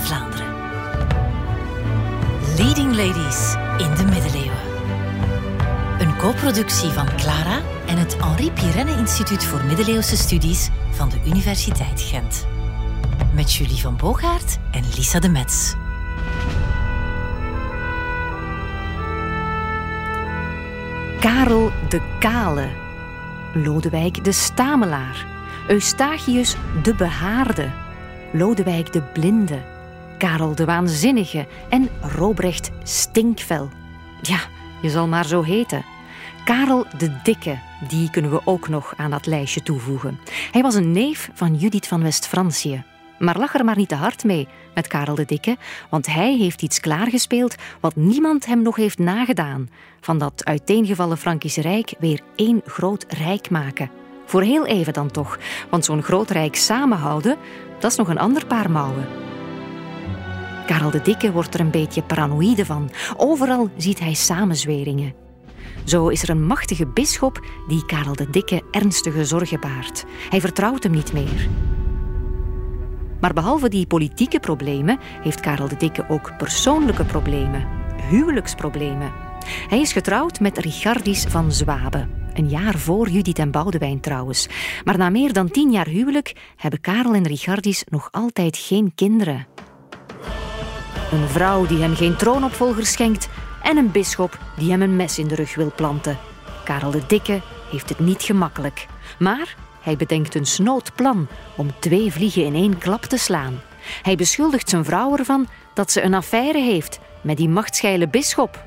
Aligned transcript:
Vlaanderen. 0.00 0.46
Leading 2.56 2.96
Ladies 2.96 3.54
in 3.78 3.94
de 3.94 4.04
middeleeuwen. 4.04 4.58
Een 5.98 6.16
co-productie 6.16 6.90
van 6.90 7.06
Clara 7.16 7.60
en 7.86 7.98
het 7.98 8.16
Henri 8.22 8.52
Pirenne 8.52 8.96
Instituut 8.96 9.44
voor 9.44 9.64
Middeleeuwse 9.64 10.16
Studies 10.16 10.68
van 10.90 11.08
de 11.08 11.16
Universiteit 11.26 12.00
Gent. 12.00 12.46
Met 13.34 13.52
Julie 13.52 13.80
van 13.80 13.96
Boogaard 13.96 14.58
en 14.70 14.82
Lisa 14.96 15.18
de 15.18 15.28
Metz. 15.28 15.74
Karel 21.20 21.70
de 21.88 22.00
Kale, 22.18 22.68
Lodewijk 23.54 24.24
de 24.24 24.32
Stamelaar, 24.32 25.26
Eustachius 25.68 26.56
de 26.82 26.94
Behaarde, 26.94 27.70
Lodewijk 28.32 28.92
de 28.92 29.02
Blinde, 29.02 29.58
Karel 30.18 30.54
de 30.54 30.64
Waanzinnige 30.64 31.46
en 31.68 31.88
Robrecht 32.00 32.70
Stinkvel. 32.82 33.68
Ja, 34.22 34.38
je 34.82 34.90
zal 34.90 35.08
maar 35.08 35.26
zo 35.26 35.42
heten. 35.42 35.84
Karel 36.44 36.86
de 36.98 37.20
Dikke, 37.22 37.58
die 37.88 38.10
kunnen 38.10 38.30
we 38.30 38.40
ook 38.44 38.68
nog 38.68 38.94
aan 38.96 39.10
dat 39.10 39.26
lijstje 39.26 39.62
toevoegen. 39.62 40.18
Hij 40.50 40.62
was 40.62 40.74
een 40.74 40.92
neef 40.92 41.30
van 41.34 41.54
Judith 41.54 41.86
van 41.86 42.02
West-Francië. 42.02 42.84
Maar 43.18 43.38
lach 43.38 43.54
er 43.54 43.64
maar 43.64 43.76
niet 43.76 43.88
te 43.88 43.94
hard 43.94 44.24
mee 44.24 44.48
met 44.74 44.86
Karel 44.86 45.14
de 45.14 45.24
Dikke, 45.24 45.56
want 45.90 46.06
hij 46.06 46.36
heeft 46.36 46.62
iets 46.62 46.80
klaargespeeld 46.80 47.54
wat 47.80 47.96
niemand 47.96 48.46
hem 48.46 48.62
nog 48.62 48.76
heeft 48.76 48.98
nagedaan. 48.98 49.68
Van 50.00 50.18
dat 50.18 50.44
uiteengevallen 50.44 51.18
Frankische 51.18 51.60
Rijk 51.60 51.94
weer 51.98 52.20
één 52.36 52.62
groot 52.66 53.04
rijk 53.08 53.50
maken. 53.50 53.90
Voor 54.26 54.42
heel 54.42 54.66
even 54.66 54.92
dan 54.92 55.10
toch, 55.10 55.38
want 55.70 55.84
zo'n 55.84 56.02
groot 56.02 56.30
rijk 56.30 56.56
samenhouden, 56.56 57.36
dat 57.78 57.90
is 57.90 57.96
nog 57.96 58.08
een 58.08 58.18
ander 58.18 58.46
paar 58.46 58.70
mouwen. 58.70 59.27
Karel 60.68 60.90
de 60.90 61.02
Dikke 61.02 61.32
wordt 61.32 61.54
er 61.54 61.60
een 61.60 61.70
beetje 61.70 62.02
paranoïde 62.02 62.64
van. 62.64 62.90
Overal 63.16 63.70
ziet 63.76 63.98
hij 63.98 64.14
samenzweringen. 64.14 65.14
Zo 65.84 66.08
is 66.08 66.22
er 66.22 66.30
een 66.30 66.46
machtige 66.46 66.86
bisschop 66.86 67.44
die 67.68 67.86
Karel 67.86 68.16
de 68.16 68.30
Dikke 68.30 68.62
ernstige 68.70 69.24
zorgen 69.24 69.60
baart. 69.60 70.04
Hij 70.28 70.40
vertrouwt 70.40 70.82
hem 70.82 70.92
niet 70.92 71.12
meer. 71.12 71.48
Maar 73.20 73.32
behalve 73.32 73.68
die 73.68 73.86
politieke 73.86 74.40
problemen 74.40 74.98
heeft 75.22 75.40
Karel 75.40 75.68
de 75.68 75.76
Dikke 75.76 76.08
ook 76.08 76.36
persoonlijke 76.36 77.04
problemen, 77.04 77.66
huwelijksproblemen. 78.10 79.12
Hij 79.68 79.80
is 79.80 79.92
getrouwd 79.92 80.40
met 80.40 80.58
Richardis 80.58 81.24
van 81.24 81.52
Zwabe, 81.52 82.08
een 82.34 82.48
jaar 82.48 82.78
voor 82.78 83.08
Judith 83.08 83.38
en 83.38 83.50
Boudewijn 83.50 84.00
trouwens. 84.00 84.48
Maar 84.84 84.98
na 84.98 85.10
meer 85.10 85.32
dan 85.32 85.50
tien 85.50 85.70
jaar 85.70 85.88
huwelijk 85.88 86.52
hebben 86.56 86.80
Karel 86.80 87.14
en 87.14 87.26
Richardis 87.26 87.84
nog 87.88 88.08
altijd 88.10 88.56
geen 88.56 88.92
kinderen. 88.94 89.57
Een 91.10 91.28
vrouw 91.28 91.66
die 91.66 91.80
hem 91.80 91.96
geen 91.96 92.16
troonopvolger 92.16 92.86
schenkt 92.86 93.28
en 93.62 93.76
een 93.76 93.90
bisschop 93.90 94.38
die 94.56 94.70
hem 94.70 94.82
een 94.82 94.96
mes 94.96 95.18
in 95.18 95.28
de 95.28 95.34
rug 95.34 95.54
wil 95.54 95.72
planten. 95.76 96.18
Karel 96.64 96.90
de 96.90 97.02
Dikke 97.06 97.40
heeft 97.70 97.88
het 97.88 97.98
niet 97.98 98.22
gemakkelijk. 98.22 98.86
Maar 99.18 99.56
hij 99.80 99.96
bedenkt 99.96 100.34
een 100.34 100.46
snood 100.46 100.94
plan 100.94 101.28
om 101.56 101.70
twee 101.78 102.12
vliegen 102.12 102.44
in 102.44 102.54
één 102.54 102.78
klap 102.78 103.02
te 103.02 103.16
slaan. 103.16 103.60
Hij 104.02 104.16
beschuldigt 104.16 104.68
zijn 104.68 104.84
vrouw 104.84 105.16
ervan 105.16 105.48
dat 105.74 105.92
ze 105.92 106.02
een 106.02 106.14
affaire 106.14 106.60
heeft 106.60 107.00
met 107.20 107.36
die 107.36 107.48
machtsgeile 107.48 108.08
bisschop. 108.08 108.64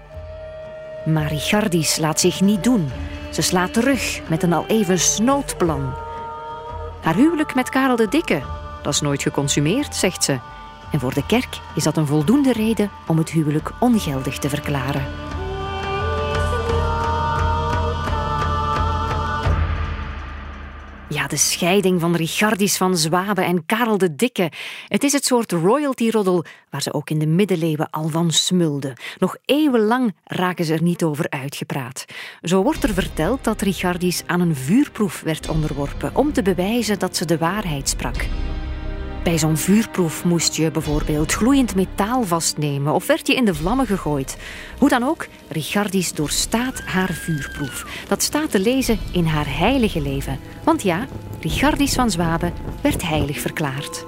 Maar 1.05 1.27
Richardis 1.27 1.97
laat 1.97 2.19
zich 2.19 2.41
niet 2.41 2.63
doen. 2.63 2.91
Ze 3.31 3.41
slaat 3.41 3.73
terug 3.73 4.21
met 4.29 4.43
een 4.43 4.53
al 4.53 4.65
even 4.67 4.99
snood 4.99 5.57
plan. 5.57 5.93
Haar 7.01 7.15
huwelijk 7.15 7.55
met 7.55 7.69
Karel 7.69 7.95
de 7.95 8.07
Dikke, 8.07 8.41
dat 8.81 8.93
is 8.93 9.01
nooit 9.01 9.21
geconsumeerd, 9.21 9.95
zegt 9.95 10.23
ze. 10.23 10.39
En 10.91 10.99
voor 10.99 11.13
de 11.13 11.25
kerk 11.25 11.59
is 11.75 11.83
dat 11.83 11.97
een 11.97 12.07
voldoende 12.07 12.53
reden 12.53 12.91
om 13.07 13.17
het 13.17 13.29
huwelijk 13.29 13.71
ongeldig 13.79 14.37
te 14.37 14.49
verklaren. 14.49 15.05
Ja, 21.11 21.27
de 21.27 21.37
scheiding 21.37 22.01
van 22.01 22.15
Richardis 22.15 22.77
van 22.77 22.97
Zwabe 22.97 23.41
en 23.41 23.65
Karel 23.65 23.97
de 23.97 24.15
Dikke. 24.15 24.51
Het 24.87 25.03
is 25.03 25.11
het 25.11 25.25
soort 25.25 25.51
royalty-roddel 25.51 26.45
waar 26.69 26.81
ze 26.81 26.93
ook 26.93 27.09
in 27.09 27.19
de 27.19 27.27
middeleeuwen 27.27 27.89
al 27.89 28.07
van 28.07 28.31
smulden. 28.31 28.93
Nog 29.17 29.37
eeuwenlang 29.45 30.15
raken 30.23 30.65
ze 30.65 30.73
er 30.73 30.81
niet 30.81 31.03
over 31.03 31.29
uitgepraat. 31.29 32.05
Zo 32.41 32.63
wordt 32.63 32.83
er 32.83 32.93
verteld 32.93 33.43
dat 33.43 33.61
Richardis 33.61 34.23
aan 34.25 34.41
een 34.41 34.55
vuurproef 34.55 35.21
werd 35.21 35.49
onderworpen 35.49 36.15
om 36.15 36.33
te 36.33 36.41
bewijzen 36.41 36.99
dat 36.99 37.17
ze 37.17 37.25
de 37.25 37.37
waarheid 37.37 37.89
sprak. 37.89 38.25
Bij 39.23 39.37
zo'n 39.37 39.57
vuurproef 39.57 40.23
moest 40.23 40.55
je 40.55 40.71
bijvoorbeeld 40.71 41.33
gloeiend 41.33 41.75
metaal 41.75 42.23
vastnemen 42.23 42.93
of 42.93 43.07
werd 43.07 43.27
je 43.27 43.35
in 43.35 43.45
de 43.45 43.55
vlammen 43.55 43.85
gegooid. 43.85 44.37
Hoe 44.77 44.89
dan 44.89 45.03
ook, 45.03 45.27
Richardis 45.47 46.13
doorstaat 46.13 46.81
haar 46.81 47.13
vuurproef. 47.13 48.05
Dat 48.07 48.23
staat 48.23 48.51
te 48.51 48.59
lezen 48.59 48.99
in 49.11 49.25
haar 49.25 49.57
heilige 49.57 50.01
leven. 50.01 50.39
Want 50.63 50.81
ja, 50.81 51.07
Richardis 51.41 51.93
van 51.93 52.11
Zwabe 52.11 52.51
werd 52.81 53.07
heilig 53.07 53.39
verklaard. 53.39 54.05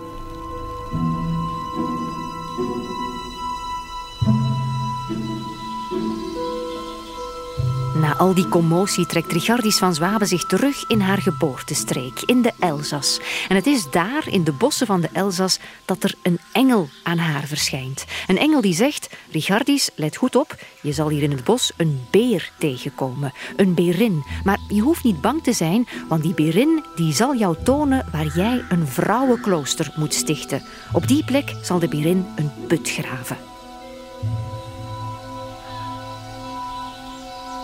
Na 8.03 8.17
al 8.17 8.33
die 8.33 8.47
commotie 8.47 9.05
trekt 9.05 9.31
Richardis 9.31 9.77
van 9.77 9.93
Zwabe 9.95 10.25
zich 10.25 10.45
terug 10.45 10.87
in 10.87 10.99
haar 10.99 11.21
geboortestreek, 11.21 12.21
in 12.25 12.41
de 12.41 12.51
Elzas. 12.59 13.19
En 13.49 13.55
het 13.55 13.67
is 13.67 13.89
daar, 13.91 14.27
in 14.27 14.43
de 14.43 14.51
bossen 14.51 14.87
van 14.87 15.01
de 15.01 15.09
Elzas, 15.13 15.59
dat 15.85 16.03
er 16.03 16.15
een 16.23 16.39
engel 16.51 16.89
aan 17.03 17.17
haar 17.17 17.47
verschijnt. 17.47 18.05
Een 18.27 18.37
engel 18.37 18.61
die 18.61 18.73
zegt, 18.73 19.09
Richardis, 19.31 19.89
let 19.95 20.15
goed 20.15 20.35
op, 20.35 20.55
je 20.81 20.91
zal 20.91 21.09
hier 21.09 21.23
in 21.23 21.31
het 21.31 21.43
bos 21.43 21.71
een 21.77 22.01
beer 22.11 22.51
tegenkomen. 22.57 23.33
Een 23.55 23.73
berin. 23.73 24.23
Maar 24.43 24.59
je 24.67 24.81
hoeft 24.81 25.03
niet 25.03 25.21
bang 25.21 25.43
te 25.43 25.53
zijn, 25.53 25.87
want 26.07 26.23
die 26.23 26.33
berin 26.33 26.83
die 26.95 27.13
zal 27.13 27.35
jou 27.35 27.55
tonen 27.63 28.05
waar 28.11 28.31
jij 28.35 28.63
een 28.69 28.87
vrouwenklooster 28.87 29.93
moet 29.95 30.13
stichten. 30.13 30.63
Op 30.93 31.07
die 31.07 31.25
plek 31.25 31.53
zal 31.61 31.79
de 31.79 31.87
berin 31.87 32.25
een 32.35 32.51
put 32.67 32.89
graven. 32.89 33.52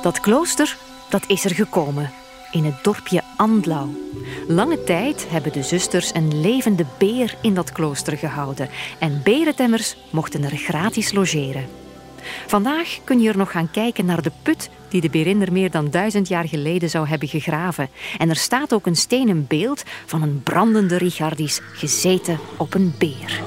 Dat 0.01 0.19
klooster, 0.19 0.77
dat 1.09 1.23
is 1.27 1.45
er 1.45 1.55
gekomen. 1.55 2.11
In 2.51 2.63
het 2.63 2.83
dorpje 2.83 3.21
Andlau. 3.37 3.87
Lange 4.47 4.83
tijd 4.83 5.25
hebben 5.29 5.51
de 5.51 5.63
zusters 5.63 6.13
een 6.13 6.41
levende 6.41 6.85
beer 6.97 7.35
in 7.41 7.53
dat 7.53 7.71
klooster 7.71 8.17
gehouden. 8.17 8.69
En 8.99 9.21
berentemmers 9.23 9.95
mochten 10.09 10.43
er 10.43 10.57
gratis 10.57 11.11
logeren. 11.11 11.67
Vandaag 12.47 12.99
kun 13.03 13.19
je 13.19 13.29
er 13.29 13.37
nog 13.37 13.51
gaan 13.51 13.71
kijken 13.71 14.05
naar 14.05 14.21
de 14.21 14.31
put 14.41 14.69
die 14.89 15.01
de 15.01 15.09
berinder 15.09 15.51
meer 15.51 15.71
dan 15.71 15.89
duizend 15.89 16.27
jaar 16.27 16.47
geleden 16.47 16.89
zou 16.89 17.07
hebben 17.07 17.27
gegraven. 17.27 17.89
En 18.17 18.29
er 18.29 18.35
staat 18.35 18.73
ook 18.73 18.85
een 18.85 18.95
stenen 18.95 19.45
beeld 19.47 19.83
van 20.05 20.21
een 20.21 20.43
brandende 20.43 20.97
Richardis 20.97 21.61
gezeten 21.73 22.39
op 22.57 22.73
een 22.73 22.95
beer. 22.97 23.41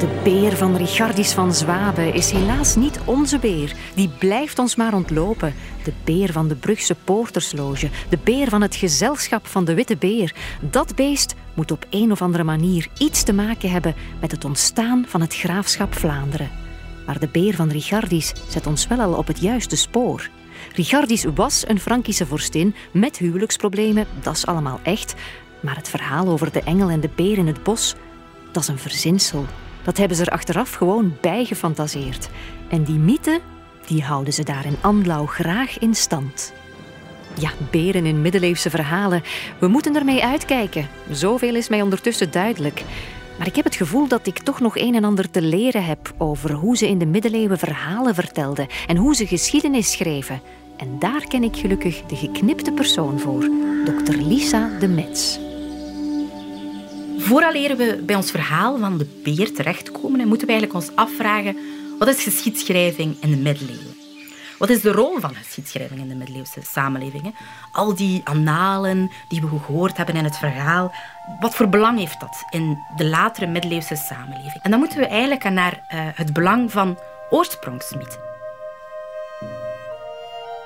De 0.00 0.20
beer 0.24 0.56
van 0.56 0.76
Richardis 0.76 1.32
van 1.32 1.54
Zwabe 1.54 2.12
is 2.12 2.30
helaas 2.30 2.76
niet 2.76 3.00
onze 3.04 3.38
beer. 3.38 3.74
Die 3.94 4.08
blijft 4.08 4.58
ons 4.58 4.76
maar 4.76 4.94
ontlopen. 4.94 5.54
De 5.84 5.92
beer 6.04 6.32
van 6.32 6.48
de 6.48 6.54
Brugse 6.54 6.94
Poortersloge. 7.04 7.88
De 8.08 8.18
beer 8.24 8.48
van 8.48 8.62
het 8.62 8.76
gezelschap 8.76 9.46
van 9.46 9.64
de 9.64 9.74
Witte 9.74 9.96
Beer. 9.96 10.34
Dat 10.60 10.94
beest 10.96 11.34
moet 11.54 11.70
op 11.70 11.86
een 11.90 12.12
of 12.12 12.22
andere 12.22 12.44
manier 12.44 12.88
iets 12.98 13.22
te 13.22 13.32
maken 13.32 13.70
hebben 13.70 13.94
met 14.20 14.30
het 14.30 14.44
ontstaan 14.44 15.04
van 15.08 15.20
het 15.20 15.34
graafschap 15.34 15.94
Vlaanderen. 15.94 16.50
Maar 17.06 17.18
de 17.18 17.28
beer 17.28 17.54
van 17.54 17.70
Richardis 17.70 18.32
zet 18.48 18.66
ons 18.66 18.86
wel 18.86 19.00
al 19.00 19.14
op 19.14 19.26
het 19.26 19.40
juiste 19.40 19.76
spoor. 19.76 20.28
Richardis 20.74 21.24
was 21.34 21.64
een 21.68 21.80
Frankische 21.80 22.26
vorstin 22.26 22.74
met 22.92 23.18
huwelijksproblemen, 23.18 24.06
dat 24.22 24.36
is 24.36 24.46
allemaal 24.46 24.80
echt. 24.82 25.14
Maar 25.60 25.76
het 25.76 25.88
verhaal 25.88 26.28
over 26.28 26.52
de 26.52 26.62
engel 26.62 26.88
en 26.88 27.00
de 27.00 27.10
beer 27.14 27.38
in 27.38 27.46
het 27.46 27.62
bos, 27.62 27.94
dat 28.52 28.62
is 28.62 28.68
een 28.68 28.78
verzinsel. 28.78 29.46
Dat 29.90 29.98
hebben 29.98 30.16
ze 30.16 30.24
er 30.24 30.32
achteraf 30.32 30.72
gewoon 30.72 31.16
bijgefantaseerd. 31.20 32.28
En 32.68 32.84
die 32.84 32.98
mythe, 32.98 33.40
die 33.86 34.02
houden 34.02 34.32
ze 34.32 34.44
daar 34.44 34.66
in 34.66 34.76
Andlau 34.80 35.26
graag 35.26 35.78
in 35.78 35.94
stand. 35.94 36.52
Ja, 37.38 37.50
beren 37.70 38.06
in 38.06 38.22
middeleeuwse 38.22 38.70
verhalen. 38.70 39.22
We 39.58 39.68
moeten 39.68 39.96
ermee 39.96 40.24
uitkijken. 40.24 40.88
Zoveel 41.10 41.54
is 41.54 41.68
mij 41.68 41.82
ondertussen 41.82 42.30
duidelijk. 42.30 42.84
Maar 43.38 43.46
ik 43.46 43.56
heb 43.56 43.64
het 43.64 43.74
gevoel 43.74 44.08
dat 44.08 44.26
ik 44.26 44.38
toch 44.38 44.60
nog 44.60 44.78
een 44.78 44.94
en 44.94 45.04
ander 45.04 45.30
te 45.30 45.42
leren 45.42 45.84
heb 45.84 46.14
over 46.18 46.52
hoe 46.52 46.76
ze 46.76 46.88
in 46.88 46.98
de 46.98 47.06
middeleeuwen 47.06 47.58
verhalen 47.58 48.14
vertelden 48.14 48.66
en 48.86 48.96
hoe 48.96 49.14
ze 49.14 49.26
geschiedenis 49.26 49.92
schreven. 49.92 50.40
En 50.76 50.98
daar 50.98 51.26
ken 51.28 51.42
ik 51.42 51.56
gelukkig 51.56 52.02
de 52.02 52.16
geknipte 52.16 52.72
persoon 52.72 53.18
voor, 53.18 53.50
dokter 53.84 54.16
Lisa 54.16 54.70
de 54.78 54.88
Metz. 54.88 55.49
Vooraleer 57.20 57.76
we 57.76 58.02
bij 58.06 58.16
ons 58.16 58.30
verhaal 58.30 58.78
van 58.78 58.98
de 58.98 59.20
beer 59.24 59.52
terechtkomen, 59.52 60.28
moeten 60.28 60.46
we 60.46 60.52
eigenlijk 60.52 60.84
ons 60.84 60.96
afvragen 60.96 61.56
wat 61.98 62.08
is 62.08 62.22
geschiedschrijving 62.22 63.16
in 63.20 63.30
de 63.30 63.36
middeleeuwen? 63.36 63.96
Wat 64.58 64.68
is 64.68 64.80
de 64.80 64.92
rol 64.92 65.18
van 65.18 65.34
geschiedschrijving 65.34 66.00
in 66.00 66.08
de 66.08 66.14
middeleeuwse 66.14 66.60
samenlevingen? 66.62 67.34
Al 67.72 67.94
die 67.94 68.20
annalen 68.24 69.10
die 69.28 69.40
we 69.40 69.48
gehoord 69.48 69.96
hebben 69.96 70.16
in 70.16 70.24
het 70.24 70.36
verhaal, 70.36 70.94
wat 71.40 71.54
voor 71.54 71.68
belang 71.68 71.98
heeft 71.98 72.20
dat 72.20 72.44
in 72.50 72.78
de 72.96 73.04
latere 73.04 73.46
middeleeuwse 73.46 73.96
samenleving? 73.96 74.62
En 74.62 74.70
dan 74.70 74.78
moeten 74.80 74.98
we 74.98 75.06
eigenlijk 75.06 75.50
naar 75.50 75.72
uh, 75.72 76.00
het 76.14 76.32
belang 76.32 76.72
van 76.72 76.98
oorsprongsmythen. 77.30 78.20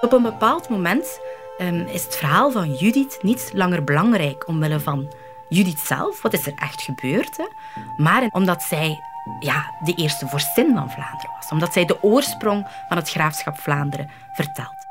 Op 0.01 0.13
een 0.13 0.23
bepaald 0.23 0.69
moment 0.69 1.21
um, 1.59 1.87
is 1.87 2.05
het 2.05 2.17
verhaal 2.17 2.51
van 2.51 2.75
Judith 2.75 3.19
niet 3.23 3.51
langer 3.53 3.85
belangrijk 3.85 4.49
omwille 4.49 4.81
van 4.81 5.13
Judith 5.49 5.79
zelf, 5.79 6.23
wat 6.23 6.33
is 6.33 6.47
er 6.47 6.55
echt 6.55 6.83
gebeurd, 6.83 7.37
hè? 7.37 7.45
maar 7.97 8.29
omdat 8.31 8.63
zij 8.63 9.01
ja, 9.41 9.75
de 9.85 9.95
eerste 9.95 10.29
vorstin 10.29 10.75
van 10.75 10.91
Vlaanderen 10.91 11.31
was, 11.41 11.51
omdat 11.51 11.73
zij 11.73 11.85
de 11.85 12.03
oorsprong 12.03 12.67
van 12.89 12.97
het 12.97 13.11
graafschap 13.11 13.59
Vlaanderen 13.59 14.11
vertelt. 14.33 14.87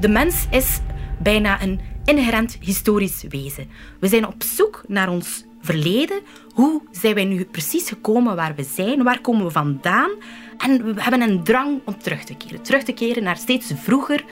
De 0.00 0.08
mens 0.08 0.46
is 0.50 0.80
bijna 1.18 1.62
een 1.62 1.80
inherent 2.04 2.56
historisch 2.60 3.24
wezen. 3.28 3.70
We 4.00 4.08
zijn 4.08 4.26
op 4.26 4.42
zoek 4.42 4.82
naar 4.86 5.08
ons 5.08 5.44
verleden. 5.60 6.20
Hoe 6.54 6.82
zijn 6.90 7.14
wij 7.14 7.24
nu 7.24 7.44
precies 7.44 7.88
gekomen 7.88 8.36
waar 8.36 8.54
we 8.54 8.64
zijn? 8.64 9.02
Waar 9.02 9.20
komen 9.20 9.44
we 9.44 9.50
vandaan? 9.50 10.10
En 10.58 10.94
we 10.94 11.02
hebben 11.02 11.20
een 11.20 11.44
drang 11.44 11.80
om 11.84 11.98
terug 11.98 12.24
te 12.24 12.34
keren. 12.34 12.62
Terug 12.62 12.82
te 12.82 12.92
keren 12.92 13.22
naar 13.22 13.36
steeds 13.36 13.72
vroeger, 13.74 14.24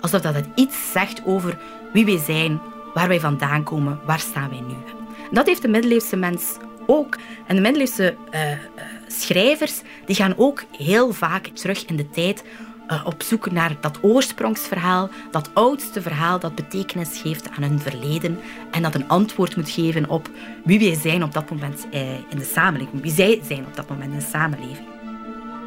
alsof 0.00 0.20
dat 0.20 0.34
het 0.34 0.48
iets 0.54 0.92
zegt 0.92 1.24
over 1.24 1.58
wie 1.92 2.04
wij 2.04 2.18
zijn, 2.18 2.60
waar 2.96 3.08
wij 3.08 3.20
vandaan 3.20 3.62
komen, 3.62 4.00
waar 4.04 4.18
staan 4.18 4.48
wij 4.48 4.60
nu. 4.60 4.74
Dat 5.30 5.46
heeft 5.46 5.62
de 5.62 5.68
middeleeuwse 5.68 6.16
mens 6.16 6.56
ook. 6.86 7.16
En 7.46 7.54
de 7.54 7.62
middeleeuwse 7.62 8.16
uh, 8.34 8.40
schrijvers 9.06 9.80
die 10.06 10.16
gaan 10.16 10.34
ook 10.36 10.64
heel 10.70 11.12
vaak 11.12 11.46
terug 11.46 11.84
in 11.84 11.96
de 11.96 12.10
tijd 12.10 12.44
uh, 12.88 13.06
op 13.06 13.22
zoek 13.22 13.50
naar 13.50 13.76
dat 13.80 13.98
oorsprongsverhaal, 14.02 15.08
dat 15.30 15.50
oudste 15.54 16.02
verhaal 16.02 16.38
dat 16.38 16.54
betekenis 16.54 17.20
geeft 17.20 17.48
aan 17.56 17.62
hun 17.62 17.80
verleden 17.80 18.38
en 18.70 18.82
dat 18.82 18.94
een 18.94 19.08
antwoord 19.08 19.56
moet 19.56 19.70
geven 19.70 20.08
op 20.08 20.30
wie 20.64 20.78
wij 20.78 20.94
zijn 20.94 21.22
op 21.22 21.32
dat 21.32 21.50
moment 21.50 21.86
in 22.28 22.38
de 22.38 22.50
samenleving, 22.52 23.02
wie 23.02 23.12
zij 23.12 23.40
zijn 23.46 23.66
op 23.66 23.76
dat 23.76 23.88
moment 23.88 24.12
in 24.12 24.18
de 24.18 24.24
samenleving. 24.24 24.95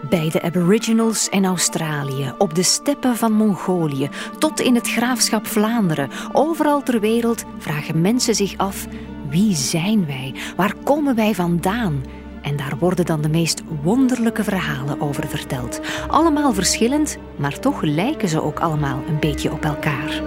Bij 0.02 0.30
de 0.30 0.42
Aboriginals 0.42 1.30
in 1.30 1.46
Australië, 1.46 2.34
op 2.38 2.56
de 2.56 2.64
steppen 2.64 3.16
van 3.16 3.32
Mongolië, 3.32 4.10
tot 4.38 4.60
in 4.60 4.76
het 4.76 4.90
graafschap 4.90 5.48
Vlaanderen, 5.48 6.10
overal 6.32 6.84
ter 6.84 7.00
wereld 7.00 7.44
vragen 7.58 8.02
mensen 8.02 8.36
zich 8.36 8.58
af: 8.58 8.88
wie 9.30 9.56
zijn 9.56 10.06
wij? 10.06 10.34
Waar 10.56 10.74
komen 10.84 11.16
wij 11.16 11.34
vandaan? 11.34 12.06
En 12.42 12.56
daar 12.56 12.78
worden 12.78 13.06
dan 13.06 13.22
de 13.22 13.30
meest 13.30 13.62
wonderlijke 13.84 14.44
verhalen 14.44 15.02
over 15.02 15.28
verteld. 15.28 15.80
Allemaal 16.08 16.54
verschillend, 16.54 17.18
maar 17.36 17.60
toch 17.60 17.82
lijken 17.82 18.28
ze 18.28 18.42
ook 18.42 18.60
allemaal 18.60 19.04
een 19.08 19.20
beetje 19.20 19.52
op 19.52 19.64
elkaar. 19.64 20.22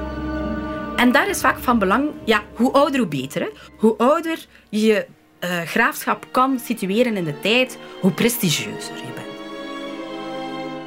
En 0.96 1.12
daar 1.12 1.28
is 1.28 1.40
vaak 1.40 1.58
van 1.58 1.78
belang, 1.78 2.10
ja, 2.24 2.42
hoe 2.54 2.72
ouder 2.72 3.00
hoe 3.00 3.08
beter. 3.08 3.50
Hoe 3.78 3.96
ouder 3.96 4.46
je 4.68 5.06
uh, 5.44 5.60
graafschap 5.60 6.26
kan 6.30 6.58
situeren 6.58 7.16
in 7.16 7.24
de 7.24 7.40
tijd, 7.40 7.78
hoe 8.00 8.12
prestigieuzer 8.12 8.96
je 8.96 9.12
bent. 9.14 9.21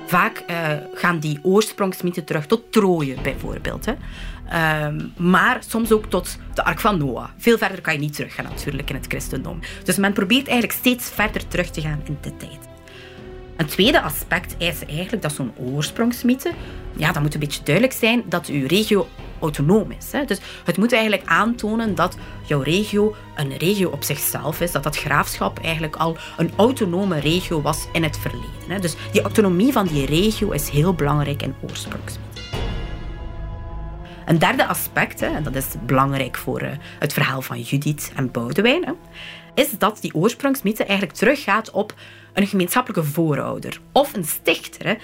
Vaak 0.06 0.44
uh, 0.50 0.72
gaan 0.94 1.19
die 1.19 1.40
oorsprongsmythen 1.42 2.24
terug 2.24 2.46
tot 2.46 2.72
Troje 2.72 3.16
bijvoorbeeld. 3.22 3.86
Hè. 3.86 3.94
Um, 4.86 5.13
maar 5.18 5.63
soms 5.68 5.92
ook 5.92 6.06
tot 6.06 6.38
de 6.54 6.63
Ark 6.63 6.80
van 6.80 6.98
Noah. 6.98 7.30
Veel 7.38 7.57
verder 7.57 7.81
kan 7.81 7.94
je 7.94 8.00
niet 8.00 8.16
teruggaan 8.16 8.46
natuurlijk 8.46 8.90
in 8.90 8.96
het 8.96 9.06
christendom. 9.07 9.60
Dus 9.84 9.98
men 9.98 10.13
probeert 10.13 10.48
eigenlijk 10.48 10.80
steeds 10.80 11.10
verder 11.10 11.48
terug 11.48 11.69
te 11.69 11.81
gaan 11.81 12.02
in 12.04 12.18
de 12.22 12.38
tijd. 12.38 12.60
Een 13.57 13.66
tweede 13.66 14.02
aspect 14.02 14.56
is 14.57 14.86
eigenlijk 14.86 15.22
dat 15.22 15.34
zo'n 15.34 15.54
oorsprongsmythe, 15.56 16.52
ja, 16.96 17.12
dat 17.12 17.22
moet 17.22 17.34
een 17.34 17.40
beetje 17.40 17.63
duidelijk 17.63 17.96
zijn 17.96 18.24
dat 18.25 18.48
uw 18.48 18.68
regio 18.68 19.07
autonoom 19.39 19.91
is. 19.91 20.27
Dus 20.27 20.39
het 20.63 20.77
moet 20.77 20.93
eigenlijk 20.93 21.29
aantonen 21.29 21.95
dat 21.95 22.17
jouw 22.43 22.61
regio 22.61 23.15
een 23.35 23.57
regio 23.57 23.89
op 23.89 24.03
zichzelf 24.03 24.61
is, 24.61 24.71
dat 24.71 24.83
dat 24.83 24.97
graafschap 24.97 25.59
eigenlijk 25.59 25.95
al 25.95 26.17
een 26.37 26.51
autonome 26.55 27.19
regio 27.19 27.61
was 27.61 27.87
in 27.91 28.03
het 28.03 28.17
verleden. 28.17 28.49
Hè. 28.67 28.79
Dus 28.79 28.95
die 29.11 29.21
autonomie 29.21 29.71
van 29.71 29.87
die 29.87 30.05
regio 30.05 30.51
is 30.51 30.69
heel 30.69 30.93
belangrijk 30.93 31.41
in 31.41 31.55
oorsprongsmythe. 31.61 32.23
Een 34.25 34.39
derde 34.39 34.65
aspect, 34.65 35.21
en 35.21 35.43
dat 35.43 35.55
is 35.55 35.65
belangrijk 35.85 36.37
voor 36.37 36.61
uh, 36.61 36.69
het 36.99 37.13
verhaal 37.13 37.41
van 37.41 37.61
Judith 37.61 38.11
en 38.15 38.31
Boudewijn, 38.31 38.95
is 39.53 39.71
dat 39.77 39.97
die 40.01 40.15
oorsprongsmythe 40.15 40.83
eigenlijk 40.83 41.17
teruggaat 41.17 41.71
op 41.71 41.93
een 42.33 42.47
gemeenschappelijke 42.47 43.03
voorouder 43.03 43.79
of 43.91 44.13
een 44.13 44.25
stichter. 44.25 44.97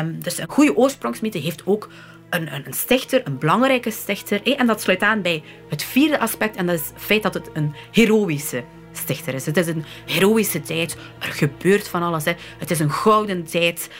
Um, 0.00 0.22
dus 0.22 0.38
een 0.38 0.48
goede 0.48 0.76
oorsprongsmythe 0.76 1.38
heeft 1.38 1.62
ook 1.64 1.88
een, 2.34 2.54
een, 2.54 2.72
stichter, 2.72 3.20
een 3.24 3.38
belangrijke 3.38 3.90
stichter. 3.90 4.56
En 4.56 4.66
dat 4.66 4.80
sluit 4.80 5.02
aan 5.02 5.22
bij 5.22 5.42
het 5.68 5.82
vierde 5.82 6.18
aspect, 6.18 6.56
en 6.56 6.66
dat 6.66 6.74
is 6.74 6.86
het 6.86 7.02
feit 7.02 7.22
dat 7.22 7.34
het 7.34 7.50
een 7.52 7.74
heroïsche 7.90 8.62
stichter 8.92 9.34
is. 9.34 9.46
Het 9.46 9.56
is 9.56 9.66
een 9.66 9.84
heroïsche 10.06 10.60
tijd. 10.60 10.96
Er 11.18 11.32
gebeurt 11.32 11.88
van 11.88 12.02
alles. 12.02 12.24
Het 12.58 12.70
is 12.70 12.78
een 12.78 12.90
gouden 12.90 13.44
tijd 13.44 13.90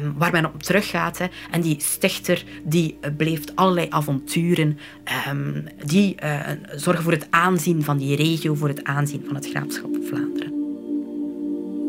um, 0.00 0.14
waar 0.18 0.32
men 0.32 0.46
op 0.46 0.62
teruggaat. 0.62 1.18
Hè. 1.18 1.26
En 1.50 1.60
die 1.60 1.76
stichter 1.80 2.44
die 2.64 2.98
uh, 3.00 3.10
beleeft 3.16 3.56
allerlei 3.56 3.86
avonturen. 3.90 4.78
Um, 5.28 5.66
die 5.84 6.16
uh, 6.24 6.40
zorgen 6.74 7.02
voor 7.02 7.12
het 7.12 7.26
aanzien 7.30 7.84
van 7.84 7.98
die 7.98 8.16
regio, 8.16 8.54
voor 8.54 8.68
het 8.68 8.84
aanzien 8.84 9.22
van 9.26 9.34
het 9.34 9.48
graafschap 9.50 9.96
Vlaanderen. 10.02 10.52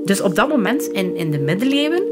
Dus 0.06 0.22
op 0.22 0.36
dat 0.36 0.50
moment 0.50 0.84
in, 0.84 1.16
in 1.16 1.32
de 1.32 1.40
middeleeuwen 1.40 2.04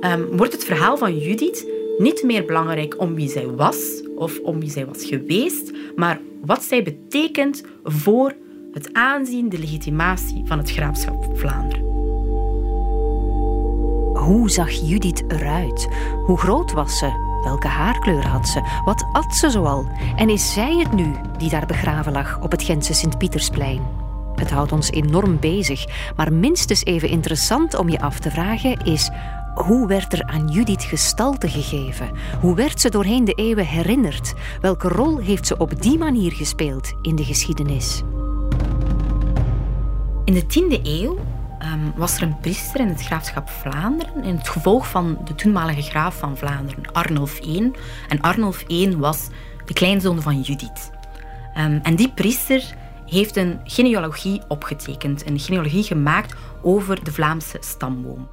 um, 0.00 0.36
wordt 0.36 0.52
het 0.52 0.64
verhaal 0.64 0.96
van 0.96 1.18
Judith 1.18 1.66
niet 2.00 2.22
meer 2.22 2.44
belangrijk 2.44 3.00
om 3.00 3.14
wie 3.14 3.28
zij 3.28 3.46
was 3.46 4.02
of 4.16 4.38
om 4.38 4.60
wie 4.60 4.70
zij 4.70 4.86
was 4.86 5.04
geweest, 5.04 5.72
maar 5.96 6.20
wat 6.44 6.62
zij 6.62 6.82
betekent 6.82 7.62
voor 7.84 8.34
het 8.72 8.92
aanzien, 8.92 9.48
de 9.48 9.58
legitimatie 9.58 10.42
van 10.44 10.58
het 10.58 10.70
graafschap 10.70 11.38
Vlaanderen. 11.38 11.88
Hoe 14.14 14.50
zag 14.50 14.70
Judith 14.70 15.24
eruit? 15.28 15.88
Hoe 16.26 16.38
groot 16.38 16.72
was 16.72 16.98
ze? 16.98 17.38
Welke 17.44 17.68
haarkleur 17.68 18.26
had 18.26 18.48
ze? 18.48 18.80
Wat 18.84 19.08
at 19.12 19.34
ze 19.34 19.50
zoal? 19.50 19.88
En 20.16 20.28
is 20.28 20.52
zij 20.52 20.76
het 20.76 20.92
nu 20.92 21.14
die 21.38 21.50
daar 21.50 21.66
begraven 21.66 22.12
lag 22.12 22.42
op 22.42 22.50
het 22.50 22.62
Gentse 22.62 22.94
Sint-Pietersplein? 22.94 23.82
Het 24.34 24.50
houdt 24.50 24.72
ons 24.72 24.90
enorm 24.90 25.38
bezig, 25.38 25.84
maar 26.16 26.32
minstens 26.32 26.84
even 26.84 27.08
interessant 27.08 27.74
om 27.74 27.88
je 27.88 28.00
af 28.00 28.18
te 28.18 28.30
vragen 28.30 28.84
is 28.84 29.10
hoe 29.54 29.86
werd 29.86 30.12
er 30.12 30.24
aan 30.26 30.48
Judith 30.48 30.82
gestalte 30.82 31.48
gegeven? 31.48 32.10
Hoe 32.40 32.54
werd 32.54 32.80
ze 32.80 32.90
doorheen 32.90 33.24
de 33.24 33.32
eeuwen 33.32 33.66
herinnerd? 33.66 34.34
Welke 34.60 34.88
rol 34.88 35.18
heeft 35.18 35.46
ze 35.46 35.56
op 35.56 35.82
die 35.82 35.98
manier 35.98 36.32
gespeeld 36.32 36.92
in 37.02 37.16
de 37.16 37.24
geschiedenis? 37.24 38.02
In 40.24 40.34
de 40.34 40.42
10e 40.42 40.82
eeuw 40.82 41.18
um, 41.62 41.92
was 41.96 42.16
er 42.16 42.22
een 42.22 42.40
priester 42.40 42.80
in 42.80 42.88
het 42.88 43.02
graafschap 43.02 43.48
Vlaanderen, 43.48 44.24
in 44.24 44.36
het 44.36 44.48
gevolg 44.48 44.88
van 44.88 45.18
de 45.24 45.34
toenmalige 45.34 45.82
graaf 45.82 46.18
van 46.18 46.36
Vlaanderen, 46.36 46.92
Arnulf 46.92 47.40
I. 47.40 47.72
En 48.08 48.20
Arnulf 48.20 48.64
I 48.68 48.96
was 48.96 49.28
de 49.64 49.72
kleinzoon 49.72 50.22
van 50.22 50.40
Judith. 50.40 50.90
Um, 51.58 51.80
en 51.82 51.96
die 51.96 52.12
priester 52.12 52.74
heeft 53.06 53.36
een 53.36 53.60
genealogie 53.64 54.42
opgetekend, 54.48 55.26
een 55.26 55.38
genealogie 55.38 55.82
gemaakt 55.82 56.34
over 56.62 57.04
de 57.04 57.12
Vlaamse 57.12 57.56
stamboom. 57.60 58.28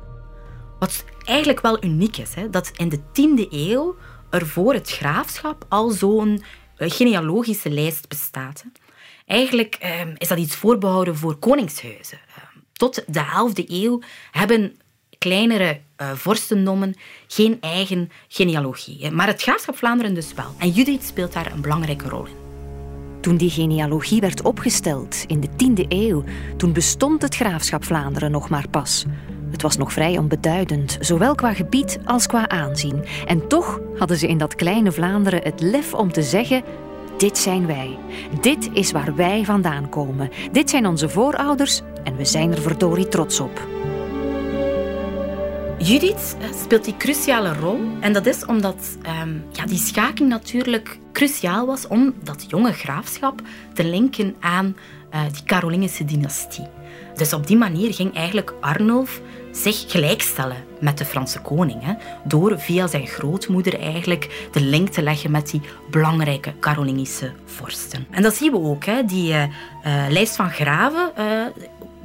Wat 0.79 1.03
eigenlijk 1.25 1.61
wel 1.61 1.83
uniek 1.83 2.17
is, 2.17 2.33
hè, 2.33 2.49
dat 2.49 2.71
in 2.75 2.89
de 2.89 2.99
10e 2.99 3.47
eeuw 3.49 3.95
er 4.29 4.47
voor 4.47 4.73
het 4.73 4.89
graafschap 4.89 5.65
al 5.69 5.89
zo'n 5.89 6.43
eh, 6.77 6.91
genealogische 6.91 7.69
lijst 7.69 8.07
bestaat. 8.07 8.65
Eigenlijk 9.25 9.75
ehm, 9.79 10.13
is 10.17 10.27
dat 10.27 10.37
iets 10.37 10.55
voorbehouden 10.55 11.15
voor 11.15 11.35
koningshuizen. 11.35 12.19
Ehm, 12.27 12.59
tot 12.73 13.03
de 13.07 13.19
11e 13.19 13.63
eeuw 13.67 14.01
hebben 14.31 14.77
kleinere 15.17 15.81
uh, 16.01 16.81
geen 17.27 17.57
eigen 17.61 18.09
genealogie. 18.27 19.11
Maar 19.11 19.27
het 19.27 19.41
graafschap 19.41 19.77
Vlaanderen 19.77 20.13
dus 20.13 20.33
wel. 20.33 20.53
En 20.57 20.69
Judith 20.69 21.03
speelt 21.03 21.33
daar 21.33 21.51
een 21.51 21.61
belangrijke 21.61 22.09
rol 22.09 22.25
in. 22.25 22.35
Toen 23.21 23.37
die 23.37 23.49
genealogie 23.49 24.21
werd 24.21 24.41
opgesteld 24.41 25.23
in 25.27 25.39
de 25.39 25.47
10e 25.47 25.87
eeuw, 25.87 26.23
toen 26.57 26.73
bestond 26.73 27.21
het 27.21 27.35
graafschap 27.35 27.83
Vlaanderen 27.83 28.31
nog 28.31 28.49
maar 28.49 28.69
pas. 28.69 29.05
Het 29.51 29.61
was 29.61 29.77
nog 29.77 29.93
vrij 29.93 30.17
onbeduidend, 30.17 30.97
zowel 30.99 31.35
qua 31.35 31.53
gebied 31.53 31.99
als 32.05 32.27
qua 32.27 32.49
aanzien. 32.49 33.03
En 33.25 33.47
toch 33.47 33.79
hadden 33.97 34.17
ze 34.17 34.27
in 34.27 34.37
dat 34.37 34.55
kleine 34.55 34.91
Vlaanderen 34.91 35.43
het 35.43 35.61
lef 35.61 35.93
om 35.93 36.11
te 36.11 36.23
zeggen: 36.23 36.63
Dit 37.17 37.37
zijn 37.37 37.67
wij. 37.67 37.97
Dit 38.41 38.69
is 38.73 38.91
waar 38.91 39.15
wij 39.15 39.45
vandaan 39.45 39.89
komen. 39.89 40.29
Dit 40.51 40.69
zijn 40.69 40.87
onze 40.87 41.09
voorouders 41.09 41.81
en 42.03 42.15
we 42.15 42.25
zijn 42.25 42.51
er 42.51 42.61
verdorie 42.61 43.07
trots 43.07 43.39
op. 43.39 43.67
Judith 45.79 46.37
eh, 46.39 46.47
speelt 46.61 46.85
die 46.85 46.97
cruciale 46.97 47.53
rol. 47.53 47.79
En 47.99 48.13
dat 48.13 48.25
is 48.25 48.45
omdat 48.45 48.97
um, 49.21 49.45
ja, 49.51 49.65
die 49.65 49.77
schaking 49.77 50.29
natuurlijk 50.29 50.99
cruciaal 51.11 51.65
was 51.65 51.87
om 51.87 52.13
dat 52.23 52.45
jonge 52.47 52.73
graafschap 52.73 53.41
te 53.73 53.83
linken 53.83 54.35
aan 54.39 54.75
uh, 55.13 55.21
die 55.31 55.43
Carolingische 55.43 56.05
dynastie. 56.05 56.67
Dus 57.15 57.33
op 57.33 57.47
die 57.47 57.57
manier 57.57 57.93
ging 57.93 58.15
eigenlijk 58.15 58.53
Arnulf 58.59 59.21
zich 59.61 59.83
gelijkstellen 59.87 60.63
met 60.79 60.97
de 60.97 61.05
Franse 61.05 61.39
koning. 61.39 61.83
Hè, 61.83 61.93
door 62.23 62.59
via 62.59 62.87
zijn 62.87 63.07
grootmoeder 63.07 63.79
eigenlijk 63.79 64.47
de 64.51 64.61
link 64.61 64.89
te 64.89 65.01
leggen 65.01 65.31
met 65.31 65.49
die 65.49 65.61
belangrijke 65.89 66.53
Carolingische 66.59 67.31
vorsten. 67.45 68.07
En 68.09 68.21
dat 68.21 68.35
zien 68.35 68.51
we 68.51 68.59
ook. 68.59 68.85
Hè, 68.85 69.05
die 69.05 69.33
uh, 69.33 69.45
lijst 70.09 70.35
van 70.35 70.49
graven 70.49 71.11
uh, 71.17 71.23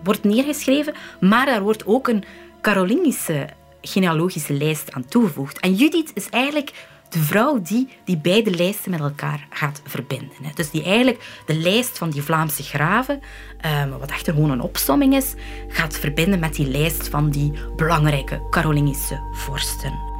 wordt 0.02 0.25
neergeschreven, 0.25 0.94
maar 1.21 1.47
daar 1.47 1.62
wordt 1.62 1.87
ook 1.87 2.09
een 2.09 2.25
Carolingische 2.61 3.49
genealogische 3.80 4.52
lijst 4.52 4.92
aan 4.92 5.04
toegevoegd. 5.04 5.61
En 5.61 5.75
Judith 5.75 6.11
is 6.14 6.28
eigenlijk 6.30 6.73
de 7.12 7.19
vrouw 7.19 7.62
die 7.62 7.88
die 8.04 8.16
beide 8.16 8.50
lijsten 8.50 8.90
met 8.90 9.00
elkaar 9.00 9.47
gaat 9.50 9.83
verbinden. 9.87 10.37
Dus 10.54 10.71
die 10.71 10.85
eigenlijk 10.85 11.42
de 11.47 11.54
lijst 11.54 11.99
van 11.99 12.11
die 12.11 12.23
Vlaamse 12.23 12.62
graven, 12.62 13.21
ehm, 13.61 13.88
wat 13.88 14.11
echter 14.11 14.35
gewoon 14.35 14.50
een 14.50 14.61
opsomming 14.61 15.14
is, 15.14 15.35
gaat 15.69 15.99
verbinden 15.99 16.38
met 16.38 16.54
die 16.54 16.66
lijst 16.66 17.09
van 17.09 17.31
die 17.31 17.52
belangrijke 17.76 18.47
Carolingische 18.50 19.21
vorsten. 19.33 20.11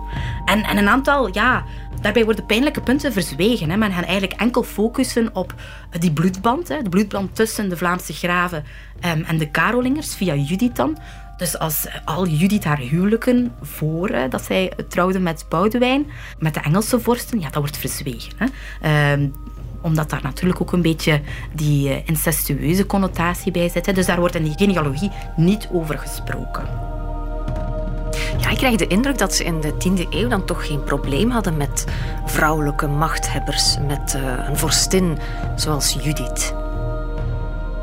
En, 0.45 0.63
en 0.63 0.77
een 0.77 0.89
aantal, 0.89 1.35
ja, 1.35 1.65
daarbij 2.01 2.25
worden 2.25 2.47
pijnlijke 2.47 2.81
punten 2.81 3.13
verzwegen. 3.13 3.71
Hè. 3.71 3.77
Men 3.77 3.93
gaat 3.93 4.05
eigenlijk 4.05 4.41
enkel 4.41 4.63
focussen 4.63 5.35
op 5.35 5.55
die 5.99 6.13
bloedband, 6.13 6.69
hè, 6.69 6.83
de 6.83 6.89
bloedband 6.89 7.35
tussen 7.35 7.69
de 7.69 7.77
Vlaamse 7.77 8.13
graven 8.13 8.65
ehm, 9.01 9.23
en 9.23 9.39
de 9.39 9.51
Carolingers 9.51 10.15
via 10.15 10.35
Judith 10.35 10.77
dan. 10.77 10.99
Dus 11.43 11.59
als 11.59 11.87
al 12.05 12.27
Judith 12.27 12.65
haar 12.65 12.79
huwelijken 12.79 13.55
voor 13.63 14.11
dat 14.31 14.45
zij 14.45 14.73
trouwde 14.89 15.19
met 15.19 15.45
Boudewijn, 15.49 16.07
met 16.39 16.55
de 16.55 16.61
Engelse 16.61 17.01
vorsten, 17.01 17.41
ja, 17.41 17.45
dat 17.45 17.55
wordt 17.55 17.77
verzwegen. 17.77 18.33
Hè. 18.37 18.47
Ehm, 18.81 19.29
omdat 19.81 20.11
daar 20.11 20.23
natuurlijk 20.23 20.61
ook 20.61 20.73
een 20.73 20.83
beetje 20.83 21.21
die 21.55 21.89
uh, 21.89 21.97
incestueuze 22.05 22.87
connotatie 22.87 23.53
bij 23.53 23.69
zit. 23.69 23.87
Hè. 23.87 23.93
Dus 23.93 24.07
daar 24.07 24.19
wordt 24.19 24.35
in 24.35 24.43
die 24.43 24.57
genealogie 24.57 25.11
niet 25.37 25.69
over 25.73 25.99
gesproken. 25.99 26.65
Ja, 28.39 28.51
ik 28.51 28.57
krijg 28.57 28.77
de 28.77 28.87
indruk 28.87 29.19
dat 29.19 29.35
ze 29.35 29.45
in 29.45 29.61
de 29.61 29.73
10e 29.73 30.09
eeuw 30.11 30.29
dan 30.29 30.45
toch 30.45 30.67
geen 30.67 30.85
probleem 30.85 31.31
hadden 31.31 31.57
met 31.57 31.85
vrouwelijke 32.27 32.87
machthebbers, 32.87 33.77
met 33.87 34.15
uh, 34.17 34.49
een 34.49 34.57
vorstin 34.57 35.19
zoals 35.57 35.97
Judith. 36.03 36.55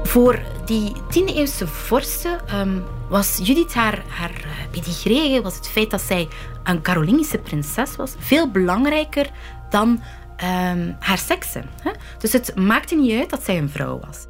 Voor 0.04 0.39
die 0.69 0.91
10e-eeuwse 0.93 1.67
vorsten 1.67 2.39
um, 2.53 2.83
was 3.09 3.39
Judith 3.43 3.73
haar, 3.73 4.03
haar 4.07 4.31
eh, 4.31 4.71
pedigree, 4.71 5.41
was 5.41 5.55
het 5.55 5.67
feit 5.67 5.91
dat 5.91 6.01
zij 6.01 6.27
een 6.63 6.81
Carolingische 6.81 7.38
prinses 7.38 7.95
was, 7.95 8.13
veel 8.17 8.51
belangrijker 8.51 9.29
dan 9.69 9.89
um, 9.89 10.95
haar 10.99 11.17
seksen. 11.17 11.69
Dus 12.17 12.33
het 12.33 12.55
maakte 12.55 12.95
niet 12.95 13.19
uit 13.19 13.29
dat 13.29 13.43
zij 13.43 13.57
een 13.57 13.69
vrouw 13.69 13.99
was. 13.99 14.25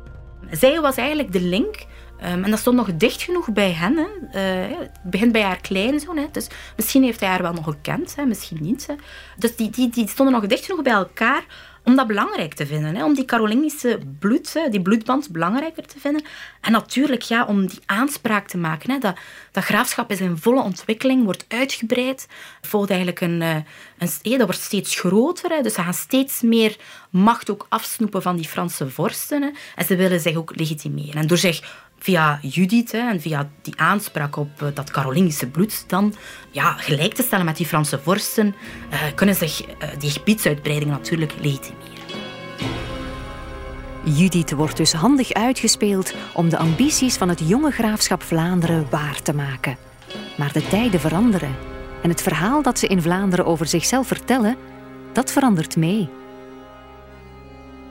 Zij 0.52 0.82
was 0.82 0.96
eigenlijk 0.96 1.32
de 1.32 1.42
link 1.42 1.88
Um, 2.24 2.44
en 2.44 2.50
dat 2.50 2.60
stond 2.60 2.76
nog 2.76 2.94
dicht 2.94 3.22
genoeg 3.22 3.52
bij 3.52 3.72
hen. 3.72 3.98
Hè. 3.98 4.08
Uh, 4.70 4.78
het 4.80 4.92
begint 5.04 5.32
bij 5.32 5.42
haar 5.42 5.62
kleinzoon. 5.62 6.18
Hè. 6.18 6.26
Dus 6.32 6.48
misschien 6.76 7.04
heeft 7.04 7.20
hij 7.20 7.30
haar 7.30 7.42
wel 7.42 7.54
nog 7.54 7.64
gekend, 7.64 8.16
hè. 8.16 8.26
misschien 8.26 8.58
niet. 8.62 8.88
Hè. 8.88 8.94
Dus 9.38 9.56
die, 9.56 9.70
die, 9.70 9.90
die 9.90 10.08
stonden 10.08 10.34
nog 10.34 10.48
dicht 10.48 10.66
genoeg 10.66 10.82
bij 10.82 10.94
elkaar 10.94 11.46
om 11.84 11.96
dat 11.96 12.08
belangrijk 12.08 12.54
te 12.54 12.66
vinden. 12.66 12.96
Hè? 12.96 13.04
Om 13.04 13.14
die 13.14 13.26
Carolingische 13.26 14.00
bloed, 14.20 14.60
die 14.70 14.82
bloedband 14.82 15.30
belangrijker 15.30 15.86
te 15.86 16.00
vinden. 16.00 16.24
En 16.62 16.72
natuurlijk 16.72 17.22
ja, 17.22 17.46
om 17.46 17.68
die 17.68 17.80
aanspraak 17.86 18.48
te 18.48 18.58
maken. 18.58 18.92
Hè? 18.92 18.98
Dat, 18.98 19.18
dat 19.52 19.64
graafschap 19.64 20.12
is 20.12 20.22
in 20.22 20.38
volle 20.38 20.62
ontwikkeling, 20.62 21.24
wordt 21.24 21.46
uitgebreid. 21.48 22.28
Volgt 22.62 22.90
eigenlijk 22.90 23.22
een, 23.22 23.42
eh, 23.42 23.56
een, 23.98 24.38
dat 24.38 24.48
wordt 24.48 24.62
steeds 24.62 25.00
groter. 25.00 25.50
Hè? 25.50 25.62
Dus 25.62 25.74
ze 25.74 25.82
gaan 25.82 25.94
steeds 25.94 26.42
meer 26.42 26.78
macht 27.10 27.50
ook 27.50 27.66
afsnoepen 27.70 28.22
van 28.22 28.36
die 28.36 28.48
Franse 28.48 28.90
vorsten. 28.90 29.42
Hè? 29.42 29.50
En 29.76 29.86
ze 29.86 29.96
willen 29.96 30.20
zich 30.20 30.36
ook 30.36 30.56
legitimeren. 30.56 31.22
En 31.22 31.28
door 31.28 31.38
zich 31.38 31.88
via 32.00 32.40
Judith 32.42 32.92
hè, 32.92 33.10
en 33.10 33.22
via 33.22 33.50
die 33.62 33.74
aanspraak 33.80 34.36
op 34.36 34.62
uh, 34.62 34.70
dat 34.74 34.92
Carolingische 34.92 35.48
bloed 35.48 35.84
dan 35.88 36.14
ja, 36.52 36.72
gelijk 36.72 37.14
te 37.14 37.24
stellen 37.24 37.46
met 37.46 37.58
die 37.58 37.66
Franse 37.66 38.00
vorsten, 38.00 38.56
uh, 38.92 39.00
kunnen 39.16 39.36
zich 39.36 39.68
uh, 39.68 39.90
die 40.00 40.10
gebiedsuitbreiding 40.10 40.92
natuurlijk 40.92 41.34
legitimeren. 41.42 41.88
Judith 44.04 44.52
wordt 44.52 44.78
dus 44.78 44.94
handig 44.94 45.34
uitgespeeld 45.34 46.14
om 46.34 46.50
de 46.50 46.58
ambities 46.58 47.18
van 47.18 47.30
het 47.30 47.42
jonge 47.46 47.72
graafschap 47.72 48.24
Vlaanderen 48.24 48.88
waar 48.90 49.22
te 49.22 49.34
maken. 49.34 49.78
Maar 50.38 50.54
de 50.54 50.68
tijden 50.68 51.00
veranderen 51.00 51.56
en 52.02 52.10
het 52.10 52.22
verhaal 52.22 52.62
dat 52.62 52.80
ze 52.80 52.88
in 52.88 53.02
Vlaanderen 53.02 53.46
over 53.46 53.68
zichzelf 53.68 54.08
vertellen, 54.08 54.56
dat 55.14 55.32
verandert 55.32 55.76
mee. 55.76 56.10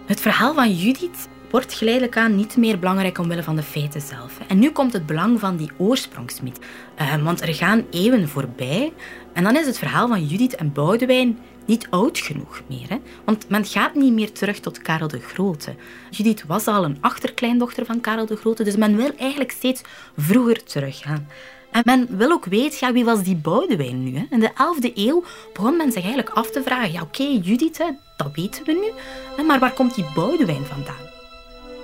Het 0.06 0.20
verhaal 0.20 0.54
van 0.54 0.74
Judith 0.74 1.28
wordt 1.50 1.74
geleidelijk 1.74 2.16
aan 2.16 2.36
niet 2.36 2.56
meer 2.56 2.78
belangrijk 2.78 3.18
omwille 3.18 3.42
van 3.42 3.56
de 3.56 3.62
feiten 3.62 4.00
zelf. 4.00 4.38
En 4.48 4.58
nu 4.58 4.70
komt 4.70 4.92
het 4.92 5.06
belang 5.06 5.40
van 5.40 5.56
die 5.56 5.70
oorsprongsmythe. 5.76 6.60
Uh, 7.00 7.22
want 7.22 7.42
er 7.42 7.54
gaan 7.54 7.86
eeuwen 7.90 8.28
voorbij 8.28 8.92
en 9.32 9.44
dan 9.44 9.56
is 9.56 9.66
het 9.66 9.78
verhaal 9.78 10.08
van 10.08 10.26
Judith 10.26 10.54
en 10.54 10.72
Boudewijn 10.72 11.38
niet 11.64 11.86
oud 11.90 12.18
genoeg 12.18 12.62
meer. 12.66 12.88
Hè? 12.88 12.96
Want 13.24 13.48
men 13.48 13.64
gaat 13.64 13.94
niet 13.94 14.12
meer 14.12 14.32
terug 14.32 14.60
tot 14.60 14.82
Karel 14.82 15.08
de 15.08 15.20
Grote. 15.20 15.74
Judith 16.10 16.44
was 16.46 16.66
al 16.66 16.84
een 16.84 16.98
achterkleindochter 17.00 17.86
van 17.86 18.00
Karel 18.00 18.26
de 18.26 18.36
Grote, 18.36 18.64
dus 18.64 18.76
men 18.76 18.96
wil 18.96 19.10
eigenlijk 19.18 19.50
steeds 19.50 19.82
vroeger 20.16 20.64
teruggaan. 20.64 21.28
En 21.70 21.82
men 21.84 22.16
wil 22.16 22.30
ook 22.30 22.44
weten, 22.44 22.78
ja, 22.80 22.92
wie 22.92 23.04
was 23.04 23.22
die 23.22 23.36
Boudewijn 23.36 24.02
nu? 24.02 24.16
Hè? 24.16 24.24
In 24.30 24.40
de 24.40 24.50
11e 24.50 24.94
eeuw 24.94 25.24
begon 25.52 25.76
men 25.76 25.92
zich 25.92 26.02
eigenlijk 26.02 26.34
af 26.34 26.50
te 26.50 26.62
vragen, 26.62 26.92
ja 26.92 27.02
oké, 27.02 27.22
Judith, 27.42 27.82
dat 28.16 28.30
weten 28.34 28.64
we 28.64 28.92
nu, 29.36 29.44
maar 29.44 29.58
waar 29.58 29.72
komt 29.72 29.94
die 29.94 30.06
Boudewijn 30.14 30.64
vandaan? 30.64 31.07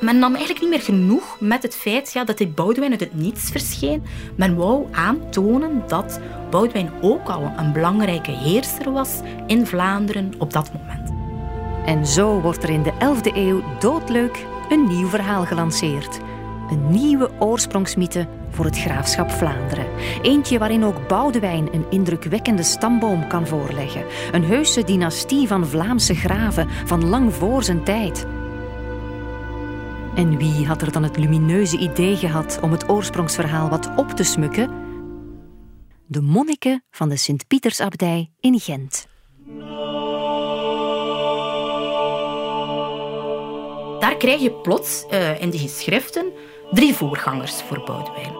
Men 0.05 0.19
nam 0.19 0.35
eigenlijk 0.35 0.61
niet 0.61 0.71
meer 0.71 0.83
genoeg 0.83 1.37
met 1.41 1.63
het 1.63 1.77
feit 1.77 2.13
ja, 2.13 2.25
dat 2.25 2.39
dit 2.39 2.55
Boudewijn 2.55 2.91
uit 2.91 3.01
het 3.01 3.15
niets 3.15 3.51
verscheen. 3.51 4.03
Men 4.37 4.57
wou 4.57 4.87
aantonen 4.93 5.83
dat 5.87 6.21
Boudewijn 6.51 6.91
ook 7.01 7.29
al 7.29 7.53
een 7.57 7.73
belangrijke 7.73 8.31
heerser 8.31 8.93
was 8.93 9.21
in 9.47 9.67
Vlaanderen 9.67 10.33
op 10.39 10.53
dat 10.53 10.71
moment. 10.73 11.13
En 11.87 12.07
zo 12.07 12.41
wordt 12.41 12.63
er 12.63 12.71
in 12.71 12.83
de 12.83 12.93
11e 12.93 13.37
eeuw 13.37 13.63
doodleuk 13.81 14.47
een 14.69 14.87
nieuw 14.87 15.09
verhaal 15.09 15.45
gelanceerd. 15.45 16.21
Een 16.71 16.91
nieuwe 16.91 17.31
oorsprongsmythe 17.39 18.27
voor 18.51 18.65
het 18.65 18.79
graafschap 18.79 19.31
Vlaanderen. 19.31 19.87
Eentje 20.23 20.59
waarin 20.59 20.85
ook 20.85 21.09
Boudewijn 21.09 21.69
een 21.73 21.87
indrukwekkende 21.91 22.63
stamboom 22.63 23.27
kan 23.27 23.47
voorleggen. 23.47 24.05
Een 24.33 24.45
heuse 24.45 24.85
dynastie 24.85 25.49
van 25.49 25.67
Vlaamse 25.67 26.15
graven 26.15 26.69
van 26.85 27.09
lang 27.09 27.35
voor 27.35 27.63
zijn 27.63 27.85
tijd. 27.85 28.27
En 30.15 30.37
wie 30.39 30.67
had 30.67 30.83
er 30.83 30.93
dan 30.93 31.03
het 31.03 31.17
lumineuze 31.17 31.79
idee 31.79 32.17
gehad 32.17 32.59
om 32.63 32.71
het 32.71 32.89
oorsprongsverhaal 32.89 33.69
wat 33.69 33.91
op 33.97 34.11
te 34.11 34.23
smukken? 34.23 34.71
De 36.07 36.21
monniken 36.21 36.85
van 36.91 37.09
de 37.09 37.17
Sint-Pietersabdij 37.17 38.31
in 38.41 38.61
Gent. 38.61 39.07
Daar 44.01 44.17
krijg 44.17 44.41
je 44.41 44.53
plots 44.63 45.05
uh, 45.11 45.41
in 45.41 45.51
de 45.51 45.59
geschriften 45.59 46.33
drie 46.71 46.95
voorgangers 46.95 47.63
voor 47.63 47.83
Boudewijn. 47.85 48.35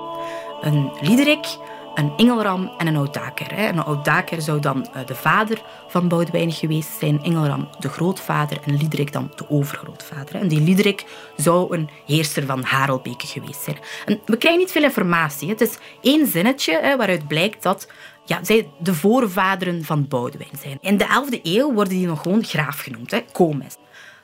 Een 0.61 0.93
Liederik, 1.01 1.59
een 1.95 2.13
Engelram 2.17 2.73
en 2.79 2.87
een 2.87 2.97
Ouddaker. 2.97 3.59
Een 3.59 3.79
Ouddaker 3.79 4.43
zou 4.43 4.61
dan 4.61 4.89
eh, 4.93 5.07
de 5.07 5.15
vader 5.15 5.63
van 5.89 6.09
Boudewijn 6.09 6.53
geweest 6.53 6.99
zijn, 6.99 7.23
Engelram 7.23 7.69
de 7.79 7.89
grootvader 7.89 8.59
en 8.65 8.77
Liederik 8.77 9.13
dan 9.13 9.33
de 9.37 9.51
overgrootvader. 9.51 10.35
En 10.35 10.49
die 10.49 10.61
Liederik 10.61 11.05
zou 11.37 11.77
een 11.77 11.89
heerser 12.07 12.47
van 12.47 12.63
Harelbeke 12.63 13.27
geweest 13.27 13.63
zijn. 13.63 13.77
En 14.07 14.21
we 14.27 14.37
krijgen 14.37 14.61
niet 14.61 14.73
veel 14.73 14.83
informatie. 14.83 15.49
Het 15.49 15.61
is 15.61 15.79
één 16.01 16.27
zinnetje 16.27 16.95
waaruit 16.97 17.29
blijkt 17.29 17.63
dat 17.63 17.89
ja, 18.25 18.45
zij 18.45 18.69
de 18.79 18.95
voorvaderen 18.95 19.85
van 19.85 20.09
Boudewijn 20.09 20.59
zijn. 20.61 20.79
In 20.81 20.97
de 20.97 21.05
11e 21.05 21.43
eeuw 21.43 21.73
worden 21.73 21.95
die 21.95 22.07
nog 22.07 22.23
gewoon 22.23 22.45
graaf 22.45 22.79
genoemd, 22.79 23.11
hè, 23.11 23.25
Comes. 23.33 23.77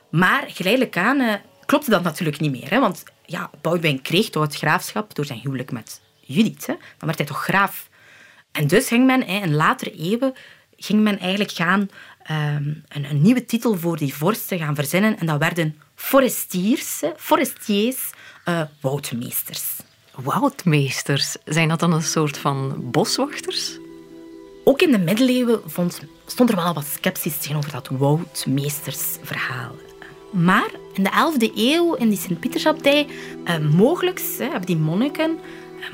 Maar 0.09 0.43
geleidelijk 0.47 0.97
aan 0.97 1.19
uh, 1.19 1.33
klopte 1.65 1.89
dat 1.89 2.03
natuurlijk 2.03 2.39
niet 2.39 2.51
meer. 2.51 2.79
Want 2.79 3.03
ja, 3.25 3.49
Boudewijn 3.61 4.01
kreeg 4.01 4.29
toch 4.29 4.43
het 4.43 4.55
graafschap 4.55 5.15
door 5.15 5.25
zijn 5.25 5.39
huwelijk 5.39 5.71
met 5.71 6.01
Judith. 6.31 6.65
Hè. 6.65 6.73
Dan 6.73 7.07
werd 7.07 7.17
hij 7.17 7.27
toch 7.27 7.43
graaf. 7.43 7.89
En 8.51 8.67
dus 8.67 8.87
ging 8.87 9.05
men 9.05 9.27
in 9.27 9.53
latere 9.55 9.91
eeuwen 9.91 10.33
ging 10.83 11.01
men 11.01 11.19
eigenlijk 11.19 11.51
gaan 11.51 11.89
ehm, 12.23 12.73
een, 12.87 13.09
een, 13.09 13.21
nieuwe 13.21 13.45
titel 13.45 13.77
voor 13.77 13.97
die 13.97 14.13
vorsten 14.13 14.57
gaan 14.57 14.75
verzinnen. 14.75 15.19
En 15.19 15.25
dat 15.25 15.39
werden 15.39 15.79
forestiers, 15.95 17.01
forestiers, 17.17 18.09
uh, 18.45 18.61
woudmeesters. 18.81 19.63
Woudmeesters, 20.15 21.35
zijn 21.45 21.67
dat 21.67 21.79
dan 21.79 21.93
een 21.93 22.01
soort 22.01 22.37
van 22.37 22.75
boswachters? 22.91 23.77
Ook 24.63 24.81
in 24.81 24.91
de 24.91 24.99
middeleeuwen 24.99 25.61
vond, 25.65 26.01
stond 26.25 26.49
er 26.49 26.55
wel 26.55 26.73
wat 26.73 26.85
sceptisch 26.85 27.37
tegenover 27.37 27.71
dat 27.71 27.87
woudmeestersverhaal. 27.87 29.75
Maar 30.31 30.69
in 30.93 31.03
de 31.03 31.09
11e 31.09 31.55
eeuw, 31.55 31.93
in 31.93 32.09
die 32.09 32.17
Sint-Pietersabdij, 32.17 33.07
uh, 33.45 33.57
mogelijk 33.57 34.21
hebben 34.37 34.65
die 34.65 34.77
monniken 34.77 35.39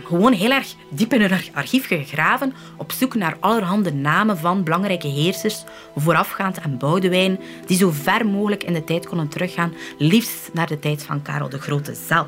gewoon 0.03 0.33
heel 0.33 0.51
erg 0.51 0.75
diep 0.89 1.13
in 1.13 1.21
hun 1.21 1.39
archief 1.53 1.87
gegraven 1.87 2.53
op 2.77 2.91
zoek 2.91 3.15
naar 3.15 3.37
allerhande 3.39 3.93
namen 3.93 4.37
van 4.37 4.63
belangrijke 4.63 5.07
heersers, 5.07 5.63
voorafgaand 5.95 6.59
aan 6.59 6.77
Boudewijn, 6.77 7.39
die 7.65 7.77
zo 7.77 7.91
ver 7.91 8.25
mogelijk 8.25 8.63
in 8.63 8.73
de 8.73 8.83
tijd 8.83 9.07
konden 9.07 9.27
teruggaan, 9.27 9.73
liefst 9.97 10.49
naar 10.53 10.67
de 10.67 10.79
tijd 10.79 11.03
van 11.03 11.21
Karel 11.21 11.49
de 11.49 11.59
Grote 11.59 11.93
zelf. 12.07 12.27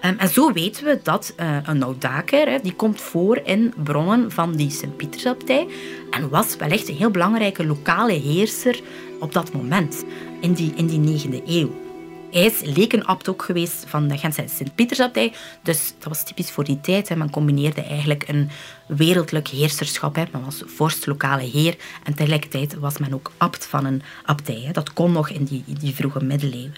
Ehm, 0.00 0.14
en 0.18 0.28
zo 0.28 0.52
weten 0.52 0.84
we 0.84 1.00
dat 1.02 1.34
uh, 1.40 1.56
een 1.64 1.82
Oudaker, 1.82 2.62
die 2.62 2.74
komt 2.74 3.00
voor 3.00 3.40
in 3.44 3.74
bronnen 3.82 4.32
van 4.32 4.56
die 4.56 4.70
Sint-Pietersabdij 4.70 5.66
en 6.10 6.28
was 6.28 6.56
wellicht 6.56 6.88
een 6.88 6.96
heel 6.96 7.10
belangrijke 7.10 7.66
lokale 7.66 8.12
heerser 8.12 8.80
op 9.20 9.32
dat 9.32 9.52
moment, 9.52 10.04
in 10.40 10.52
die, 10.52 10.72
in 10.76 10.86
die 10.86 11.20
9e 11.28 11.42
eeuw. 11.46 11.85
Hij 12.30 12.44
is 12.44 12.60
lekenabt 12.60 13.28
ook 13.28 13.42
geweest 13.42 13.84
van 13.88 14.08
de 14.08 14.18
Gentse 14.18 14.44
Sint-Pietersabdij. 14.46 15.32
Dus 15.62 15.92
dat 15.98 16.08
was 16.08 16.24
typisch 16.24 16.50
voor 16.50 16.64
die 16.64 16.80
tijd. 16.80 17.08
Hè. 17.08 17.16
Men 17.16 17.30
combineerde 17.30 17.82
eigenlijk 17.82 18.28
een 18.28 18.50
wereldlijk 18.86 19.48
heerserschap. 19.48 20.16
Hè. 20.16 20.24
Men 20.32 20.44
was 20.44 20.62
vorst, 20.66 21.06
lokale 21.06 21.42
heer. 21.42 21.76
En 22.04 22.14
tegelijkertijd 22.14 22.74
was 22.74 22.98
men 22.98 23.14
ook 23.14 23.32
abt 23.36 23.66
van 23.66 23.84
een 23.84 24.02
abdij. 24.24 24.62
Hè. 24.64 24.72
Dat 24.72 24.92
kon 24.92 25.12
nog 25.12 25.30
in 25.30 25.44
die, 25.44 25.64
die 25.66 25.94
vroege 25.94 26.24
middeleeuwen. 26.24 26.74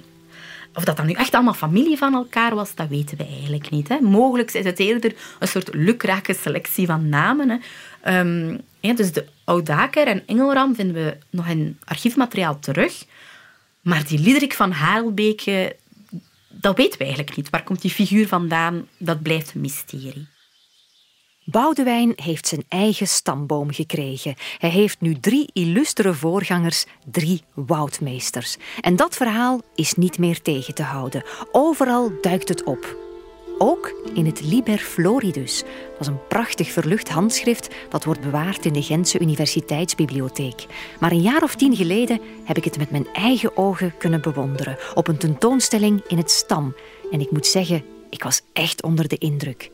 Of 0.74 0.84
dat 0.84 0.96
dan 0.96 1.06
nu 1.06 1.12
echt 1.12 1.34
allemaal 1.34 1.54
familie 1.54 1.96
van 1.96 2.14
elkaar 2.14 2.54
was, 2.54 2.74
dat 2.74 2.88
weten 2.88 3.16
we 3.16 3.26
eigenlijk 3.26 3.70
niet. 3.70 3.88
Hè. 3.88 4.00
Mogelijk 4.00 4.52
is 4.52 4.64
het 4.64 4.78
eerder 4.78 5.14
een 5.38 5.48
soort 5.48 5.74
lukrake 5.74 6.34
selectie 6.34 6.86
van 6.86 7.08
namen. 7.08 7.48
Hè. 7.48 7.56
Ja, 8.80 8.94
dus 8.94 9.12
de 9.12 9.24
Oudaker 9.44 10.06
en 10.06 10.22
Engelram 10.26 10.74
vinden 10.74 10.94
we 11.04 11.16
nog 11.30 11.46
in 11.46 11.78
archiefmateriaal 11.84 12.58
terug. 12.58 13.04
Maar 13.88 14.06
die 14.06 14.18
Liederik 14.18 14.52
van 14.52 14.70
Haalbeke, 14.70 15.76
dat 16.48 16.76
weten 16.76 16.98
we 16.98 17.04
eigenlijk 17.04 17.36
niet. 17.36 17.50
Waar 17.50 17.62
komt 17.62 17.82
die 17.82 17.90
figuur 17.90 18.28
vandaan? 18.28 18.88
Dat 18.98 19.22
blijft 19.22 19.54
een 19.54 19.60
mysterie. 19.60 20.28
Boudewijn 21.44 22.12
heeft 22.16 22.46
zijn 22.46 22.64
eigen 22.68 23.08
stamboom 23.08 23.72
gekregen. 23.72 24.34
Hij 24.58 24.70
heeft 24.70 25.00
nu 25.00 25.20
drie 25.20 25.50
illustere 25.52 26.14
voorgangers, 26.14 26.84
drie 27.04 27.42
woudmeesters. 27.54 28.56
En 28.80 28.96
dat 28.96 29.16
verhaal 29.16 29.60
is 29.74 29.94
niet 29.94 30.18
meer 30.18 30.42
tegen 30.42 30.74
te 30.74 30.82
houden. 30.82 31.22
Overal 31.52 32.12
duikt 32.20 32.48
het 32.48 32.64
op. 32.64 33.07
Ook 33.58 33.94
in 34.14 34.26
het 34.26 34.40
Liber 34.42 34.78
Floridus. 34.78 35.62
Dat 35.62 36.00
is 36.00 36.06
een 36.06 36.26
prachtig 36.28 36.70
verlucht 36.70 37.08
handschrift 37.08 37.74
dat 37.88 38.04
wordt 38.04 38.20
bewaard 38.20 38.64
in 38.64 38.72
de 38.72 38.82
Gentse 38.82 39.18
Universiteitsbibliotheek. 39.18 40.66
Maar 41.00 41.12
een 41.12 41.20
jaar 41.20 41.42
of 41.42 41.54
tien 41.54 41.76
geleden 41.76 42.20
heb 42.44 42.56
ik 42.56 42.64
het 42.64 42.78
met 42.78 42.90
mijn 42.90 43.06
eigen 43.12 43.56
ogen 43.56 43.94
kunnen 43.98 44.20
bewonderen 44.20 44.78
op 44.94 45.08
een 45.08 45.18
tentoonstelling 45.18 46.02
in 46.06 46.16
het 46.16 46.30
Stam. 46.30 46.74
En 47.10 47.20
ik 47.20 47.30
moet 47.30 47.46
zeggen, 47.46 47.84
ik 48.10 48.22
was 48.22 48.42
echt 48.52 48.82
onder 48.82 49.08
de 49.08 49.18
indruk. 49.18 49.70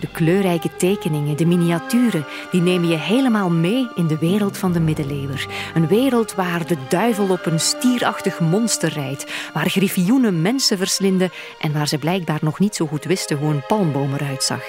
De 0.00 0.08
kleurrijke 0.12 0.76
tekeningen, 0.76 1.36
de 1.36 1.46
miniaturen, 1.46 2.26
die 2.50 2.60
nemen 2.60 2.88
je 2.88 2.96
helemaal 2.96 3.50
mee 3.50 3.88
in 3.94 4.06
de 4.06 4.18
wereld 4.18 4.58
van 4.58 4.72
de 4.72 4.80
middeleeuwer. 4.80 5.46
Een 5.74 5.86
wereld 5.86 6.34
waar 6.34 6.66
de 6.66 6.76
duivel 6.88 7.30
op 7.30 7.46
een 7.46 7.60
stierachtig 7.60 8.40
monster 8.40 8.92
rijdt, 8.92 9.50
waar 9.52 9.70
griffioenen 9.70 10.42
mensen 10.42 10.78
verslinden 10.78 11.30
en 11.60 11.72
waar 11.72 11.88
ze 11.88 11.98
blijkbaar 11.98 12.38
nog 12.42 12.58
niet 12.58 12.74
zo 12.74 12.86
goed 12.86 13.04
wisten 13.04 13.38
hoe 13.38 13.50
een 13.50 13.66
palmboom 13.66 14.14
eruit 14.14 14.42
zag. 14.42 14.62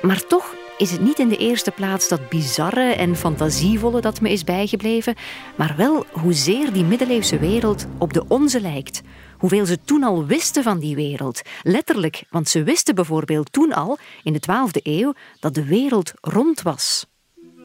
Maar 0.00 0.26
toch 0.26 0.54
is 0.78 0.90
het 0.90 1.00
niet 1.00 1.18
in 1.18 1.28
de 1.28 1.36
eerste 1.36 1.70
plaats 1.70 2.08
dat 2.08 2.28
bizarre 2.28 2.92
en 2.92 3.16
fantasievolle 3.16 4.00
dat 4.00 4.20
me 4.20 4.30
is 4.30 4.44
bijgebleven, 4.44 5.14
maar 5.56 5.74
wel 5.76 6.06
hoezeer 6.12 6.72
die 6.72 6.84
middeleeuwse 6.84 7.38
wereld 7.38 7.86
op 7.98 8.12
de 8.12 8.24
onze 8.28 8.60
lijkt 8.60 9.02
hoeveel 9.38 9.66
ze 9.66 9.78
toen 9.84 10.02
al 10.02 10.26
wisten 10.26 10.62
van 10.62 10.78
die 10.78 10.94
wereld. 10.94 11.42
Letterlijk, 11.62 12.24
want 12.30 12.48
ze 12.48 12.62
wisten 12.62 12.94
bijvoorbeeld 12.94 13.52
toen 13.52 13.72
al, 13.72 13.98
in 14.22 14.32
de 14.32 14.40
12e 14.40 14.82
eeuw, 14.82 15.12
dat 15.40 15.54
de 15.54 15.64
wereld 15.64 16.12
rond 16.20 16.62
was. 16.62 17.06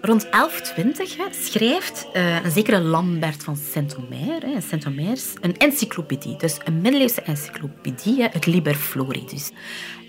Rond 0.02 0.32
1120 0.32 1.28
schrijft 1.32 2.08
uh, 2.14 2.44
een 2.44 2.52
zekere 2.52 2.82
Lambert 2.82 3.44
van 3.44 3.58
Saint-Omer, 3.58 4.62
Saint-Omer 4.68 5.20
een 5.42 5.58
encyclopedie, 5.58 6.38
dus 6.38 6.58
een 6.64 6.82
middeleeuwse 6.82 7.22
encyclopedie, 7.22 8.24
het 8.24 8.46
Liber 8.46 8.76
Floridus. 8.76 9.52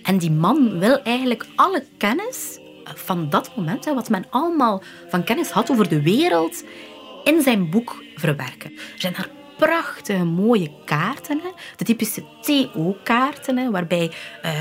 En 0.02 0.18
die 0.18 0.30
man 0.30 0.78
wil 0.78 1.02
eigenlijk 1.02 1.46
alle 1.56 1.84
kennis 1.98 2.58
van 2.84 3.30
dat 3.30 3.56
moment, 3.56 3.84
wat 3.84 4.08
men 4.08 4.26
allemaal 4.30 4.82
van 5.08 5.24
kennis 5.24 5.50
had 5.50 5.70
over 5.70 5.88
de 5.88 6.02
wereld, 6.02 6.64
in 7.24 7.42
zijn 7.42 7.70
boek 7.70 8.02
verwerken. 8.14 8.72
Er 8.72 9.00
zijn 9.00 9.14
prachtige 9.66 10.24
mooie 10.24 10.70
kaarten. 10.84 11.40
Hè. 11.42 11.50
De 11.76 11.84
typische 11.84 12.22
TO-kaarten, 12.40 13.70
waarbij 13.70 14.10
uh, 14.44 14.52
uh, 14.52 14.58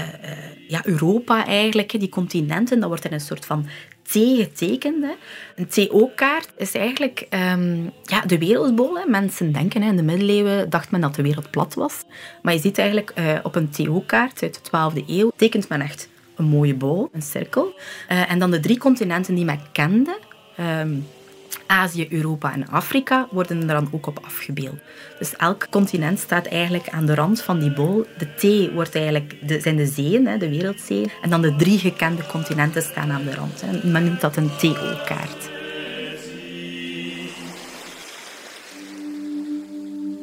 ja, 0.68 0.82
Europa 0.86 1.46
eigenlijk, 1.46 2.00
die 2.00 2.10
continenten, 2.10 2.80
dat 2.80 2.90
wordt 2.90 3.06
in 3.06 3.14
een 3.14 3.20
soort 3.20 3.46
van 3.46 3.66
T 4.04 4.12
getekend. 4.12 5.04
Hè. 5.04 5.12
Een 5.56 5.68
TO-kaart 5.68 6.50
is 6.58 6.76
eigenlijk 6.76 7.28
um, 7.54 7.92
ja, 8.04 8.22
de 8.22 8.38
wereldbol. 8.38 8.98
Hè. 8.98 9.10
Mensen 9.10 9.52
denken, 9.52 9.82
hè, 9.82 9.90
in 9.90 9.96
de 9.96 10.04
middeleeuwen 10.04 10.70
dacht 10.70 10.92
men 10.92 11.02
dat 11.02 11.16
de 11.16 11.22
wereld 11.22 11.52
plat 11.52 11.74
was. 11.74 12.04
Maar 12.42 12.54
je 12.54 12.60
ziet 12.60 12.78
eigenlijk 12.78 13.14
uh, 13.16 13.40
op 13.44 13.56
een 13.56 13.70
TO-kaart 13.70 14.42
uit 14.42 14.62
de 14.64 15.02
12e 15.02 15.06
eeuw, 15.08 15.32
tekent 15.36 15.70
men 15.70 15.82
echt 15.82 16.10
een 16.36 16.46
mooie 16.46 16.76
bol, 16.76 17.10
een 17.12 17.22
cirkel. 17.22 17.74
en 18.08 18.40
dan 18.40 18.52
de 18.52 18.60
drie 18.60 18.78
continenten 18.78 19.36
die 19.36 19.46
men 19.46 19.60
kende... 19.72 20.18
Um, 20.60 21.06
Azië, 21.68 22.08
Europa 22.10 22.54
en 22.54 22.68
Afrika 22.68 23.28
worden 23.32 23.62
er 23.62 23.68
dan 23.68 23.90
ook 23.92 24.08
op 24.08 24.20
afgebeeld. 24.22 24.80
Dus 25.20 25.36
elk 25.36 25.68
continent 25.70 26.20
staat 26.20 26.46
eigenlijk 26.46 26.90
aan 26.90 27.06
de 27.06 27.16
rand 27.16 27.42
van 27.42 27.60
die 27.60 27.74
bol. 27.74 28.06
De 28.18 28.28
T 28.36 28.74
wordt 28.74 28.96
eigenlijk 28.96 29.48
de, 29.48 29.60
zijn 29.60 29.76
de 29.76 29.86
zeeën, 29.86 30.40
de 30.40 30.50
wereldzeeën. 30.50 31.12
En 31.22 31.30
dan 31.30 31.42
de 31.42 31.56
drie 31.56 31.80
gekende 31.80 32.26
continenten 32.26 32.82
staan 32.82 33.12
aan 33.12 33.24
de 33.24 33.36
rand. 33.36 33.84
Men 33.84 34.04
noemt 34.04 34.22
dat 34.22 34.36
een 34.36 34.50
TO-kaart. 34.58 35.50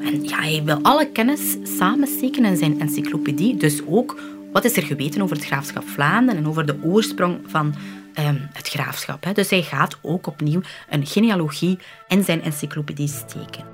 En 0.00 0.24
ja, 0.24 0.40
hij 0.40 0.62
wil 0.64 0.78
alle 0.82 1.08
kennis 1.12 1.56
samensteken 1.62 2.44
in 2.44 2.56
zijn 2.56 2.80
encyclopedie. 2.80 3.56
Dus 3.56 3.82
ook 3.86 4.20
wat 4.52 4.64
is 4.64 4.76
er 4.76 4.82
geweten 4.82 5.22
over 5.22 5.36
het 5.36 5.46
graafschap 5.46 5.88
Vlaanderen 5.88 6.42
en 6.42 6.48
over 6.48 6.66
de 6.66 6.76
oorsprong 6.82 7.38
van 7.46 7.74
Ehm, 8.18 8.36
het 8.52 8.68
graafschap. 8.68 9.24
Hè. 9.24 9.32
Dus 9.32 9.50
hij 9.50 9.62
gaat 9.62 9.98
ook 10.02 10.26
opnieuw 10.26 10.60
een 10.88 11.06
genealogie 11.06 11.78
in 12.08 12.24
zijn 12.24 12.42
encyclopedie 12.42 13.08
steken. 13.08 13.64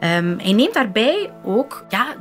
Um, 0.00 0.38
hij 0.38 0.52
neemt 0.52 0.74
daarbij 0.74 1.30
ook 1.44 1.84
ja, 1.88 2.16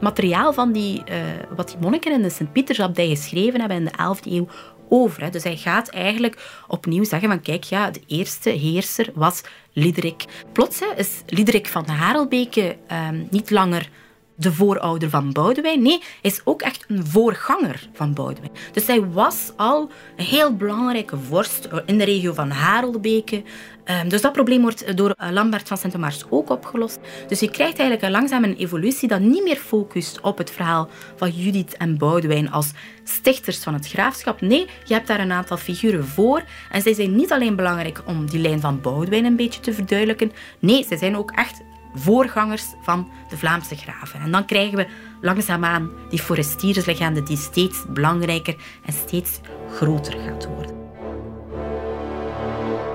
materiaal 0.00 0.52
van 0.52 0.72
die, 0.72 1.02
uh, 1.10 1.16
wat 1.56 1.68
die 1.68 1.76
monniken 1.80 2.12
in 2.12 2.22
de 2.22 2.30
Sint-Pietersabdij 2.30 3.08
geschreven 3.08 3.60
hebben 3.60 3.78
in 3.78 3.84
de 3.84 3.90
11e 3.90 4.32
eeuw 4.32 4.48
over. 4.88 5.22
Hè. 5.22 5.30
Dus 5.30 5.42
hij 5.42 5.56
gaat 5.56 5.88
eigenlijk 5.88 6.62
opnieuw 6.68 7.04
zeggen 7.04 7.28
van 7.28 7.40
kijk, 7.40 7.64
ja, 7.64 7.90
de 7.90 8.02
eerste 8.06 8.50
heerser 8.50 9.10
was 9.14 9.42
Liderik. 9.72 10.24
Plots 10.52 10.80
hè, 10.80 10.86
is 10.96 11.22
Liderik 11.26 11.66
van 11.66 11.88
Harelbeke 11.88 12.76
um, 13.10 13.26
niet 13.30 13.50
langer 13.50 13.88
de 14.38 14.52
voorouder 14.52 15.10
van 15.10 15.32
Boudewijn. 15.32 15.82
Nee, 15.82 16.02
is 16.22 16.40
ook 16.44 16.62
echt 16.62 16.84
een 16.88 17.06
voorganger 17.06 17.88
van 17.92 18.14
Boudewijn. 18.14 18.52
Dus 18.72 18.86
hij 18.86 19.06
was 19.06 19.52
al 19.56 19.90
een 20.16 20.24
heel 20.24 20.56
belangrijke 20.56 21.16
vorst 21.16 21.68
in 21.86 21.98
de 21.98 22.04
regio 22.04 22.32
van 22.32 22.50
Harelbeke. 22.50 23.42
Ehm, 23.84 24.08
dus 24.08 24.20
dat 24.20 24.32
probleem 24.32 24.62
wordt 24.62 24.96
door 24.96 25.10
eh, 25.10 25.30
Lambert 25.30 25.68
van 25.68 25.76
Sint-Mars 25.76 26.24
ook 26.28 26.50
opgelost. 26.50 26.98
Dus 27.28 27.40
je 27.40 27.50
krijgt 27.50 27.78
eigenlijk 27.78 28.12
langzaam 28.12 28.44
een 28.44 28.56
evolutie 28.56 29.08
dat 29.08 29.20
niet 29.20 29.42
meer 29.42 29.56
focust 29.56 30.20
op 30.20 30.38
het 30.38 30.50
verhaal 30.50 30.88
van 31.16 31.30
Judith 31.30 31.76
en 31.76 31.98
Boudewijn 31.98 32.50
als 32.50 32.70
stichters 33.04 33.58
van 33.58 33.74
het 33.74 33.88
graafschap. 33.88 34.40
Nee, 34.40 34.66
je 34.84 34.94
hebt 34.94 35.06
daar 35.06 35.20
een 35.20 35.32
aantal 35.32 35.56
figuren 35.56 36.06
voor. 36.06 36.42
En 36.70 36.82
zij 36.82 36.94
zijn 36.94 37.16
niet 37.16 37.32
alleen 37.32 37.56
belangrijk 37.56 38.02
om 38.06 38.26
die 38.30 38.40
lijn 38.40 38.60
van 38.60 38.80
Boudewijn 38.80 39.24
een 39.24 39.36
beetje 39.36 39.60
te 39.60 39.72
verduidelijken. 39.72 40.32
Nee, 40.58 40.84
zij 40.84 40.96
zijn 40.96 41.16
ook 41.16 41.30
echt 41.30 41.60
voorgangers 41.98 42.64
van 42.82 43.10
de 43.28 43.36
Vlaamse 43.36 43.76
graven. 43.76 44.20
En 44.20 44.30
dan 44.30 44.44
krijgen 44.44 44.76
we 44.76 44.86
langzaamaan 45.20 45.90
die 46.08 46.22
forestierslegende 46.22 47.22
die 47.22 47.36
steeds 47.36 47.84
belangrijker 47.88 48.56
en 48.84 48.92
steeds 48.92 49.40
groter 49.74 50.12
gaat 50.12 50.46
worden. 50.46 50.76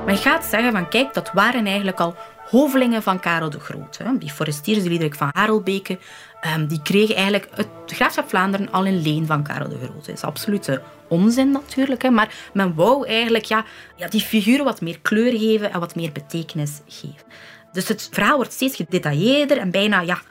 Men 0.06 0.18
gaat 0.18 0.46
zeggen 0.46 0.72
van 0.72 0.90
kijk, 0.90 1.14
dat 1.14 1.32
waren 1.34 1.66
eigenlijk 1.66 2.00
al 2.00 2.16
hovelingen 2.50 3.04
van 3.04 3.20
Karel 3.20 3.50
de 3.50 3.60
Grote. 3.60 4.16
Die 4.20 4.32
forestiers, 4.32 5.16
van 5.18 5.30
Harelbeke, 5.32 6.00
ehm, 6.42 6.68
die 6.68 6.82
kregen 6.82 7.16
eigenlijk 7.16 7.48
het 7.54 7.68
graafschap 7.86 8.30
Vlaanderen 8.30 8.72
al 8.72 8.86
in 8.86 9.02
leen 9.02 9.26
van 9.26 9.44
Karel 9.44 9.70
de 9.70 9.78
Grote. 9.78 9.94
Dat 9.94 10.16
is 10.16 10.22
absolute 10.22 10.82
onzin 11.08 11.52
natuurlijk, 11.52 12.10
maar 12.10 12.34
men 12.54 12.76
wou 12.76 13.08
eigenlijk 13.08 13.46
ja, 13.46 13.66
die 14.10 14.22
figuren 14.22 14.66
wat 14.66 14.82
meer 14.82 15.00
kleur 15.02 15.38
geven 15.38 15.72
en 15.72 15.80
wat 15.80 15.96
meer 15.96 16.12
betekenis 16.12 16.82
geven. 16.88 17.26
Dus 17.74 17.88
het 17.88 18.10
verhaal 18.12 18.36
wordt 18.36 18.54
steeds 18.54 18.76
gedetailleerder 18.76 19.58
en 19.58 19.72
bijna 19.72 20.02
ja, 20.02 20.22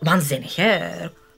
waanzinnig. 0.00 0.56
Hè? 0.56 0.78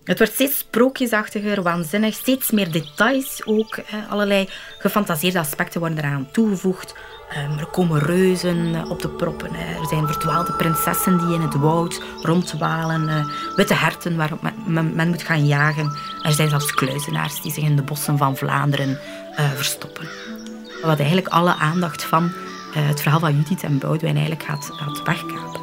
Het 0.05 0.19
wordt 0.19 0.33
steeds 0.33 0.59
sprookjesachtiger, 0.59 1.63
waanzinnig, 1.63 2.15
steeds 2.15 2.51
meer 2.51 2.71
details 2.71 3.43
ook. 3.45 3.79
Hè? 3.85 3.99
Allerlei 4.09 4.49
gefantaseerde 4.79 5.39
aspecten 5.39 5.81
worden 5.81 5.99
eraan 5.99 6.29
toegevoegd. 6.33 6.95
Um, 7.37 7.59
er 7.59 7.67
komen 7.67 8.01
reuzen 8.01 8.89
op 8.89 9.01
de 9.03 9.09
proppen. 9.09 9.55
Hè. 9.55 9.81
Er 9.81 9.87
zijn 9.87 10.07
verdwaalde 10.07 10.53
prinsessen 10.53 11.19
die 11.19 11.35
in 11.35 11.41
het 11.41 11.55
woud 11.55 12.03
rondwalen. 12.23 13.09
Uh, 13.09 13.27
witte 13.57 13.75
herten 13.75 14.17
waar 14.17 14.31
men, 14.67 15.09
moet 15.09 15.23
gaan 15.23 15.47
jagen. 15.47 15.97
Er 16.23 16.33
zijn 16.33 16.49
zelfs 16.49 16.75
kluizenaars 16.75 17.43
die 17.43 17.53
zich 17.53 17.65
in 17.65 17.77
de 17.77 17.83
bossen 17.83 18.19
van 18.19 18.37
Vlaanderen 18.37 18.91
uh, 19.39 19.51
verstoppen. 19.51 20.09
Wat 20.83 20.99
eigenlijk 20.99 21.29
alle 21.29 21.55
aandacht 21.55 22.03
van 22.05 22.33
het 22.79 23.01
verhaal 23.01 23.21
van 23.21 23.37
Judith 23.37 23.63
en 23.63 23.79
Boudewijn 23.79 24.17
eigenlijk 24.17 24.45
gaat, 24.45 24.71
gaat 24.73 25.03
wegkapen. 25.03 25.61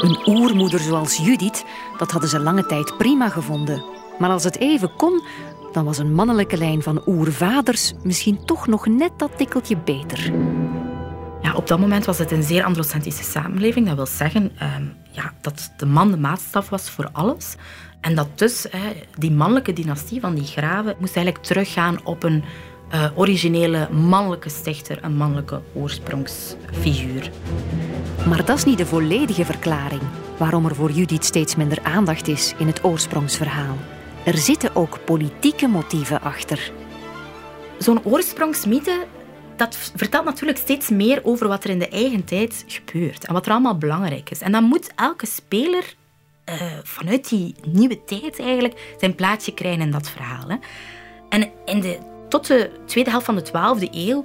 Een 0.00 0.18
oermoeder 0.26 0.80
zoals 0.80 1.16
Judith 1.16 1.64
dat 1.98 2.10
hadden 2.10 2.30
ze 2.30 2.40
lange 2.40 2.66
tijd 2.66 2.96
prima 2.96 3.28
gevonden. 3.28 3.84
Maar 4.18 4.30
als 4.30 4.44
het 4.44 4.58
even 4.58 4.96
kon, 4.96 5.22
dan 5.72 5.84
was 5.84 5.98
een 5.98 6.14
mannelijke 6.14 6.56
lijn 6.56 6.82
van 6.82 7.02
oervaders 7.06 7.94
misschien 8.02 8.44
toch 8.44 8.66
nog 8.66 8.86
net 8.86 9.10
dat 9.16 9.36
tikkeltje 9.36 9.76
beter. 9.76 10.32
Ja, 11.40 11.54
op 11.54 11.66
dat 11.66 11.78
moment 11.78 12.04
was 12.04 12.18
het 12.18 12.30
een 12.30 12.42
zeer 12.42 12.64
androcentrische 12.64 13.22
samenleving. 13.22 13.86
Dat 13.86 13.96
wil 13.96 14.06
zeggen 14.06 14.52
ehm, 14.58 14.84
ja, 15.10 15.32
dat 15.40 15.72
de 15.76 15.86
man 15.86 16.10
de 16.10 16.16
maatstaf 16.16 16.68
was 16.68 16.90
voor 16.90 17.08
alles. 17.12 17.54
En 18.00 18.14
dat 18.14 18.38
dus 18.38 18.66
die 19.18 19.32
mannelijke 19.32 19.72
dynastie 19.72 20.20
van 20.20 20.34
die 20.34 20.44
graven 20.44 20.96
moest 20.98 21.16
eigenlijk 21.16 21.46
teruggaan 21.46 22.04
op 22.04 22.22
een 22.22 22.44
uh, 22.94 23.04
originele 23.14 23.88
mannelijke 23.90 24.48
stichter, 24.48 25.04
een 25.04 25.16
mannelijke 25.16 25.60
oorsprongsfiguur. 25.74 27.30
Maar 28.28 28.44
dat 28.44 28.56
is 28.56 28.64
niet 28.64 28.78
de 28.78 28.86
volledige 28.86 29.44
verklaring 29.44 30.02
waarom 30.38 30.64
er 30.64 30.74
voor 30.74 30.90
Judith 30.90 31.24
steeds 31.24 31.56
minder 31.56 31.78
aandacht 31.82 32.28
is 32.28 32.54
in 32.58 32.66
het 32.66 32.84
oorsprongsverhaal. 32.84 33.76
Er 34.24 34.38
zitten 34.38 34.76
ook 34.76 34.98
politieke 35.04 35.66
motieven 35.66 36.20
achter. 36.20 36.72
Zo'n 37.78 38.04
oorsprongsmythe 38.04 39.06
dat 39.58 39.76
vertelt 39.96 40.24
natuurlijk 40.24 40.58
steeds 40.58 40.88
meer 40.88 41.20
over 41.22 41.48
wat 41.48 41.64
er 41.64 41.70
in 41.70 41.78
de 41.78 41.88
eigen 41.88 42.24
tijd 42.24 42.64
gebeurt 42.66 43.24
en 43.24 43.32
wat 43.32 43.46
er 43.46 43.52
allemaal 43.52 43.78
belangrijk 43.78 44.30
is. 44.30 44.40
En 44.40 44.52
dan 44.52 44.64
moet 44.64 44.92
elke 44.94 45.26
speler 45.26 45.94
uh, 46.48 46.54
vanuit 46.82 47.28
die 47.28 47.54
nieuwe 47.66 48.04
tijd 48.04 48.40
eigenlijk 48.40 48.94
zijn 48.98 49.14
plaatsje 49.14 49.54
krijgen 49.54 49.80
in 49.80 49.90
dat 49.90 50.10
verhaal. 50.10 50.48
Hè. 50.48 50.56
En 51.28 51.50
in 51.64 51.80
de, 51.80 51.98
tot 52.28 52.46
de 52.46 52.70
tweede 52.86 53.10
helft 53.10 53.26
van 53.26 53.36
de 53.36 53.46
12e 53.46 53.90
eeuw 53.90 54.24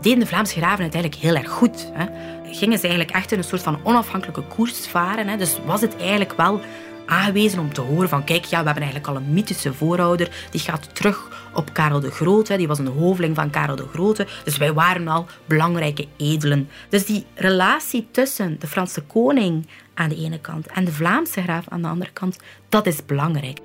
deden 0.00 0.18
de 0.18 0.26
Vlaamse 0.26 0.54
graven 0.56 0.84
het 0.84 0.94
eigenlijk 0.94 1.22
heel 1.22 1.34
erg 1.34 1.50
goed. 1.50 1.90
Hè. 1.92 2.06
Gingen 2.52 2.78
ze 2.78 2.86
eigenlijk 2.86 3.16
echt 3.16 3.32
in 3.32 3.38
een 3.38 3.44
soort 3.44 3.62
van 3.62 3.80
onafhankelijke 3.82 4.42
koers 4.42 4.86
varen. 4.86 5.28
Hè. 5.28 5.36
Dus 5.36 5.58
was 5.66 5.80
het 5.80 5.96
eigenlijk 5.96 6.32
wel 6.36 6.60
aangewezen 7.06 7.58
om 7.58 7.72
te 7.72 7.80
horen 7.80 8.08
van 8.08 8.24
kijk, 8.24 8.44
ja, 8.44 8.58
we 8.58 8.64
hebben 8.64 8.82
eigenlijk 8.82 9.06
al 9.06 9.16
een 9.16 9.32
mythische 9.32 9.74
voorouder. 9.74 10.46
Die 10.50 10.60
gaat 10.60 10.94
terug 10.94 11.48
op 11.54 11.72
Karel 11.72 12.00
de 12.00 12.10
Grote. 12.10 12.56
Die 12.56 12.68
was 12.68 12.78
een 12.78 12.86
hoveling 12.86 13.34
van 13.34 13.50
Karel 13.50 13.76
de 13.76 13.88
Grote. 13.92 14.26
Dus 14.44 14.56
wij 14.56 14.72
waren 14.72 15.08
al 15.08 15.26
belangrijke 15.44 16.06
edelen. 16.16 16.68
Dus 16.88 17.06
die 17.06 17.26
relatie 17.34 18.08
tussen 18.10 18.56
de 18.58 18.66
Franse 18.66 19.02
koning 19.02 19.66
aan 19.94 20.08
de 20.08 20.16
ene 20.16 20.40
kant 20.40 20.66
en 20.66 20.84
de 20.84 20.92
Vlaamse 20.92 21.42
graaf 21.42 21.68
aan 21.68 21.82
de 21.82 21.88
andere 21.88 22.10
kant, 22.12 22.38
dat 22.68 22.86
is 22.86 23.04
belangrijk. 23.06 23.58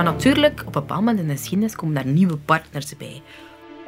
Maar 0.00 0.12
natuurlijk, 0.12 0.60
op 0.60 0.66
een 0.66 0.72
bepaald 0.72 1.00
moment 1.00 1.18
in 1.18 1.26
de 1.26 1.36
geschiedenis 1.36 1.76
komen 1.76 1.94
daar 1.94 2.06
nieuwe 2.06 2.36
partners 2.36 2.96
bij. 2.96 3.22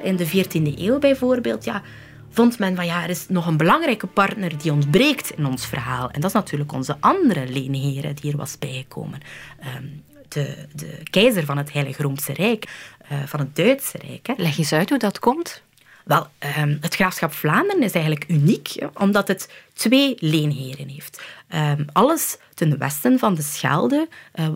In 0.03 0.16
de 0.16 0.29
14e 0.29 0.79
eeuw 0.79 0.98
bijvoorbeeld, 0.98 1.64
ja, 1.64 1.83
vond 2.31 2.59
men 2.59 2.77
van 2.77 2.87
ja, 2.87 3.03
er 3.03 3.09
is 3.09 3.29
nog 3.29 3.46
een 3.46 3.57
belangrijke 3.57 4.07
partner 4.07 4.59
die 4.59 4.72
ontbreekt 4.72 5.31
in 5.31 5.46
ons 5.46 5.66
verhaal. 5.66 6.11
En 6.11 6.20
dat 6.20 6.31
is 6.31 6.37
natuurlijk 6.37 6.72
onze 6.72 6.96
andere 7.01 7.46
leenheren 7.48 8.14
die 8.14 8.33
er 8.33 8.38
was 8.38 8.59
bijgekomen. 8.59 9.20
Ehm, 9.61 9.85
de, 10.29 10.66
de 10.75 10.98
keizer 11.11 11.44
van 11.44 11.57
het 11.57 11.72
Heilige 11.72 12.03
Roomse 12.03 12.33
Rijk, 12.33 12.64
uh, 13.12 13.18
van 13.27 13.40
het 13.40 13.57
Duitse 13.57 13.98
Rijk. 13.98 14.27
Hè. 14.27 14.35
Leg 14.37 14.59
eens 14.59 14.72
uit 14.72 14.88
hoe 14.88 14.98
dat 14.98 15.18
komt. 15.18 15.62
Wel, 16.05 16.27
ehm, 16.38 16.77
het 16.81 16.94
graafschap 16.94 17.33
Vlaanderen 17.33 17.83
is 17.83 17.92
eigenlijk 17.92 18.25
uniek, 18.29 18.75
omdat 18.94 19.29
het 19.29 19.51
twee 19.72 20.14
leenheren 20.18 20.88
heeft. 20.88 21.22
Ehm, 21.48 21.85
alles 21.92 22.38
ten 22.55 22.79
westen 22.79 23.19
van 23.19 23.35
de 23.35 23.43
Schelde 23.43 24.09
uh, 24.35 24.49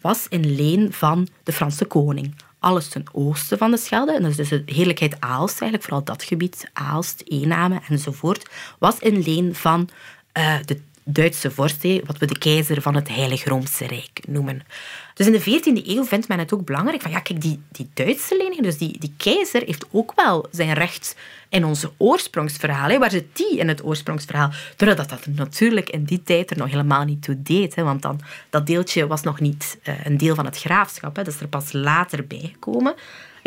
was 0.00 0.26
in 0.28 0.54
leen 0.54 0.92
van 0.92 1.28
de 1.42 1.52
Franse 1.52 1.84
koning 1.84 2.34
alles 2.60 2.88
ten 2.88 3.04
oosten 3.12 3.58
van 3.58 3.70
de 3.70 3.76
Schelde. 3.76 4.14
En 4.14 4.22
dat 4.22 4.30
is 4.30 4.36
dus 4.36 4.48
de 4.48 4.62
heerlijkheid 4.66 5.20
Aalst, 5.20 5.60
eigenlijk 5.60 5.82
vooral 5.82 6.04
dat 6.04 6.22
gebied, 6.22 6.70
Aalst, 6.72 7.22
Ename 7.24 7.80
enzovoort, 7.88 8.50
was 8.78 8.98
in 8.98 9.22
leen 9.22 9.54
van 9.54 9.88
uh, 10.38 10.54
de 10.64 10.80
Duitse 11.12 11.50
vorst, 11.50 11.82
wat 12.06 12.18
we 12.18 12.26
de 12.26 12.38
keizer 12.38 12.82
van 12.82 12.94
het 12.94 13.08
Heilig 13.08 13.44
Roomse 13.44 13.86
Rijk 13.86 14.20
noemen. 14.28 14.62
Dus 15.14 15.26
in 15.26 15.32
de 15.32 15.40
14e 15.40 15.86
eeuw 15.86 16.04
vindt 16.04 16.28
men 16.28 16.38
het 16.38 16.52
ook 16.52 16.64
belangrijk 16.64 17.02
van, 17.02 17.10
ja, 17.10 17.20
kijk, 17.20 17.40
die, 17.40 17.62
die 17.72 17.90
Duitse 17.94 18.36
lening, 18.36 18.62
dus 18.62 18.78
die, 18.78 18.98
die 18.98 19.12
keizer 19.16 19.62
heeft 19.66 19.84
ook 19.90 20.12
wel 20.16 20.46
zijn 20.50 20.72
recht 20.72 21.16
in 21.48 21.64
onze 21.64 21.90
oorsprongsverhaal. 21.96 22.98
Waar 22.98 23.10
zit 23.10 23.36
die 23.36 23.58
in 23.58 23.68
het 23.68 23.84
oorsprongsverhaal? 23.84 24.50
Terwijl 24.76 24.98
dat, 24.98 25.08
dat 25.08 25.26
natuurlijk 25.26 25.90
in 25.90 26.04
die 26.04 26.22
tijd 26.22 26.50
er 26.50 26.56
nog 26.56 26.70
helemaal 26.70 27.04
niet 27.04 27.22
toe 27.22 27.42
deed. 27.42 27.74
Hè, 27.74 27.82
want 27.82 28.02
dan, 28.02 28.20
dat 28.50 28.66
deeltje 28.66 29.06
was 29.06 29.22
nog 29.22 29.40
niet 29.40 29.78
uh, 29.88 29.94
een 30.04 30.16
deel 30.16 30.34
van 30.34 30.44
het 30.44 30.58
graafschap. 30.58 31.16
Hè. 31.16 31.22
Dat 31.22 31.34
is 31.34 31.40
er 31.40 31.48
pas 31.48 31.72
later 31.72 32.26
bijgekomen. 32.26 32.94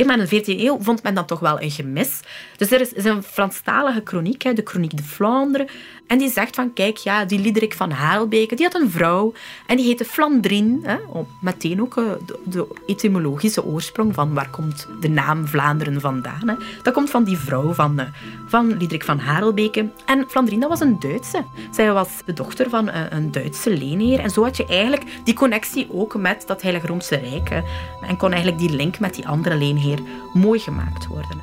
Maar 0.05 0.19
in 0.19 0.25
de 0.25 0.41
14e 0.41 0.59
eeuw 0.59 0.77
vond 0.81 1.03
men 1.03 1.13
dat 1.13 1.27
toch 1.27 1.39
wel 1.39 1.61
een 1.61 1.71
gemis. 1.71 2.19
Dus 2.57 2.71
er 2.71 2.81
is, 2.81 3.05
een 3.05 3.23
Franstalige 3.23 4.01
kroniek, 4.01 4.55
de 4.55 4.61
Chronique 4.63 4.95
de 4.95 5.03
Vlaanderen. 5.03 5.67
En 6.07 6.17
die 6.17 6.29
zegt 6.29 6.55
van, 6.55 6.73
kijk, 6.73 6.97
ja, 6.97 7.25
die 7.25 7.39
Liederik 7.39 7.73
van 7.73 7.91
Haalbeke, 7.91 8.55
die 8.55 8.65
had 8.65 8.81
een 8.81 8.89
vrouw. 8.89 9.33
En 9.65 9.77
die 9.77 9.85
heette 9.85 10.05
Flandrine. 10.05 10.99
meteen 11.41 11.81
ook 11.81 11.97
eh, 11.97 12.03
de, 12.45 12.67
etymologische 12.85 13.65
oorsprong 13.65 14.13
van 14.13 14.33
waar 14.33 14.49
komt 14.49 14.87
de 14.99 15.09
naam 15.09 15.47
Vlaanderen 15.47 16.01
vandaan. 16.01 16.47
Hè. 16.47 16.55
Dat 16.83 16.93
komt 16.93 17.09
van 17.09 17.23
die 17.23 17.37
vrouw 17.37 17.73
van, 17.73 17.99
uh, 17.99 18.05
van 18.47 18.77
Liederik 18.77 19.03
van 19.03 19.19
Harelbeke. 19.19 19.89
En 20.05 20.25
Flandrine, 20.27 20.61
dat 20.61 20.69
was 20.69 20.79
een 20.79 20.99
Duitse. 20.99 21.43
Zij 21.71 21.91
was 21.91 22.09
de 22.25 22.33
dochter 22.33 22.69
van 22.69 22.87
uh, 22.87 22.95
een 23.09 23.31
Duitse 23.31 23.69
leenheer. 23.69 24.19
En 24.19 24.29
zo 24.29 24.43
had 24.43 24.57
je 24.57 24.65
eigenlijk 24.65 25.03
die 25.23 25.33
connectie 25.33 25.87
ook 25.91 26.15
met 26.15 26.43
dat 26.47 26.61
Heilige 26.61 26.87
Roomse 26.87 27.15
Rijk. 27.15 27.49
Hè. 27.49 27.61
En 28.07 28.17
kon 28.17 28.31
eigenlijk 28.31 28.61
die 28.61 28.75
link 28.75 28.99
met 28.99 29.15
die 29.15 29.27
andere 29.27 29.55
leenheer 29.55 29.99
mooi 30.33 30.59
gemaakt 30.59 31.07
worden. 31.07 31.41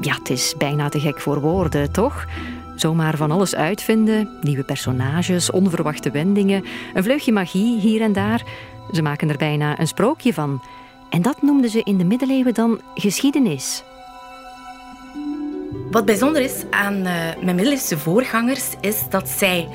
Ja, 0.00 0.14
het 0.14 0.30
is 0.30 0.54
bijna 0.58 0.88
te 0.88 1.00
gek 1.00 1.20
voor 1.20 1.40
woorden, 1.40 1.92
toch? 1.92 2.26
Zomaar 2.76 3.16
van 3.16 3.30
alles 3.30 3.54
uitvinden, 3.54 4.28
nieuwe 4.40 4.64
personages, 4.64 5.50
onverwachte 5.50 6.10
wendingen, 6.10 6.64
een 6.94 7.02
vleugje 7.02 7.32
magie 7.32 7.80
hier 7.80 8.00
en 8.00 8.12
daar. 8.12 8.42
Ze 8.92 9.02
maken 9.02 9.28
er 9.28 9.36
bijna 9.36 9.80
een 9.80 9.86
sprookje 9.86 10.34
van. 10.34 10.62
En 11.10 11.22
dat 11.22 11.42
noemden 11.42 11.70
ze 11.70 11.80
in 11.82 11.98
de 11.98 12.04
middeleeuwen 12.04 12.54
dan 12.54 12.80
geschiedenis. 12.94 13.84
Wat 15.90 16.04
bijzonder 16.04 16.42
is 16.42 16.64
aan 16.70 16.94
uh, 16.94 17.04
mijn 17.04 17.56
middeleeuwse 17.56 17.98
voorgangers 17.98 18.70
is 18.80 19.08
dat 19.08 19.28
zij, 19.28 19.68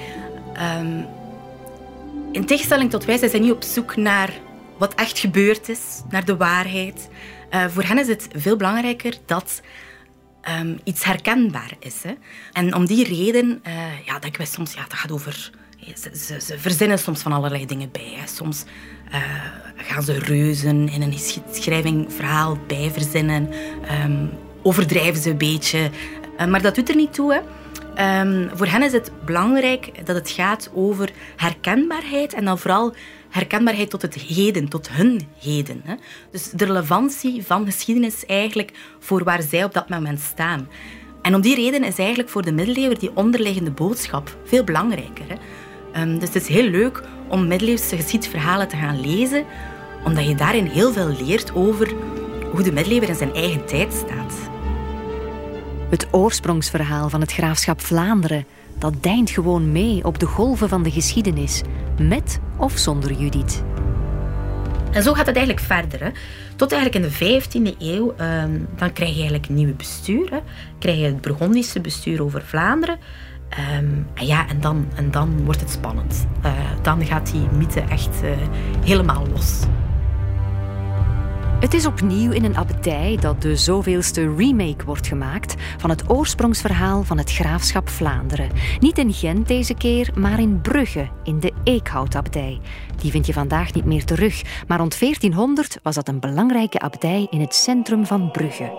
um, 0.79 1.05
in 2.31 2.45
tegenstelling 2.45 2.89
tot 2.89 3.05
wij, 3.05 3.17
zij 3.17 3.27
zijn 3.27 3.41
niet 3.41 3.51
op 3.51 3.63
zoek 3.63 3.95
naar 3.95 4.33
wat 4.77 4.95
echt 4.95 5.19
gebeurd 5.19 5.69
is, 5.69 6.01
naar 6.09 6.25
de 6.25 6.37
waarheid. 6.37 7.09
Uh, 7.51 7.65
voor 7.67 7.83
hen 7.83 7.99
is 7.99 8.07
het 8.07 8.27
veel 8.35 8.55
belangrijker 8.55 9.17
dat 9.25 9.61
um, 10.49 10.79
iets 10.83 11.03
herkenbaar 11.03 11.71
is. 11.79 12.03
Hè. 12.03 12.13
En 12.51 12.75
om 12.75 12.85
die 12.85 13.07
reden 13.07 13.61
uh, 13.67 14.05
ja, 14.05 14.19
denken 14.19 14.37
wij 14.37 14.45
soms, 14.45 14.73
ja, 14.73 14.81
dat 14.81 14.93
gaat 14.93 15.11
over... 15.11 15.51
Ze, 15.95 16.09
ze, 16.13 16.41
ze 16.41 16.59
verzinnen 16.59 16.99
soms 16.99 17.21
van 17.21 17.31
allerlei 17.31 17.65
dingen 17.65 17.91
bij. 17.91 18.13
Hè. 18.15 18.27
Soms 18.27 18.63
uh, 19.11 19.21
gaan 19.75 20.03
ze 20.03 20.19
reuzen 20.19 20.89
in 20.89 21.01
een 21.01 21.13
geschrijving 21.53 22.13
verhaal 22.13 22.57
bij 22.67 22.91
verzinnen. 22.93 23.49
Um, 24.05 24.29
overdrijven 24.61 25.21
ze 25.21 25.29
een 25.29 25.37
beetje. 25.37 25.89
maar 26.49 26.61
dat 26.61 26.75
doet 26.75 26.89
er 26.89 26.95
niet 26.95 27.13
toe. 27.13 27.33
Hè. 27.33 27.39
Um, 28.21 28.49
voor 28.53 28.67
hen 28.67 28.83
is 28.83 28.91
het 28.91 29.11
belangrijk 29.25 30.05
dat 30.05 30.15
het 30.15 30.29
gaat 30.29 30.69
over 30.73 31.11
herkenbaarheid 31.35 32.33
en 32.33 32.45
dan 32.45 32.59
vooral 32.59 32.95
herkenbaarheid 33.37 33.89
tot 33.89 34.01
het 34.01 34.13
heden, 34.15 34.67
tot 34.67 34.89
hun 34.89 35.21
heden. 35.39 35.81
Hè. 35.83 35.95
Dus 36.31 36.49
de 36.49 36.65
relevantie 36.65 37.45
van 37.45 37.65
geschiedenis 37.65 38.25
eigenlijk 38.25 38.71
voor 38.99 39.23
waar 39.23 39.41
zij 39.41 39.63
op 39.63 39.73
dat 39.73 39.89
moment 39.89 40.19
staan. 40.19 40.67
En 41.21 41.35
om 41.35 41.41
die 41.41 41.55
reden 41.55 41.83
is 41.83 41.97
eigenlijk 41.97 42.29
voor 42.29 42.41
de 42.41 42.51
middeleeuwen 42.51 42.99
die 42.99 43.11
onderliggende 43.13 43.71
boodschap 43.71 44.37
veel 44.43 44.63
belangrijker. 44.63 45.25
Hè. 45.27 45.35
Um, 46.01 46.19
dus 46.19 46.33
het 46.33 46.43
is 46.43 46.47
heel 46.47 46.69
leuk 46.69 47.03
om 47.27 47.47
middeleeuwse 47.47 47.95
geschiedverhalen 47.95 48.67
te 48.67 48.75
gaan 48.75 49.01
lezen, 49.01 49.45
omdat 50.03 50.27
je 50.27 50.35
daarin 50.35 50.65
heel 50.65 50.93
veel 50.93 51.15
leert 51.25 51.55
over 51.55 51.93
hoe 52.51 52.63
de 52.63 52.71
middeleeuwen 52.71 53.09
in 53.09 53.15
zijn 53.15 53.33
eigen 53.33 53.65
tijd 53.65 53.93
staat. 53.93 54.33
Het 55.89 56.07
oorsprongsverhaal 56.11 57.09
van 57.09 57.21
het 57.21 57.31
graafschap 57.31 57.81
Vlaanderen 57.81 58.45
dat 58.79 59.03
deint 59.03 59.29
gewoon 59.29 59.71
mee 59.71 60.05
op 60.05 60.19
de 60.19 60.25
golven 60.25 60.69
van 60.69 60.83
de 60.83 60.91
geschiedenis, 60.91 61.61
met 61.99 62.39
of 62.57 62.77
zonder 62.77 63.11
Judith. 63.11 63.63
En 64.91 65.03
zo 65.03 65.13
gaat 65.13 65.25
het 65.25 65.35
eigenlijk 65.35 65.65
verder. 65.65 66.03
Hè. 66.03 66.09
Tot 66.55 66.71
eigenlijk 66.71 67.03
in 67.03 67.09
de 67.11 67.15
15e 67.15 67.75
eeuw, 67.79 68.13
ehm, 68.17 68.59
dan 68.75 68.93
krijg 68.93 69.11
je 69.11 69.19
eigenlijk 69.19 69.49
nieuwe 69.49 69.73
bestuur. 69.73 70.29
Hè. 70.31 70.39
Krijg 70.79 70.97
je 70.97 71.05
het 71.05 71.21
Burgondische 71.21 71.81
bestuur 71.81 72.23
over 72.23 72.41
Vlaanderen. 72.41 72.97
Ehm, 73.49 73.85
en 74.13 74.25
ja, 74.25 74.47
en 74.47 74.61
dan, 74.61 74.87
en 74.95 75.11
dan 75.11 75.45
wordt 75.45 75.59
het 75.59 75.69
spannend. 75.69 76.27
Uh, 76.45 76.51
dan 76.81 77.05
gaat 77.05 77.31
die 77.31 77.47
mythe 77.57 77.81
echt 77.81 78.23
uh, 78.23 78.29
helemaal 78.85 79.27
los. 79.33 79.59
Het 81.59 81.73
is 81.73 81.85
opnieuw 81.85 82.31
in 82.31 82.43
een 82.43 82.57
abdij 82.57 83.17
dat 83.21 83.41
de 83.41 83.55
zoveelste 83.55 84.35
remake 84.35 84.85
wordt 84.85 85.07
gemaakt 85.07 85.55
van 85.77 85.89
het 85.89 86.09
oorsprongsverhaal 86.09 87.03
van 87.03 87.17
het 87.17 87.31
graafschap 87.31 87.89
Vlaanderen. 87.89 88.49
Niet 88.79 88.97
in 88.97 89.13
Gent 89.13 89.47
deze 89.47 89.73
keer, 89.73 90.09
maar 90.15 90.39
in 90.39 90.61
Brugge, 90.61 91.09
in 91.23 91.39
de 91.39 91.53
Eekhout-abdij. 91.63 92.59
Die 93.01 93.11
vind 93.11 93.25
je 93.25 93.33
vandaag 93.33 93.73
niet 93.73 93.85
meer 93.85 94.05
terug, 94.05 94.41
maar 94.67 94.77
rond 94.77 94.99
1400 94.99 95.79
was 95.83 95.95
dat 95.95 96.07
een 96.07 96.19
belangrijke 96.19 96.79
abdij 96.79 97.27
in 97.29 97.41
het 97.41 97.55
centrum 97.55 98.05
van 98.05 98.31
Brugge. 98.31 98.71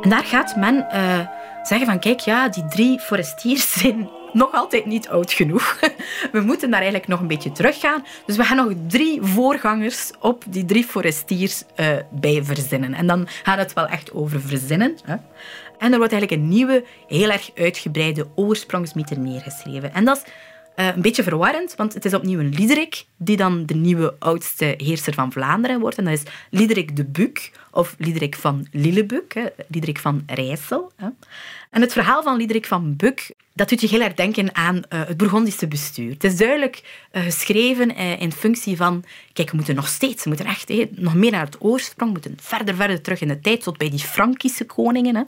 En 0.00 0.10
daar 0.10 0.24
gaat 0.24 0.56
men 0.56 0.74
uh, 0.74 1.18
zeggen 1.62 1.86
van 1.86 1.98
kijk, 1.98 2.20
ja, 2.20 2.48
die 2.48 2.66
drie 2.66 3.00
forestiers 3.00 3.72
zijn 3.78 4.08
nog 4.36 4.52
altijd 4.52 4.86
niet 4.86 5.08
oud 5.08 5.32
genoeg. 5.32 5.78
We 6.32 6.40
moeten 6.40 6.70
daar 6.70 6.80
eigenlijk 6.80 7.10
nog 7.10 7.20
een 7.20 7.26
beetje 7.26 7.52
teruggaan. 7.52 8.04
Dus 8.26 8.36
we 8.36 8.44
gaan 8.44 8.56
nog 8.56 8.72
drie 8.86 9.22
voorgangers 9.22 10.10
op 10.20 10.44
die 10.46 10.64
drie 10.64 10.84
forestiers 10.84 11.62
uh, 11.76 11.86
bij 12.10 12.44
verzinnen. 12.44 12.94
En 12.94 13.06
dan 13.06 13.26
gaat 13.42 13.58
het 13.58 13.72
wel 13.72 13.86
echt 13.86 14.12
over 14.12 14.40
verzinnen. 14.40 14.96
Hè. 15.04 15.16
En 15.78 15.92
er 15.92 15.98
wordt 15.98 16.12
eigenlijk 16.12 16.42
een 16.42 16.48
nieuwe, 16.48 16.84
heel 17.06 17.30
erg 17.30 17.50
uitgebreide 17.54 18.26
oorsprongsmythe 18.34 19.14
neergeschreven. 19.14 19.94
En 19.94 20.04
dat 20.04 20.16
is 20.16 20.32
uh, 20.76 20.86
een 20.86 21.02
beetje 21.02 21.22
verwarrend, 21.22 21.74
want 21.74 21.94
het 21.94 22.04
is 22.04 22.14
opnieuw 22.14 22.38
een 22.38 22.54
Liederik 22.54 23.04
die 23.16 23.36
dan 23.36 23.66
de 23.66 23.74
nieuwe 23.74 24.14
oudste 24.18 24.74
heerser 24.76 25.14
van 25.14 25.32
Vlaanderen 25.32 25.80
wordt. 25.80 25.98
En 25.98 26.04
dat 26.04 26.12
is 26.12 26.22
Liederik 26.50 26.96
de 26.96 27.04
Buk, 27.04 27.50
of 27.70 27.94
Liederik 27.98 28.36
van 28.36 28.66
Lillebuk, 28.72 29.34
hè, 29.34 29.46
Liederik 29.68 29.98
van 29.98 30.22
Rijssel. 30.26 30.92
Hè. 30.96 31.08
En 31.70 31.80
het 31.80 31.92
verhaal 31.92 32.22
van 32.22 32.36
Liederik 32.36 32.66
van 32.66 32.96
Buk, 32.96 33.34
dat 33.52 33.68
doet 33.68 33.80
je 33.80 33.88
heel 33.88 34.00
erg 34.00 34.14
denken 34.14 34.54
aan 34.54 34.76
uh, 34.76 34.82
het 35.06 35.16
Bourgondische 35.16 35.68
bestuur. 35.68 36.10
Het 36.10 36.24
is 36.24 36.36
duidelijk 36.36 37.06
uh, 37.12 37.22
geschreven 37.22 37.96
in 37.96 38.32
functie 38.32 38.76
van, 38.76 39.04
kijk, 39.32 39.50
we 39.50 39.56
moeten 39.56 39.74
nog 39.74 39.88
steeds, 39.88 40.22
we 40.22 40.28
moeten 40.28 40.46
echt 40.46 40.72
nog 40.90 41.14
meer 41.14 41.30
naar 41.30 41.44
het 41.44 41.56
oorsprong, 41.58 42.12
we 42.12 42.18
moeten 42.20 42.46
verder, 42.46 42.74
verder 42.74 43.00
terug 43.00 43.20
in 43.20 43.28
de 43.28 43.40
tijd, 43.40 43.62
tot 43.62 43.76
bij 43.78 43.90
die 43.90 43.98
Frankische 43.98 44.64
koningen. 44.64 45.16
Hè. 45.16 45.22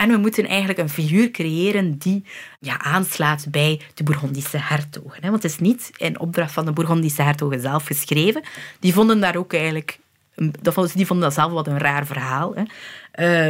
En 0.00 0.08
we 0.08 0.16
moeten 0.16 0.46
eigenlijk 0.46 0.78
een 0.78 0.88
figuur 0.88 1.30
creëren 1.30 1.98
die 1.98 2.24
ja, 2.60 2.78
aanslaat 2.78 3.46
bij 3.50 3.80
de 3.94 4.02
Bourgondische 4.02 4.58
hertogen. 4.60 5.20
Want 5.20 5.42
het 5.42 5.52
is 5.52 5.58
niet 5.58 5.90
in 5.96 6.20
opdracht 6.20 6.52
van 6.52 6.64
de 6.64 6.72
Bourgondische 6.72 7.22
hertogen 7.22 7.60
zelf 7.60 7.84
geschreven. 7.84 8.42
Die 8.78 8.92
vonden 8.92 9.20
daar 9.20 9.36
ook 9.36 9.52
eigenlijk... 9.54 9.98
Die 10.94 11.06
vonden 11.06 11.20
dat 11.20 11.34
zelf 11.34 11.52
wat 11.52 11.66
een 11.66 11.78
raar 11.78 12.06
verhaal. 12.06 12.54
Hè. 12.54 12.62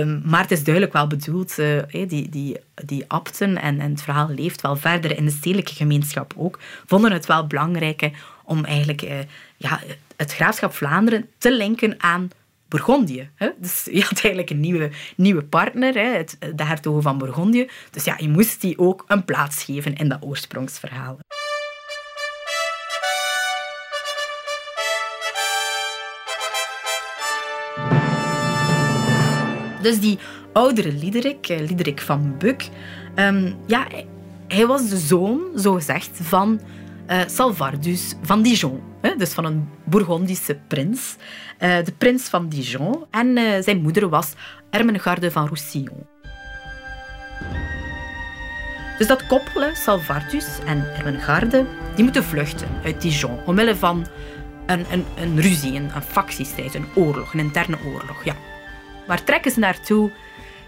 Um, 0.00 0.22
maar 0.24 0.40
het 0.40 0.50
is 0.50 0.64
duidelijk 0.64 0.94
wel 0.94 1.06
bedoeld, 1.06 1.58
uh, 1.58 1.82
die, 2.08 2.28
die, 2.28 2.56
die 2.84 3.04
abten 3.08 3.56
en, 3.56 3.80
en 3.80 3.90
het 3.90 4.02
verhaal 4.02 4.28
leeft 4.28 4.60
wel 4.60 4.76
verder 4.76 5.16
in 5.16 5.24
de 5.24 5.30
stedelijke 5.30 5.74
gemeenschap 5.74 6.34
ook, 6.36 6.58
vonden 6.86 7.12
het 7.12 7.26
wel 7.26 7.46
belangrijk 7.46 8.10
om 8.44 8.64
eigenlijk 8.64 9.02
uh, 9.02 9.10
ja, 9.56 9.80
het 10.16 10.32
graafschap 10.32 10.74
Vlaanderen 10.74 11.26
te 11.38 11.56
linken 11.56 11.94
aan 11.98 12.30
Bourgondië. 12.70 13.30
Hè? 13.34 13.48
Dus 13.58 13.84
je 13.84 14.02
had 14.02 14.20
eigenlijk 14.20 14.50
een 14.50 14.60
nieuwe, 14.60 14.90
nieuwe 15.16 15.42
partner, 15.42 15.94
hè? 15.94 16.16
Het, 16.16 16.36
de 16.54 16.64
hertogen 16.64 17.02
van 17.02 17.18
Bourgondië. 17.18 17.68
Dus 17.90 18.04
ja, 18.04 18.14
je 18.18 18.28
moest 18.28 18.60
die 18.60 18.78
ook 18.78 19.04
een 19.06 19.24
plaats 19.24 19.64
geven 19.64 19.94
in 19.94 20.08
dat 20.08 20.22
oorsprongsverhaal. 20.22 21.18
Dus 29.82 30.00
die 30.00 30.18
oudere 30.52 30.92
Liederik, 30.92 31.48
eh, 31.48 31.58
Liederik 31.58 32.00
van 32.00 32.34
Buck, 32.38 32.68
um, 33.16 33.56
ja, 33.66 33.86
hij 34.48 34.66
was 34.66 34.88
de 34.88 34.98
zoon, 34.98 35.40
zo 35.56 35.74
gezegd, 35.74 36.10
van 36.22 36.60
uh, 37.10 37.20
Salvardus 37.26 38.14
van 38.22 38.42
Dijon. 38.42 38.82
Hè? 39.00 39.16
Dus 39.16 39.32
van 39.32 39.44
een 39.44 39.68
Bourgondische 39.84 40.58
prins. 40.68 41.16
Eh, 41.58 41.84
de 41.84 41.92
prins 41.92 42.28
van 42.28 42.48
Dijon. 42.48 43.04
En 43.10 43.26
uh, 43.26 43.62
zijn 43.62 43.82
moeder 43.82 44.08
was 44.08 44.32
Ermengarde 44.70 45.30
van 45.30 45.46
Roussillon. 45.46 46.06
Dus 48.98 49.06
dat 49.06 49.26
koppel, 49.26 49.74
Salvardus 49.74 50.46
en 50.66 50.84
Ermengarde, 50.96 51.66
die 51.94 52.04
moeten 52.04 52.24
vluchten 52.24 52.68
uit 52.84 53.00
Dijon. 53.00 53.38
Omwille 53.46 53.76
van 53.76 54.06
een, 54.66 54.84
een, 54.90 55.04
een 55.16 55.40
ruzie, 55.40 55.74
een, 55.74 55.90
een 55.94 56.02
factiestrijd, 56.02 56.74
een 56.74 56.86
oorlog, 56.94 57.32
een 57.32 57.40
interne 57.40 57.76
oorlog. 57.84 58.24
Ja. 58.24 58.34
Waar 59.06 59.24
trekken 59.24 59.50
ze 59.50 59.58
naartoe? 59.58 60.10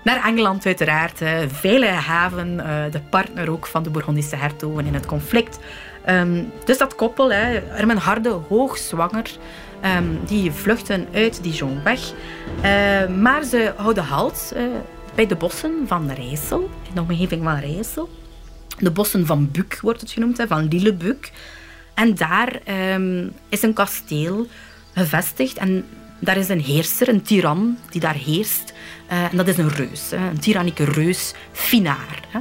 Naar 0.05 0.25
Engeland 0.25 0.67
uiteraard. 0.67 1.21
Veilige 1.47 1.93
haven, 1.93 2.57
de 2.91 3.01
partner 3.11 3.51
ook 3.51 3.67
van 3.67 3.83
de 3.83 3.91
Bourgondische 3.91 4.37
hertogen 4.37 4.87
in 4.87 4.95
het 4.95 5.07
conflict. 5.07 5.59
Um, 6.09 6.53
dus 6.65 6.79
dat 6.79 6.95
koppel, 6.95 7.33
hè, 7.33 7.59
Ermengarde, 7.59 8.29
hoogzwanger, 8.29 9.31
um, 9.99 10.21
die 10.27 10.53
vluchten 10.53 11.07
uit 11.15 11.43
Dijon 11.43 11.83
weg. 11.83 12.13
Uh, 12.57 13.17
maar 13.17 13.45
ze 13.45 13.73
houden 13.77 14.05
halt 14.05 14.53
uh, 14.57 14.63
bij 15.15 15.27
de 15.27 15.37
bossen 15.37 15.85
van 15.87 16.11
Rijssel, 16.11 16.71
in 16.89 16.95
de 16.95 17.01
omgeving 17.01 17.43
van 17.43 17.59
Rijssel. 17.59 18.09
De 18.79 18.91
bossen 18.91 19.27
van 19.27 19.51
Buc 19.51 19.81
wordt 19.81 20.01
het 20.01 20.11
genoemd, 20.11 20.39
hè, 20.39 20.47
van 20.47 20.69
Lillebuc. 20.69 21.33
En 21.95 22.15
daar 22.15 22.61
is 23.49 23.63
een 23.63 23.73
kasteel 23.73 24.47
gevestigd 24.95 25.57
en 25.57 25.85
daar 26.19 26.37
is 26.37 26.49
een 26.49 26.61
heerser, 26.61 27.09
een 27.09 27.23
tiran, 27.23 27.79
die 27.91 28.01
daar 28.01 28.15
heerst. 28.15 28.73
Uh, 29.13 29.23
en 29.23 29.37
dat 29.37 29.49
is 29.49 29.59
een 29.59 29.69
reus, 29.69 30.11
hè, 30.11 30.17
een 30.17 30.39
tyrannieke 30.39 30.85
reus, 30.85 31.35
Finaar. 31.53 32.21
Hè. 32.29 32.41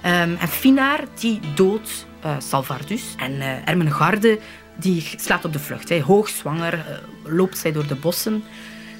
En 0.00 0.38
Finaar 0.48 1.00
die 1.18 1.40
doodt 1.54 2.06
uh, 2.24 2.36
Salvardus. 2.38 3.14
En 3.16 3.32
uh, 3.32 3.68
Ermengarde 3.68 4.38
die 4.76 5.14
slaat 5.16 5.44
op 5.44 5.52
de 5.52 5.58
vlucht. 5.58 5.88
Hè. 5.88 6.00
Hoogzwanger 6.00 6.74
uh, 6.74 7.34
loopt 7.36 7.58
zij 7.58 7.72
door 7.72 7.86
de 7.86 7.94
bossen. 7.94 8.44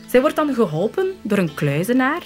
Zij 0.07 0.21
wordt 0.21 0.37
dan 0.37 0.55
geholpen 0.55 1.07
door 1.23 1.39
een 1.39 1.55
kluizenaar 1.55 2.23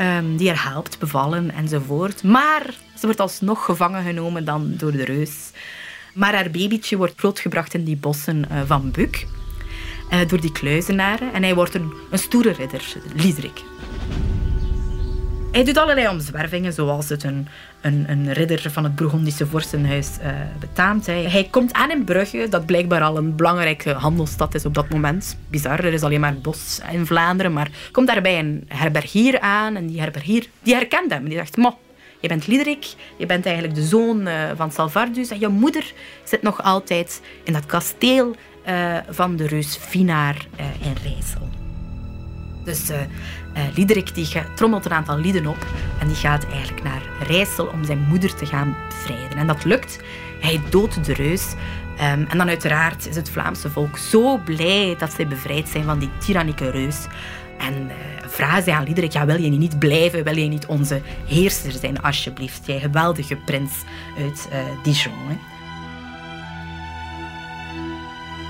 um, 0.00 0.36
die 0.36 0.48
haar 0.48 0.72
helpt 0.72 0.98
bevallen 0.98 1.50
enzovoort. 1.50 2.22
Maar 2.22 2.74
ze 2.98 3.06
wordt 3.06 3.20
alsnog 3.20 3.64
gevangen 3.64 4.04
genomen 4.04 4.44
dan 4.44 4.74
door 4.76 4.92
de 4.92 5.04
reus. 5.04 5.50
Maar 6.14 6.34
haar 6.34 6.50
babytje 6.50 6.96
wordt 6.96 7.14
grootgebracht 7.16 7.74
in 7.74 7.84
die 7.84 7.96
bossen 7.96 8.48
van 8.66 8.90
Buk. 8.90 9.26
door 10.26 10.40
die 10.40 10.52
kluizenaren. 10.52 11.32
En 11.32 11.42
hij 11.42 11.54
wordt 11.54 11.74
een, 11.74 11.92
een 12.10 12.18
stoere 12.18 12.52
ridder, 12.52 12.96
Liedrik. 13.14 13.62
Hij 15.56 15.64
doet 15.64 15.78
allerlei 15.78 16.08
omzwervingen, 16.08 16.72
zoals 16.72 17.08
het 17.08 17.22
een, 17.24 17.48
een, 17.80 18.04
een 18.08 18.32
ridder 18.32 18.70
van 18.70 18.84
het 18.84 18.94
Bourgondische 18.94 19.46
vorstenhuis 19.46 20.10
uh, 20.22 20.28
betaamt. 20.60 21.06
Hij. 21.06 21.22
hij 21.22 21.48
komt 21.50 21.72
aan 21.72 21.90
in 21.90 22.04
Brugge, 22.04 22.46
dat 22.50 22.66
blijkbaar 22.66 23.02
al 23.02 23.16
een 23.16 23.36
belangrijke 23.36 23.92
handelsstad 23.92 24.54
is 24.54 24.66
op 24.66 24.74
dat 24.74 24.88
moment. 24.88 25.38
Bizar, 25.48 25.84
er 25.84 25.92
is 25.92 26.02
alleen 26.02 26.20
maar 26.20 26.34
bos 26.34 26.80
in 26.92 27.06
Vlaanderen. 27.06 27.52
Maar 27.52 27.70
komt 27.92 28.06
daarbij 28.06 28.38
een 28.38 28.64
herbergier 28.68 29.40
aan 29.40 29.76
en 29.76 29.86
die 29.86 30.00
herbergier 30.00 30.46
die 30.62 30.74
herkent 30.74 31.12
hem. 31.12 31.28
Die 31.28 31.38
zegt, 31.38 31.56
mo, 31.56 31.78
je 32.20 32.28
bent 32.28 32.46
Liederik, 32.46 32.86
je 33.16 33.26
bent 33.26 33.46
eigenlijk 33.46 33.74
de 33.74 33.86
zoon 33.86 34.26
uh, 34.26 34.34
van 34.56 34.72
Salvardus 34.72 35.30
en 35.30 35.40
je 35.40 35.48
moeder 35.48 35.92
zit 36.24 36.42
nog 36.42 36.62
altijd 36.62 37.22
in 37.44 37.52
dat 37.52 37.66
kasteel 37.66 38.34
uh, 38.68 38.96
van 39.08 39.36
de 39.36 39.46
reus 39.46 39.76
Finaar 39.76 40.46
in 40.80 40.96
Rijssel. 41.02 41.48
Dus 42.64 42.90
uh, 42.90 42.96
Liederik 43.74 44.14
die 44.14 44.28
trommelt 44.54 44.84
een 44.84 44.92
aantal 44.92 45.18
lieden 45.18 45.46
op 45.46 45.66
en 45.98 46.06
die 46.06 46.16
gaat 46.16 46.46
eigenlijk 46.46 46.82
naar 46.82 47.02
Rijssel 47.26 47.66
om 47.66 47.84
zijn 47.84 48.06
moeder 48.08 48.34
te 48.34 48.46
gaan 48.46 48.76
bevrijden. 48.88 49.38
En 49.38 49.46
dat 49.46 49.64
lukt. 49.64 49.98
Hij 50.40 50.60
doodt 50.70 51.04
de 51.04 51.12
reus. 51.12 51.54
Um, 51.94 52.26
en 52.28 52.38
dan 52.38 52.48
uiteraard 52.48 53.08
is 53.08 53.16
het 53.16 53.30
Vlaamse 53.30 53.70
volk 53.70 53.98
zo 53.98 54.36
blij 54.36 54.94
dat 54.98 55.12
zij 55.12 55.26
bevrijd 55.26 55.68
zijn 55.68 55.84
van 55.84 55.98
die 55.98 56.10
tyrannieke 56.18 56.70
reus. 56.70 57.06
En 57.58 57.74
uh, 57.74 57.92
vragen 58.26 58.62
zij 58.62 58.72
aan 58.72 58.84
Liederik, 58.84 59.12
ja, 59.12 59.26
wil 59.26 59.40
je 59.40 59.50
niet 59.50 59.78
blijven? 59.78 60.24
Wil 60.24 60.36
je 60.36 60.48
niet 60.48 60.66
onze 60.66 61.00
heerser 61.26 61.72
zijn, 61.72 62.02
alsjeblieft? 62.02 62.66
Jij 62.66 62.80
geweldige 62.80 63.36
prins 63.36 63.72
uit 64.18 64.48
uh, 64.52 64.58
Dijon. 64.82 65.38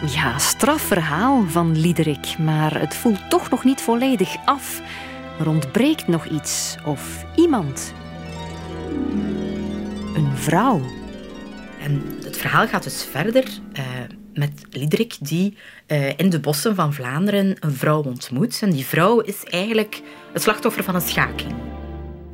Ja, 0.07 0.39
strafverhaal 0.39 1.45
van 1.47 1.79
Liederik, 1.79 2.39
maar 2.39 2.81
het 2.81 2.95
voelt 2.95 3.31
toch 3.31 3.51
nog 3.51 3.65
niet 3.65 3.81
volledig 3.81 4.37
af. 4.45 4.81
Er 5.41 5.49
ontbreekt 5.49 6.07
nog 6.07 6.27
iets 6.27 6.77
of 6.85 7.25
iemand. 7.37 7.93
Een 10.15 10.37
vrouw. 10.37 10.81
En 11.83 12.03
het 12.25 12.37
verhaal 12.37 12.67
gaat 12.67 12.83
dus 12.83 13.05
verder 13.11 13.45
uh, 13.73 13.83
met 14.35 14.67
Liederik 14.71 15.17
die 15.21 15.57
uh, 15.87 16.19
in 16.19 16.31
de 16.31 16.41
bossen 16.41 16.75
van 16.75 16.93
Vlaanderen 16.93 17.57
een 17.61 17.75
vrouw 17.75 18.03
ontmoet. 18.03 18.59
En 18.63 18.71
die 18.71 18.87
vrouw 18.87 19.21
is 19.21 19.45
eigenlijk 19.45 20.03
het 20.33 20.43
slachtoffer 20.43 20.85
van 20.85 20.95
een 20.95 21.01
schaking. 21.01 21.76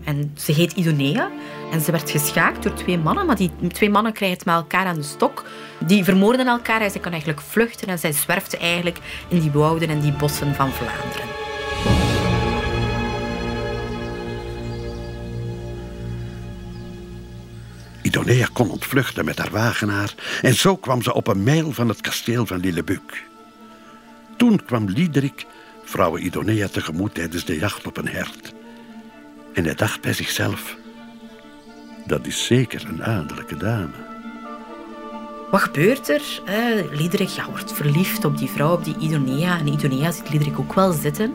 En 0.04 0.32
ze 0.36 0.52
heet 0.52 0.72
Idonea 0.72 1.30
en 1.72 1.80
ze 1.80 1.90
werd 1.90 2.10
geschaakt 2.10 2.62
door 2.62 2.74
twee 2.74 2.98
mannen, 2.98 3.26
maar 3.26 3.36
die 3.36 3.50
twee 3.68 3.90
mannen 3.90 4.12
krijgen 4.12 4.36
het 4.36 4.46
met 4.46 4.54
elkaar 4.54 4.86
aan 4.86 4.96
de 4.96 5.02
stok. 5.02 5.44
Die 5.86 6.04
vermoorden 6.04 6.46
elkaar 6.46 6.80
en 6.80 6.90
ze 6.90 6.98
kan 6.98 7.12
eigenlijk 7.12 7.40
vluchten 7.40 7.88
en 7.88 7.98
zij 7.98 8.12
zwerft 8.12 8.56
eigenlijk 8.56 8.98
in 9.28 9.40
die 9.40 9.50
wouden 9.50 9.88
en 9.88 10.00
die 10.00 10.12
bossen 10.12 10.54
van 10.54 10.70
Vlaanderen. 10.70 11.30
Idonea 18.02 18.46
kon 18.52 18.70
ontvluchten 18.70 19.24
met 19.24 19.38
haar 19.38 19.50
wagenaar 19.50 20.14
en 20.42 20.54
zo 20.54 20.76
kwam 20.76 21.02
ze 21.02 21.14
op 21.14 21.26
een 21.26 21.42
mijl 21.42 21.72
van 21.72 21.88
het 21.88 22.00
kasteel 22.00 22.46
van 22.46 22.60
Lillebuc. 22.60 23.24
Toen 24.36 24.64
kwam 24.64 24.88
Liederik 24.88 25.46
vrouwe 25.84 26.20
Idonea 26.20 26.68
tegemoet 26.68 27.14
tijdens 27.14 27.44
de 27.44 27.58
jacht 27.58 27.86
op 27.86 27.96
een 27.96 28.08
hert. 28.08 28.52
En 29.54 29.64
hij 29.64 29.74
dacht 29.74 30.00
bij 30.00 30.12
zichzelf: 30.12 30.76
dat 32.06 32.26
is 32.26 32.46
zeker 32.46 32.84
een 32.88 33.04
adellijke 33.04 33.56
dame. 33.56 34.10
Wat 35.50 35.60
gebeurt 35.60 36.08
er? 36.08 36.22
Uh, 36.48 36.98
Liederik 36.98 37.28
ja, 37.28 37.50
wordt 37.50 37.72
verliefd 37.72 38.24
op 38.24 38.38
die 38.38 38.48
vrouw, 38.48 38.72
op 38.72 38.84
die 38.84 38.96
Idonea. 38.98 39.58
En 39.58 39.66
Idonea 39.66 40.10
ziet 40.10 40.30
Liederik 40.30 40.58
ook 40.58 40.74
wel 40.74 40.92
zitten. 40.92 41.34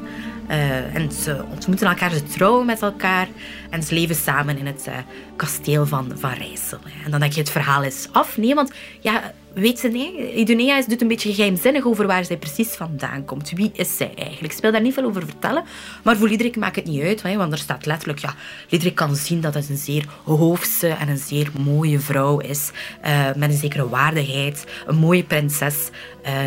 Uh, 0.49 0.95
en 0.95 1.11
ze 1.11 1.43
ontmoeten 1.49 1.87
elkaar, 1.87 2.11
ze 2.11 2.23
trouwen 2.23 2.65
met 2.65 2.81
elkaar 2.81 3.27
en 3.69 3.83
ze 3.83 3.93
leven 3.93 4.15
samen 4.15 4.57
in 4.57 4.65
het 4.65 4.85
uh, 4.87 4.93
kasteel 5.35 5.85
van, 5.85 6.11
van 6.15 6.31
Rijssel. 6.31 6.79
En 7.05 7.11
dan 7.11 7.19
denk 7.19 7.33
je, 7.33 7.39
het 7.39 7.49
verhaal 7.49 7.83
is 7.83 8.07
af. 8.11 8.37
Nee, 8.37 8.55
want 8.55 8.71
ja, 8.99 9.33
weet 9.61 9.79
ze, 9.79 9.87
nee, 9.87 10.33
Idonea 10.33 10.81
doet 10.87 11.01
een 11.01 11.07
beetje 11.07 11.33
geheimzinnig 11.33 11.85
over 11.85 12.07
waar 12.07 12.25
zij 12.25 12.37
precies 12.37 12.67
vandaan 12.67 13.25
komt. 13.25 13.49
Wie 13.49 13.71
is 13.73 13.97
zij 13.97 14.11
eigenlijk? 14.15 14.53
Ik 14.53 14.61
wil 14.61 14.71
daar 14.71 14.81
niet 14.81 14.93
veel 14.93 15.05
over 15.05 15.25
vertellen, 15.25 15.63
maar 16.03 16.17
voor 16.17 16.27
Liederik 16.27 16.55
maakt 16.55 16.75
het 16.75 16.85
niet 16.85 17.01
uit, 17.01 17.21
want 17.21 17.51
er 17.51 17.57
staat 17.57 17.85
letterlijk, 17.85 18.19
ja, 18.19 18.35
Liederik 18.69 18.95
kan 18.95 19.15
zien 19.15 19.41
dat 19.41 19.53
het 19.53 19.69
een 19.69 19.77
zeer 19.77 20.05
hoofdse 20.23 20.87
en 20.87 21.09
een 21.09 21.17
zeer 21.17 21.49
mooie 21.59 21.99
vrouw 21.99 22.39
is, 22.39 22.71
uh, 23.05 23.25
met 23.35 23.49
een 23.49 23.57
zekere 23.57 23.89
waardigheid, 23.89 24.65
een 24.85 24.95
mooie 24.95 25.23
prinses, 25.23 25.89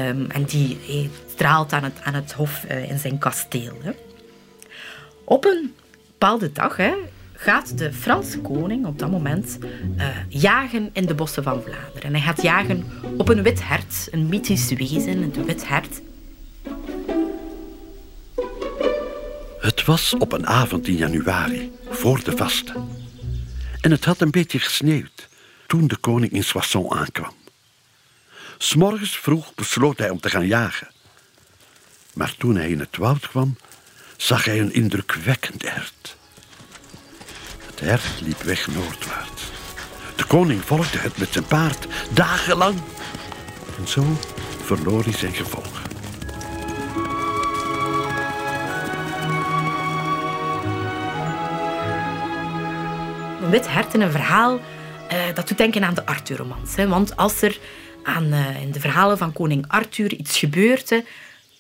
um, 0.09 0.31
en 0.31 0.45
die 0.45 0.79
straalt 1.33 1.73
aan 1.73 1.85
het, 1.85 2.01
aan 2.03 2.15
het 2.15 2.33
hof 2.33 2.65
uh, 2.71 2.91
in 2.91 2.99
zijn 2.99 3.19
kasteel. 3.19 3.79
Hè. 3.83 3.91
Op 5.25 5.45
een 5.45 5.75
bepaalde 6.07 6.53
dag 6.53 6.77
hè, 6.77 6.93
gaat 7.41 7.79
de 7.79 7.93
Franse 7.93 8.39
koning 8.41 8.87
op 8.87 8.99
dat 8.99 9.11
moment 9.11 9.59
uh, 9.97 10.07
jagen 10.29 10.91
in 10.93 11.07
de 11.07 11.15
bossen 11.15 11.43
van 11.43 11.63
Vlaanderen. 11.63 12.03
En 12.03 12.13
hij 12.13 12.21
gaat 12.21 12.43
jagen 12.43 12.85
op 13.17 13.29
een 13.29 13.43
wit 13.43 13.67
hert, 13.69 14.09
een 14.11 14.29
mythisch 14.29 14.73
wezen, 14.73 15.23
een 15.23 15.45
wit 15.45 15.69
hert. 15.69 16.01
Het 19.61 19.85
was 19.85 20.15
op 20.15 20.33
een 20.33 20.47
avond 20.47 20.87
in 20.87 20.97
januari, 20.97 21.73
voor 21.91 22.25
de 22.25 22.37
vasten. 22.37 22.89
En 23.81 23.91
het 23.91 24.05
had 24.05 24.21
een 24.21 24.31
beetje 24.31 24.59
gesneeuwd 24.59 25.29
toen 25.67 25.87
de 25.87 25.97
koning 25.97 26.33
in 26.33 26.45
Soissons 26.45 26.93
aankwam. 26.93 27.35
S'morgens 28.59 29.19
vroeg 29.19 29.55
besloot 29.55 29.99
hij 29.99 30.11
om 30.11 30.21
te 30.21 30.31
gaan 30.31 30.47
jagen. 30.47 30.91
Maar 32.15 32.35
toen 32.39 32.57
hij 32.57 32.71
in 32.71 32.81
het 32.81 32.97
woud 32.97 33.29
kwam, 33.29 33.57
zag 34.17 34.45
hij 34.45 34.61
een 34.61 34.73
indrukwekkend 34.73 35.71
hert. 35.71 36.19
Het 37.81 37.89
hert 37.89 38.21
liep 38.21 38.43
weg 38.43 38.67
noordwaarts. 38.67 39.43
De 40.17 40.25
koning 40.27 40.65
volgde 40.65 40.99
het 40.99 41.19
met 41.19 41.33
zijn 41.33 41.45
paard, 41.45 41.87
dagenlang. 42.11 42.79
En 43.79 43.89
zo 43.89 44.05
verloor 44.63 45.03
hij 45.03 45.13
zijn 45.13 45.33
gevolg. 45.33 45.83
Een 53.43 53.51
wit 53.51 53.73
hert 53.73 53.95
in 53.95 54.01
een 54.01 54.11
verhaal, 54.11 54.55
uh, 55.13 55.35
dat 55.35 55.49
doet 55.49 55.59
denken 55.59 55.85
aan 55.85 55.95
de 55.95 56.07
Arthur-romans. 56.07 56.75
Want 56.75 57.17
als 57.17 57.43
er 57.43 57.59
aan, 58.03 58.25
uh, 58.25 58.63
in 58.63 58.73
de 58.73 58.81
verhalen 58.81 59.19
van 59.19 59.33
koning 59.33 59.65
Arthur 59.69 60.13
iets 60.13 60.39
gebeurde, 60.39 61.05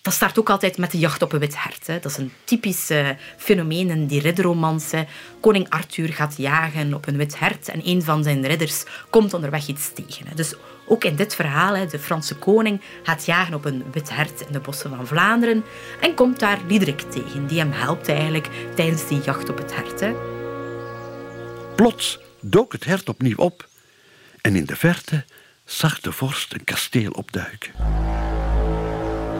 dat 0.03 0.13
start 0.13 0.39
ook 0.39 0.51
altijd 0.51 0.79
met 0.79 0.91
de 0.91 0.99
jacht 0.99 1.23
op 1.23 1.33
een 1.33 1.39
wit 1.39 1.63
hert. 1.63 1.87
Hè. 1.87 1.99
Dat 1.99 2.11
is 2.11 2.17
een 2.17 2.33
typisch 2.45 2.91
fenomeen 3.37 3.91
in 3.91 4.07
die 4.07 4.21
ridderromans. 4.21 4.91
Koning 5.41 5.69
Arthur 5.69 6.13
gaat 6.13 6.35
jagen 6.37 6.95
op 6.95 7.07
een 7.07 7.17
wit 7.17 7.39
hert 7.39 7.69
en 7.69 7.81
een 7.85 8.03
van 8.03 8.23
zijn 8.23 8.47
ridders 8.47 8.85
komt 9.11 9.35
onderweg 9.35 9.67
iets 9.67 9.93
tegen. 9.93 10.27
Hè. 10.27 10.35
Dus 10.35 10.55
ook 10.87 11.05
in 11.05 11.17
dit 11.17 11.35
verhaal, 11.35 11.77
hè, 11.77 11.87
de 11.87 11.99
Franse 11.99 12.35
koning 12.35 12.81
gaat 13.03 13.27
jagen 13.27 13.55
op 13.55 13.65
een 13.65 13.85
wit 13.93 14.11
hert 14.11 14.41
in 14.41 14.53
de 14.53 14.61
bossen 14.61 14.97
van 14.97 15.07
Vlaanderen 15.07 15.65
en 16.01 16.15
komt 16.15 16.41
daar 16.41 16.59
Liederik 16.69 17.01
tegen, 17.01 17.47
die 17.47 17.59
hem 17.59 17.73
helpt 17.73 18.09
eigenlijk 18.09 18.49
tijdens 18.75 19.09
die 19.09 19.21
jacht 19.21 19.49
op 19.49 19.59
het 19.59 19.75
hert. 19.75 20.01
Hè. 20.01 20.13
Plots 21.77 22.19
dook 22.41 22.73
het 22.73 22.85
hert 22.85 23.09
opnieuw 23.09 23.37
op 23.37 23.69
en 24.41 24.57
in 24.57 24.65
de 24.65 24.77
verte 24.77 25.25
zag 25.65 26.01
de 26.01 26.13
vorst 26.13 26.53
een 26.53 26.65
kasteel 26.65 27.11
opduiken. 27.11 27.73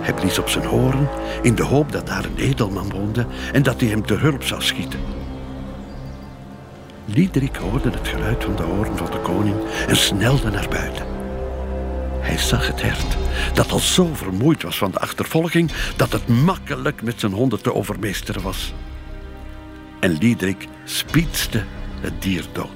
Hij 0.01 0.15
blies 0.15 0.39
op 0.39 0.49
zijn 0.49 0.65
horen 0.65 1.09
in 1.43 1.55
de 1.55 1.63
hoop 1.63 1.93
dat 1.93 2.07
daar 2.07 2.25
een 2.25 2.37
edelman 2.37 2.91
woonde 2.91 3.27
en 3.53 3.63
dat 3.63 3.81
hij 3.81 3.89
hem 3.89 4.07
te 4.07 4.15
hulp 4.15 4.45
zou 4.45 4.63
schieten. 4.63 5.01
Liederik 7.05 7.57
hoorde 7.57 7.91
het 7.91 8.09
geluid 8.09 8.45
van 8.45 8.57
de 8.57 8.63
hoorn 8.63 8.97
van 8.97 9.11
de 9.11 9.19
koning 9.19 9.57
en 9.89 9.97
snelde 9.97 10.51
naar 10.51 10.69
buiten. 10.69 11.07
Hij 12.21 12.39
zag 12.39 12.67
het 12.67 12.83
hert, 12.83 13.17
dat 13.55 13.71
al 13.73 13.79
zo 13.79 14.09
vermoeid 14.13 14.63
was 14.63 14.79
van 14.79 14.91
de 14.91 14.99
achtervolging 14.99 15.71
dat 15.97 16.13
het 16.13 16.29
makkelijk 16.29 17.03
met 17.03 17.21
zijn 17.21 17.33
honden 17.33 17.63
te 17.63 17.75
overmeesteren 17.75 18.43
was. 18.43 18.75
En 20.01 20.13
Liederik 20.13 20.69
spietste 20.85 21.65
het 22.01 22.23
dier 22.23 22.45
dood. 22.53 22.69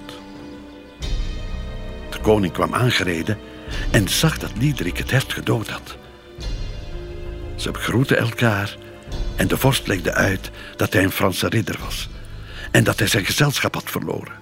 De 2.10 2.18
koning 2.22 2.52
kwam 2.52 2.74
aangereden 2.74 3.38
en 3.90 4.08
zag 4.08 4.38
dat 4.38 4.52
Liederik 4.58 4.98
het 4.98 5.10
hert 5.10 5.32
gedood 5.32 5.68
had. 5.68 5.96
Ze 7.56 7.70
begroeten 7.70 8.18
elkaar 8.18 8.76
en 9.36 9.48
de 9.48 9.56
vorst 9.56 9.86
legde 9.86 10.12
uit 10.12 10.50
dat 10.76 10.92
hij 10.92 11.02
een 11.02 11.10
Franse 11.10 11.48
ridder 11.48 11.78
was 11.84 12.08
en 12.70 12.84
dat 12.84 12.98
hij 12.98 13.08
zijn 13.08 13.24
gezelschap 13.24 13.74
had 13.74 13.90
verloren. 13.90 14.32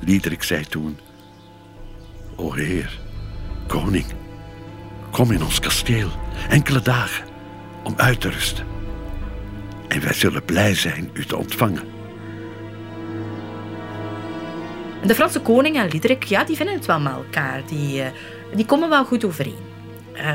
Liederik 0.00 0.42
zei 0.42 0.64
toen: 0.64 0.98
O 2.36 2.52
Heer, 2.52 2.98
koning, 3.66 4.06
kom 5.10 5.30
in 5.30 5.42
ons 5.42 5.60
kasteel 5.60 6.10
enkele 6.48 6.80
dagen 6.80 7.24
om 7.84 7.94
uit 7.96 8.20
te 8.20 8.30
rusten. 8.30 8.66
En 9.88 10.00
wij 10.00 10.12
zullen 10.12 10.44
blij 10.44 10.74
zijn 10.74 11.10
u 11.12 11.24
te 11.24 11.36
ontvangen. 11.36 11.82
De 15.06 15.14
Franse 15.14 15.40
koning 15.40 15.76
en 15.76 15.88
Liederik, 15.88 16.24
ja, 16.24 16.44
die 16.44 16.56
vinden 16.56 16.74
het 16.74 16.86
wel 16.86 17.00
met 17.00 17.12
elkaar. 17.12 17.62
Die, 17.66 18.02
uh, 18.02 18.06
die 18.54 18.66
komen 18.66 18.88
wel 18.88 19.04
goed 19.04 19.24
overeen. 19.24 19.58
Uh, 20.14 20.32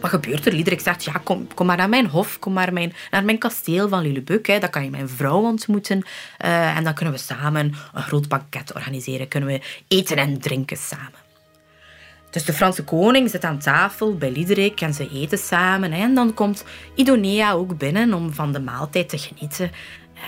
wat 0.00 0.10
gebeurt 0.10 0.46
er? 0.46 0.52
Liederik 0.52 0.80
zegt, 0.80 1.04
ja, 1.04 1.12
kom, 1.24 1.46
kom 1.54 1.66
maar 1.66 1.76
naar 1.76 1.88
mijn 1.88 2.06
hof, 2.06 2.38
kom 2.38 2.52
maar 2.52 2.72
mijn, 2.72 2.92
naar 3.10 3.24
mijn 3.24 3.38
kasteel 3.38 3.88
van 3.88 4.02
Lillebuk. 4.02 4.46
Hè. 4.46 4.58
Dan 4.58 4.70
kan 4.70 4.84
je 4.84 4.90
mijn 4.90 5.08
vrouw 5.08 5.40
ontmoeten. 5.40 6.06
Uh, 6.44 6.76
en 6.76 6.84
dan 6.84 6.94
kunnen 6.94 7.14
we 7.14 7.20
samen 7.20 7.74
een 7.94 8.02
groot 8.02 8.28
banket 8.28 8.74
organiseren. 8.74 9.28
Kunnen 9.28 9.48
we 9.48 9.60
eten 9.88 10.16
en 10.16 10.38
drinken 10.40 10.76
samen. 10.76 11.26
Dus 12.30 12.44
de 12.44 12.52
Franse 12.52 12.84
koning 12.84 13.30
zit 13.30 13.44
aan 13.44 13.58
tafel 13.58 14.16
bij 14.16 14.30
Liederik 14.30 14.80
en 14.80 14.94
ze 14.94 15.10
eten 15.10 15.38
samen. 15.38 15.92
En 15.92 16.14
dan 16.14 16.34
komt 16.34 16.64
Idonea 16.94 17.52
ook 17.52 17.78
binnen 17.78 18.14
om 18.14 18.32
van 18.32 18.52
de 18.52 18.60
maaltijd 18.60 19.08
te 19.08 19.18
genieten. 19.18 19.70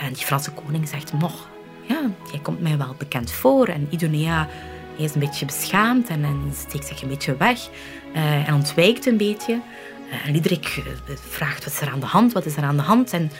En 0.01 0.13
die 0.13 0.25
Franse 0.25 0.51
koning 0.51 0.87
zegt, 0.87 1.13
nog, 1.13 1.49
ja, 1.87 2.09
jij 2.31 2.39
komt 2.41 2.61
mij 2.61 2.77
wel 2.77 2.95
bekend 2.97 3.31
voor. 3.31 3.67
En 3.67 3.87
Idonea 3.89 4.47
is 5.03 5.13
een 5.13 5.19
beetje 5.19 5.45
beschaamd 5.45 6.09
en, 6.09 6.23
en 6.23 6.53
steekt 6.67 6.87
zich 6.87 7.01
een 7.01 7.07
beetje 7.07 7.37
weg 7.37 7.69
uh, 8.15 8.47
en 8.47 8.53
ontwijkt 8.53 9.05
een 9.05 9.17
beetje. 9.17 9.53
Uh, 9.53 10.27
en 10.27 10.31
Liederik 10.31 10.81
eh, 11.07 11.15
vraagt 11.29 11.63
wat 11.63 11.73
is 11.73 11.81
er 11.81 11.89
aan 11.89 11.99
de 11.99 12.05
hand, 12.05 12.33
wat 12.33 12.45
is 12.45 12.57
er 12.57 12.63
aan 12.63 12.77
de 12.77 12.83
hand. 12.83 13.13
En 13.13 13.31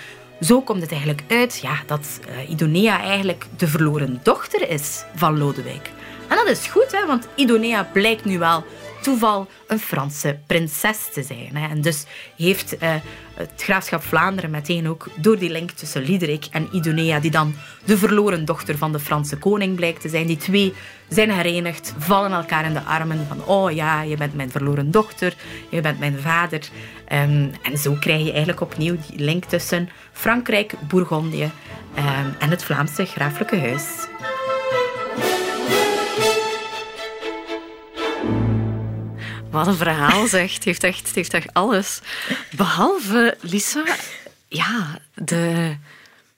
zo 0.41 0.61
komt 0.61 0.81
het 0.81 0.91
eigenlijk 0.91 1.23
uit 1.27 1.59
ja, 1.61 1.75
dat 1.85 2.19
Idonea 2.49 3.01
eigenlijk 3.01 3.45
de 3.57 3.67
verloren 3.67 4.19
dochter 4.23 4.69
is 4.69 5.03
van 5.15 5.37
Lodewijk. 5.37 5.91
En 6.27 6.37
dat 6.37 6.47
is 6.47 6.67
goed, 6.67 6.91
hè, 6.91 7.05
want 7.05 7.27
Idonea 7.35 7.83
blijkt 7.83 8.25
nu 8.25 8.39
wel 8.39 8.63
toeval 9.01 9.47
een 9.67 9.79
Franse 9.79 10.39
prinses 10.47 11.09
te 11.13 11.23
zijn. 11.23 11.55
En 11.55 11.81
dus 11.81 12.05
heeft 12.37 12.73
uh, 12.73 12.93
het 13.33 13.51
graafschap 13.57 14.03
Vlaanderen 14.03 14.49
meteen 14.49 14.87
ook 14.87 15.07
door 15.15 15.37
die 15.37 15.49
link 15.49 15.71
tussen 15.71 16.01
Liederik 16.01 16.45
en 16.51 16.67
Idonea, 16.71 17.19
die 17.19 17.31
dan 17.31 17.55
de 17.85 17.97
verloren 17.97 18.45
dochter 18.45 18.77
van 18.77 18.91
de 18.91 18.99
Franse 18.99 19.37
koning 19.37 19.75
blijkt 19.75 20.01
te 20.01 20.09
zijn, 20.09 20.27
die 20.27 20.37
twee 20.37 20.73
zijn 21.09 21.31
herenigd, 21.31 21.93
vallen 21.97 22.31
elkaar 22.31 22.65
in 22.65 22.73
de 22.73 22.81
armen 22.81 23.27
van 23.27 23.45
oh 23.45 23.71
ja, 23.71 24.01
je 24.01 24.17
bent 24.17 24.35
mijn 24.35 24.51
verloren 24.51 24.91
dochter, 24.91 25.33
je 25.69 25.81
bent 25.81 25.99
mijn 25.99 26.19
vader. 26.19 26.59
Um, 27.13 27.51
en 27.61 27.77
zo 27.77 27.93
krijg 27.99 28.23
je 28.23 28.29
eigenlijk 28.29 28.61
opnieuw 28.61 28.95
die 29.07 29.19
link 29.19 29.45
tussen 29.45 29.89
Frankrijk, 30.11 30.73
Bourgondië 30.87 31.51
um, 31.97 32.35
en 32.39 32.49
het 32.49 32.63
Vlaamse 32.63 33.05
graaflijke 33.05 33.59
huis. 33.59 34.07
Wat 39.51 39.67
een 39.67 39.75
verhaal 39.75 40.27
zegt. 40.27 40.63
Heeft 40.63 40.83
echt, 40.83 41.15
heeft 41.15 41.33
echt 41.33 41.53
alles. 41.53 42.01
Behalve, 42.55 43.37
Lisa, 43.41 43.83
ja, 44.47 44.99
de, 45.15 45.75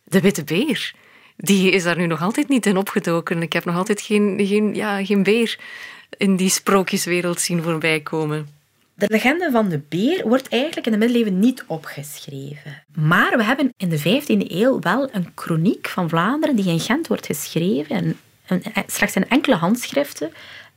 de 0.04 0.22
witte 0.22 0.44
beer. 0.44 0.94
Die 1.38 1.72
is 1.72 1.84
daar 1.84 1.98
nu 1.98 2.08
nog 2.08 2.22
altijd 2.22 2.50
niet 2.50 2.66
in 2.66 2.78
opgedoken. 2.78 3.42
Ik 3.42 3.54
heb 3.54 3.66
nog 3.66 3.76
altijd 3.76 4.02
geen, 4.02 4.40
geen, 4.46 4.76
ja, 4.76 5.06
geen 5.06 5.24
beer 5.24 5.60
in 6.18 6.36
die 6.36 6.50
sprookjeswereld 6.50 7.42
zien 7.42 7.64
voorbij 7.64 8.00
komen. 8.00 8.48
De 8.96 9.06
legende 9.10 9.50
van 9.52 9.70
de 9.70 9.82
beer 9.90 10.28
wordt 10.28 10.50
eigenlijk 10.50 10.86
in 10.86 10.92
de 10.92 10.98
middeleeuwen 10.98 11.40
niet 11.40 11.64
opgeschreven. 11.68 12.84
Maar 12.94 13.38
we 13.38 13.44
hebben 13.44 13.74
in 13.78 13.90
de 13.90 14.00
15e 14.00 14.52
eeuw 14.52 14.80
wel 14.80 15.10
een 15.12 15.32
chroniek 15.36 15.88
van 15.88 16.10
Vlaanderen 16.10 16.56
die 16.56 16.66
in 16.66 16.80
Gent 16.80 17.08
wordt 17.08 17.26
geschreven. 17.26 17.96
En, 17.96 18.18
en, 18.46 18.84
slechts 18.88 19.16
in 19.16 19.30
enkele 19.30 19.56
handschriften 19.56 20.32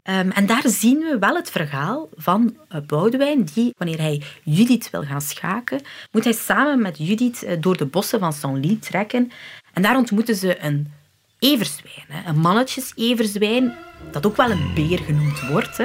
Um, 0.09 0.31
en 0.31 0.47
daar 0.47 0.63
zien 0.65 0.99
we 0.99 1.17
wel 1.21 1.35
het 1.35 1.51
verhaal 1.51 2.09
van 2.15 2.57
uh, 2.75 2.81
Boudewijn, 2.87 3.45
die, 3.55 3.75
wanneer 3.79 3.99
hij 3.99 4.23
Judith 4.45 4.91
wil 4.91 5.03
gaan 5.03 5.21
schaken, 5.21 5.81
moet 6.13 6.25
hij 6.25 6.33
samen 6.33 6.83
met 6.83 6.99
Judith 6.99 7.43
uh, 7.45 7.51
door 7.61 7.77
de 7.77 7.87
bossen 7.87 8.19
van 8.19 8.33
Saint-Ly 8.33 8.77
trekken. 8.81 9.33
En 9.73 9.83
daar 9.83 9.97
ontmoeten 9.97 10.37
ze 10.37 10.65
een 10.65 10.93
everzwijn, 11.39 12.25
een 12.27 12.39
mannetjes-everzwijn, 12.39 13.75
dat 14.11 14.27
ook 14.27 14.37
wel 14.37 14.51
een 14.51 14.75
beer 14.75 14.99
genoemd 14.99 15.49
wordt. 15.49 15.79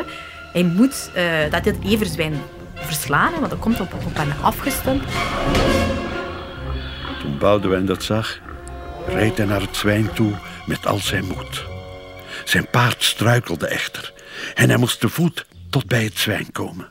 Hij 0.54 0.64
moet 0.64 1.12
uh, 1.16 1.52
dat 1.52 1.64
dit 1.64 1.78
everzwijn 1.86 2.34
verslaan, 2.76 3.32
want 3.32 3.50
dat 3.50 3.60
komt 3.60 3.80
op, 3.80 3.94
op 3.94 4.16
hen 4.16 4.42
afgestemd. 4.42 5.04
Toen 7.20 7.38
Boudewijn 7.38 7.86
dat 7.86 8.04
zag, 8.04 8.40
reed 9.08 9.38
hij 9.38 9.46
naar 9.46 9.62
het 9.62 9.76
zwijn 9.76 10.14
toe 10.14 10.34
met 10.66 10.86
al 10.86 10.98
zijn 10.98 11.26
moed. 11.26 11.71
Zijn 12.52 12.70
paard 12.70 13.04
struikelde 13.04 13.68
echter 13.68 14.14
en 14.56 14.70
hij 14.70 14.78
moest 14.78 15.00
te 15.00 15.10
voet 15.10 15.46
tot 15.70 15.88
bij 15.88 16.04
het 16.04 16.18
zwijn 16.18 16.52
komen. 16.52 16.90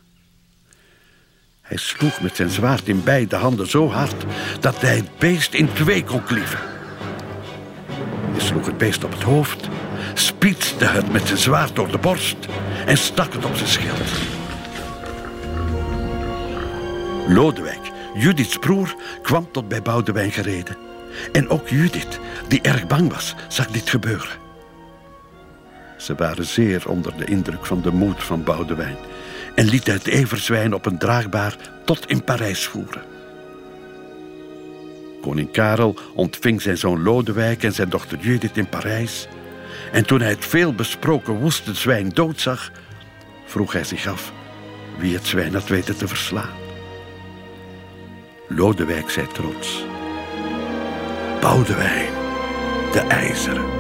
Hij 1.61 1.77
sloeg 1.77 2.21
met 2.21 2.37
zijn 2.37 2.49
zwaard 2.49 2.89
in 2.89 3.05
beide 3.05 3.37
handen 3.37 3.69
zo 3.69 3.91
hard 3.91 4.25
dat 4.61 4.81
hij 4.81 4.97
het 4.97 5.19
beest 5.19 5.55
in 5.55 5.73
twee 5.73 6.05
kon 6.05 6.25
klieven. 6.25 6.59
Hij 8.33 8.41
sloeg 8.41 8.67
het 8.67 8.79
beest 8.79 9.05
op 9.05 9.13
het 9.13 9.23
hoofd, 9.23 9.69
spietste 10.15 10.85
het 10.85 11.13
met 11.13 11.27
zijn 11.27 11.39
zwaard 11.39 11.77
door 11.77 11.91
de 11.91 11.99
borst 11.99 12.47
en 12.87 12.99
stak 12.99 13.33
het 13.33 13.45
op 13.45 13.57
zijn 13.57 13.69
schild. 13.69 14.11
Lodewijk, 17.29 17.91
Judiths 18.15 18.57
broer, 18.59 18.95
kwam 19.23 19.53
tot 19.53 19.69
bij 19.69 19.83
Boudewijn 19.83 20.33
gereden. 20.33 20.77
En 21.33 21.49
ook 21.49 21.69
Judith, 21.69 22.21
die 22.49 22.61
erg 22.61 22.87
bang 22.87 23.13
was, 23.13 23.35
zag 23.49 23.67
dit 23.67 23.91
gebeuren. 23.91 24.49
Ze 26.01 26.15
waren 26.15 26.45
zeer 26.45 26.89
onder 26.89 27.17
de 27.17 27.25
indruk 27.25 27.67
van 27.67 27.83
de 27.83 27.91
moed 27.91 28.23
van 28.23 28.45
Boudewijn 28.45 28.97
en 29.55 29.69
lieten 29.69 29.93
het 29.93 30.07
everzwijn 30.07 30.75
op 30.75 30.87
een 30.87 30.99
draagbaar 30.99 31.57
tot 31.85 32.07
in 32.07 32.25
Parijs 32.25 32.67
voeren. 32.67 33.03
Koning 35.21 35.53
Karel 35.53 35.99
ontving 36.15 36.63
zijn 36.63 36.79
zoon 36.79 37.03
Lodewijk 37.03 37.63
en 37.63 37.73
zijn 37.73 37.89
dochter 37.89 38.19
Judith 38.19 38.57
in 38.57 38.69
Parijs. 38.69 39.29
En 39.93 40.07
toen 40.07 40.21
hij 40.21 40.31
het 40.31 40.45
veel 40.45 40.75
besproken 40.75 41.35
woeste 41.35 41.75
zwijn 41.75 42.09
doodzag, 42.09 42.71
vroeg 43.47 43.73
hij 43.73 43.85
zich 43.85 44.07
af 44.07 44.33
wie 44.99 45.15
het 45.15 45.27
zwijn 45.27 45.53
had 45.53 45.69
weten 45.69 45.97
te 45.97 46.09
verslaan. 46.09 46.59
Lodewijk 48.49 49.11
zei 49.11 49.27
trots: 49.27 49.85
Boudewijn, 51.41 52.13
de 52.93 53.01
ijzeren. 53.01 53.80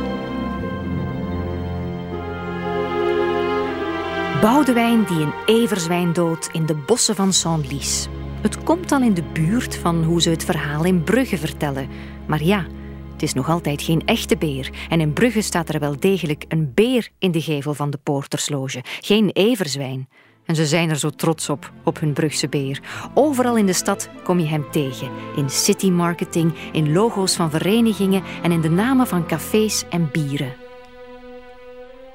Boudewijn 4.41 5.05
die 5.05 5.21
een 5.21 5.33
everzwijn 5.47 6.13
doodt 6.13 6.49
in 6.53 6.67
de 6.67 6.75
bossen 6.75 7.15
van 7.15 7.33
Saint-Lys. 7.33 8.09
Het 8.43 8.63
komt 8.63 8.89
dan 8.89 9.03
in 9.03 9.15
de 9.15 9.23
buurt 9.23 9.77
van 9.77 10.05
hoe 10.05 10.23
ze 10.23 10.31
het 10.31 10.45
verhaal 10.45 10.85
in 10.85 11.03
Brugge 11.03 11.39
vertellen. 11.39 11.89
Maar 12.27 12.43
ja, 12.43 12.67
het 13.13 13.23
is 13.23 13.33
nog 13.33 13.49
altijd 13.49 13.83
geen 13.83 14.03
echte 14.07 14.37
beer. 14.37 14.71
En 14.89 15.01
in 15.01 15.13
Brugge 15.13 15.41
staat 15.41 15.69
er 15.69 15.81
wel 15.81 16.01
degelijk 16.01 16.45
een 16.49 16.75
beer 16.75 17.09
in 17.19 17.31
de 17.31 17.41
gevel 17.41 17.75
van 17.75 17.91
de 17.91 17.99
poortersloge. 18.03 18.85
Geen 19.01 19.31
everzwijn. 19.31 20.09
En 20.45 20.55
ze 20.55 20.67
zijn 20.67 20.91
er 20.91 20.99
zo 20.99 21.11
trots 21.11 21.49
op, 21.49 21.73
op 21.85 22.01
hun 22.01 22.13
Brugse 22.13 22.49
beer. 22.49 22.81
Overal 23.15 23.57
in 23.57 23.67
de 23.67 23.73
stad 23.73 24.09
kom 24.25 24.39
je 24.39 24.47
hem 24.47 24.71
tegen. 24.71 25.11
In 25.37 25.51
citymarketing, 25.51 26.55
in 26.73 26.93
logo's 26.93 27.37
van 27.37 27.51
verenigingen 27.51 28.23
en 28.43 28.53
in 28.53 28.61
de 28.61 28.71
namen 28.71 29.07
van 29.07 29.27
cafés 29.27 29.85
en 29.91 30.09
bieren. 30.13 30.55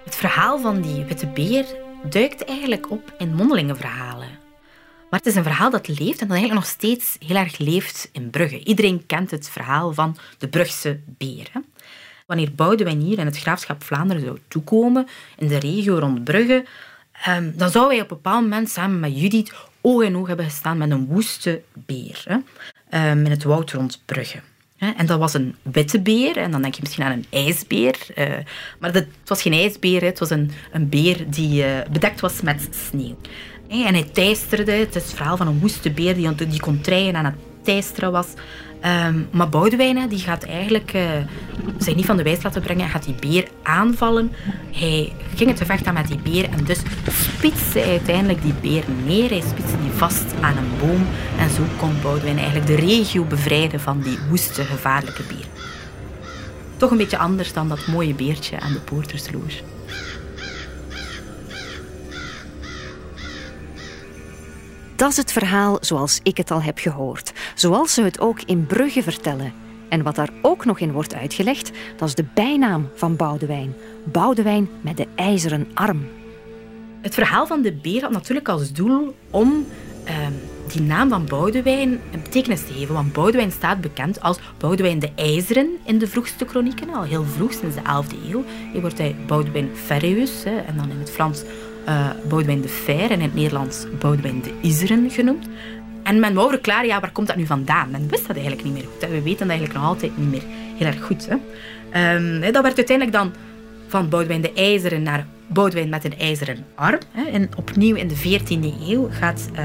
Het 0.04 0.16
verhaal 0.16 0.60
van 0.60 0.82
die 0.82 1.04
witte 1.04 1.28
beer 1.28 1.84
duikt 2.10 2.46
eigenlijk 2.46 2.92
op 2.92 3.14
in 3.18 3.36
mondelingenverhalen. 3.36 4.30
Maar 5.10 5.20
het 5.20 5.26
is 5.26 5.36
een 5.36 5.44
verhaal 5.44 5.70
dat 5.70 5.88
leeft 5.88 6.22
en 6.22 6.28
dat 6.28 6.38
eigenlijk 6.38 6.54
nog 6.54 6.66
steeds 6.66 7.16
heel 7.20 7.36
erg 7.36 7.58
leeft 7.58 8.10
in 8.12 8.30
Brugge. 8.30 8.64
Iedereen 8.64 9.06
kent 9.06 9.32
het 9.32 9.50
verhaal 9.50 9.94
van 9.94 10.18
de 10.38 10.48
Brugse 10.48 11.00
beer. 11.06 11.48
Hè? 11.52 11.60
Wanneer 12.26 12.52
Boudewijn 12.56 13.00
hier 13.00 13.20
in 13.20 13.26
het 13.26 13.38
graafschap 13.38 13.84
Vlaanderen 13.84 14.24
zou 14.24 14.38
toekomen, 14.48 15.08
in 15.38 15.48
de 15.48 15.58
regio 15.58 15.98
rond 15.98 16.24
Brugge, 16.24 16.66
ehm, 17.12 17.52
dan 17.56 17.70
zou 17.70 17.88
hij 17.88 18.02
op 18.02 18.12
een 18.12 18.16
bepaald 18.16 18.42
moment 18.42 18.70
samen 18.70 19.00
met 19.00 19.20
Judith 19.20 19.54
oog 19.82 20.04
in 20.04 20.18
oog 20.18 20.28
hebben 20.28 20.46
gestaan 20.46 20.78
met 20.78 20.92
een 20.92 21.06
woeste 21.06 21.62
beer? 21.74 22.42
Ehm, 22.90 23.26
in 23.26 23.32
het 23.32 23.44
woud 23.44 23.72
rond 23.72 24.02
Brugge. 24.06 24.40
En 24.98 25.06
dat 25.06 25.20
was 25.20 25.34
een 25.34 25.56
witte 25.62 26.00
beer. 26.00 26.38
En 26.38 26.52
dan 26.52 26.62
denk 26.62 26.74
je 26.74 26.82
misschien 26.82 27.04
aan 27.04 27.12
een 27.12 27.26
ijsbeer. 27.30 27.96
Uh, 28.16 28.26
maar 28.80 28.94
het 28.94 29.08
was 29.26 29.42
geen 29.42 29.54
ijsbeer. 29.54 30.04
Het 30.04 30.20
was 30.20 30.30
een, 30.30 30.52
een 30.72 30.90
beer 30.90 31.26
die 31.28 31.64
uh, 31.64 31.68
bedekt 31.92 32.20
was 32.20 32.42
met 32.42 32.68
sneeuw. 32.90 33.18
En 33.68 33.94
hij 33.94 34.10
teisterde. 34.12 34.72
Het 34.72 34.96
is 34.96 35.04
het 35.04 35.14
verhaal 35.14 35.38
van 35.38 35.48
een 35.48 35.60
woeste 35.60 35.92
beer 35.92 36.16
die, 36.16 36.48
die 36.48 36.60
kon 36.60 36.82
treien 36.82 37.16
aan 37.16 37.26
het 37.26 37.36
teisteren 37.64 38.12
was. 38.12 38.28
Um, 38.86 39.28
maar 39.32 39.50
Boudewijn 39.50 40.10
die 40.10 40.20
gaat 40.20 40.44
eigenlijk 40.44 40.94
uh, 40.94 41.02
zich 41.78 41.96
niet 41.96 42.06
van 42.06 42.18
de 42.18 42.24
wijs 42.24 42.44
laten 42.44 42.62
brengen. 42.62 42.90
Gaat 42.90 43.04
die 43.04 43.16
beer 43.20 43.48
aanvallen. 43.64 44.32
Hij 44.72 45.14
ging 45.36 45.50
het 45.50 45.60
gevecht 45.60 45.86
aan 45.86 45.94
met 45.94 46.08
die 46.08 46.20
beer 46.24 46.50
en 46.50 46.64
dus 46.64 46.82
spitste 47.08 47.80
hij 47.80 47.90
uiteindelijk 47.90 48.42
die 48.42 48.54
beer 48.62 48.84
neer. 49.06 49.30
Hij 49.30 49.42
spitste 49.42 49.78
die 49.82 49.92
vast 49.92 50.26
aan 50.42 50.58
een 50.58 50.72
boom. 50.80 51.08
En 51.38 51.50
zo 51.50 51.62
kon 51.78 52.02
Boudewijn 52.02 52.38
eigenlijk 52.38 52.68
de 52.68 52.76
regio 52.76 53.24
bevrijden 53.24 53.80
van 53.80 54.02
die 54.02 54.18
woeste, 54.30 54.64
gevaarlijke 54.64 55.24
beer. 55.28 55.46
Toch 56.78 56.92
een 56.92 56.98
beetje 56.98 57.18
anders 57.18 57.54
dan 57.54 57.70
dat 57.70 57.88
mooie 57.88 58.14
beertje 58.14 58.60
aan 58.60 58.74
de 58.74 58.80
poortersloer. 58.80 59.52
Dat 65.06 65.14
is 65.14 65.20
het 65.20 65.32
verhaal 65.32 65.78
zoals 65.82 66.20
ik 66.24 66.38
het 66.38 66.52
al 66.52 66.62
heb 66.62 66.78
gehoord. 66.78 67.34
Zoals 67.56 67.94
ze 67.94 68.02
het 68.02 68.20
ook 68.20 68.42
in 68.42 68.66
Brugge 68.66 69.04
vertellen. 69.04 69.54
En 69.90 70.04
wat 70.04 70.16
daar 70.16 70.30
ook 70.42 70.66
nog 70.66 70.80
in 70.80 70.92
wordt 70.92 71.16
uitgelegd, 71.16 71.72
dat 71.98 72.08
is 72.08 72.16
de 72.16 72.26
bijnaam 72.34 72.90
van 72.96 73.16
Boudewijn. 73.16 73.76
Boudewijn 74.04 74.70
met 74.82 74.98
de 74.98 75.08
ijzeren 75.16 75.68
arm. 75.74 76.08
Het 77.02 77.14
verhaal 77.14 77.48
van 77.48 77.62
de 77.62 77.74
beer 77.74 78.02
had 78.02 78.12
natuurlijk 78.12 78.50
als 78.50 78.72
doel 78.72 79.16
om 79.30 79.66
ehm, 80.04 80.32
die 80.68 80.82
naam 80.82 81.10
van 81.10 81.26
Boudewijn 81.26 81.90
een 81.90 82.22
betekenis 82.24 82.66
te 82.66 82.74
geven. 82.74 82.94
Want 82.94 83.14
Boudewijn 83.14 83.52
staat 83.52 83.82
bekend 83.82 84.22
als 84.22 84.40
Boudewijn 84.58 85.00
de 85.00 85.12
IJzeren 85.16 85.70
in 85.84 85.98
de 85.98 86.08
vroegste 86.08 86.46
kronieken, 86.46 86.94
al 86.94 87.04
heel 87.04 87.24
vroeg, 87.24 87.54
sinds 87.54 87.76
de 87.76 87.82
11e 87.82 88.32
eeuw. 88.32 88.44
Hier 88.72 88.82
wordt 88.82 88.98
hij 88.98 89.16
Boudewijn 89.28 89.70
Ferreus 89.86 90.44
en 90.44 90.78
dan 90.78 90.90
in 90.90 91.00
het 91.00 91.12
Frans 91.12 91.44
uh, 91.88 92.10
Boudewijn 92.30 92.62
de 92.62 92.68
Fer 92.68 93.12
en 93.12 93.12
in 93.12 93.22
het 93.22 93.36
Nederlands 93.36 93.86
Boudewijn 94.00 94.42
de 94.42 94.52
Iseren 94.62 95.10
genoemd. 95.10 95.48
En 96.04 96.20
men 96.20 96.34
wou 96.34 96.50
verklaren, 96.50 96.88
ja, 96.88 97.00
waar 97.00 97.12
komt 97.12 97.28
dat 97.28 97.36
nu 97.36 97.46
vandaan? 97.46 97.92
Men 97.92 98.10
wist 98.10 98.28
dat 98.28 98.36
eigenlijk 98.36 98.66
niet 98.66 98.74
meer 98.74 98.86
goed. 98.94 99.10
We 99.10 99.22
weten 99.22 99.48
dat 99.48 99.50
eigenlijk 99.50 99.74
nog 99.74 99.84
altijd 99.84 100.18
niet 100.18 100.30
meer 100.30 100.44
heel 100.78 100.88
erg 100.88 101.04
goed. 101.04 101.28
Hè. 101.30 101.36
Um, 102.16 102.42
dat 102.42 102.64
werd 102.64 102.78
uiteindelijk 102.78 103.18
dan 103.18 103.34
van 103.88 104.10
Boudewijn 104.10 104.42
de 104.42 104.54
IJzeren 104.54 105.04
naar 105.04 105.26
Boudewijn 105.48 105.90
met 105.90 106.06
een 106.06 106.18
ijzeren 106.18 106.66
arm. 106.76 107.00
Hè. 107.12 107.24
En 107.24 107.50
opnieuw 107.58 107.96
in 107.96 108.08
de 108.08 108.16
14e 108.16 108.90
eeuw 108.90 109.10
gaat 109.12 109.50
uh, 109.54 109.60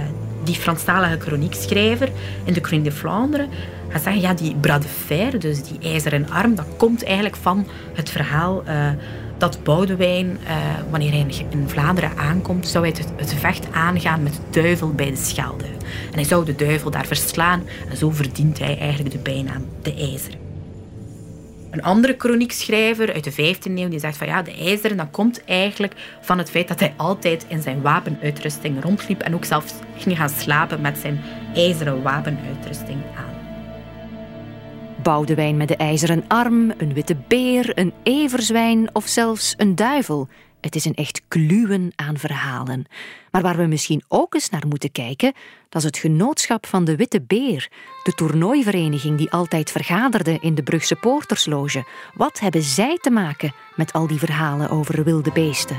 die 0.45 0.55
Franstalige 0.55 1.16
kroniekschrijver 1.16 2.09
in 2.45 2.53
de 2.53 2.61
Chronique 2.61 2.91
de 2.91 2.97
Vlaanderen 2.97 3.49
gaat 3.89 4.03
zeggen, 4.03 4.23
ja, 4.23 4.35
die 4.35 4.57
bras 4.61 4.81
de 4.81 4.89
fer, 4.89 5.41
dus 5.41 5.62
die 5.62 5.79
ijzeren 5.93 6.31
arm, 6.31 6.55
dat 6.55 6.66
komt 6.77 7.05
eigenlijk 7.05 7.37
van 7.37 7.66
het 7.95 8.11
verhaal 8.11 8.62
uh, 8.66 8.91
dat 9.41 9.62
Boudewijn, 9.62 10.26
uh, 10.26 10.57
wanneer 10.91 11.11
hij 11.11 11.26
in 11.51 11.68
Vlaanderen 11.68 12.16
aankomt, 12.16 12.68
zou 12.68 12.88
hij 12.88 12.95
het, 12.99 13.12
het 13.16 13.34
vecht 13.41 13.72
aangaan 13.72 14.22
met 14.22 14.32
de 14.32 14.61
duivel 14.61 14.95
bij 14.95 15.11
de 15.11 15.16
Schelde. 15.16 15.64
En 16.11 16.14
hij 16.14 16.24
zou 16.24 16.45
de 16.45 16.55
duivel 16.55 16.91
daar 16.91 17.07
verslaan 17.07 17.62
en 17.91 17.97
zo 17.97 18.11
verdient 18.11 18.59
hij 18.59 18.78
eigenlijk 18.78 19.11
de 19.11 19.18
bijnaam 19.18 19.66
de 19.82 19.95
IJzeren. 19.95 20.38
Een 21.70 21.82
andere 21.82 22.16
kroniekschrijver 22.16 23.12
uit 23.12 23.24
de 23.24 23.32
15e 23.32 23.72
eeuw 23.74 23.88
die 23.88 23.99
zegt 23.99 24.16
van 24.16 24.26
ja, 24.26 24.43
de 24.43 24.55
ijzeren 24.55 24.97
dat 24.97 25.11
komt 25.11 25.45
eigenlijk 25.45 25.95
van 26.20 26.38
het 26.38 26.51
feit 26.51 26.68
dat 26.68 26.80
hij 26.80 26.95
altijd 26.97 27.45
in 27.49 27.62
zijn 27.62 27.80
wapenuitrusting 27.80 28.82
rondliep 28.82 29.20
en 29.20 29.34
ook 29.34 29.45
zelfs 29.45 29.72
ging 29.97 30.16
gaan 30.16 30.28
slapen 30.28 30.80
met 30.80 30.99
zijn 30.99 31.20
ijzeren 31.55 32.03
wapenuitrusting 32.03 32.99
aan. 33.16 33.30
Boudewijn 35.03 35.57
met 35.57 35.69
de 35.69 35.77
ijzeren 35.77 36.25
arm, 36.29 36.73
een 36.79 36.93
witte 36.93 37.17
beer, 37.29 37.79
een 37.79 37.93
everzwijn 38.03 38.95
of 38.95 39.07
zelfs 39.07 39.55
een 39.57 39.75
duivel. 39.75 40.29
Het 40.61 40.75
is 40.75 40.85
een 40.85 40.95
echt 40.95 41.23
kluwen 41.29 41.93
aan 41.97 42.19
verhalen. 42.19 42.85
Maar 43.31 43.43
waar 43.43 43.57
we 43.57 43.67
misschien 43.67 44.03
ook 44.09 44.35
eens 44.35 44.51
naar 44.51 44.67
moeten 44.67 44.93
kijken, 44.93 45.33
dat 45.69 45.81
is 45.81 45.87
het 45.87 45.99
genootschap 45.99 46.67
van 46.67 46.85
de 46.85 46.97
Witte 46.97 47.21
Beer, 47.21 47.69
de 48.03 48.13
toernooivereniging 48.13 49.19
die 49.19 49.31
altijd 49.31 49.71
vergaderde 49.71 50.39
in 50.41 50.55
de 50.55 50.63
Brugse 50.63 50.97
Poortersloge. 50.97 51.85
Wat 52.15 52.41
hebben 52.41 52.63
zij 52.63 52.97
te 53.01 53.11
maken 53.11 53.55
met 53.77 53.93
al 53.93 54.07
die 54.07 54.19
verhalen 54.19 54.71
over 54.71 55.05
wilde 55.05 55.33
beesten? 55.33 55.77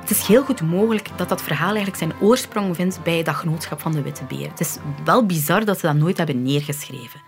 Het 0.00 0.10
is 0.10 0.26
heel 0.26 0.44
goed 0.44 0.62
mogelijk 0.62 1.08
dat 1.16 1.28
dat 1.28 1.42
verhaal 1.42 1.74
eigenlijk 1.74 1.96
zijn 1.96 2.12
oorsprong 2.20 2.76
vindt 2.76 3.02
bij 3.02 3.22
dat 3.22 3.34
genootschap 3.34 3.80
van 3.80 3.92
de 3.92 4.02
Witte 4.02 4.24
Beer. 4.24 4.48
Het 4.48 4.60
is 4.60 4.76
wel 5.04 5.26
bizar 5.26 5.64
dat 5.64 5.78
ze 5.78 5.86
dat 5.86 5.96
nooit 5.96 6.16
hebben 6.16 6.42
neergeschreven. 6.42 7.25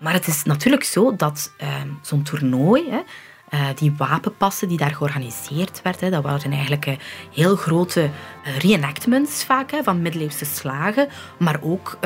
Maar 0.00 0.12
het 0.12 0.26
is 0.26 0.42
natuurlijk 0.42 0.84
zo 0.84 1.16
dat 1.16 1.52
uh, 1.62 1.68
zo'n 2.02 2.22
toernooi, 2.22 2.90
hè, 2.90 3.00
uh, 3.54 3.66
die 3.74 3.94
wapenpassen 3.96 4.68
die 4.68 4.78
daar 4.78 4.94
georganiseerd 4.94 5.82
werden, 5.82 6.10
dat 6.10 6.22
waren 6.22 6.52
eigenlijk 6.52 6.86
uh, 6.86 6.94
heel 7.32 7.56
grote 7.56 8.00
uh, 8.00 8.58
reenactments 8.58 9.44
vaak 9.44 9.70
hè, 9.70 9.82
van 9.82 10.02
middeleeuwse 10.02 10.44
slagen, 10.44 11.08
maar 11.38 11.58
ook 11.62 11.98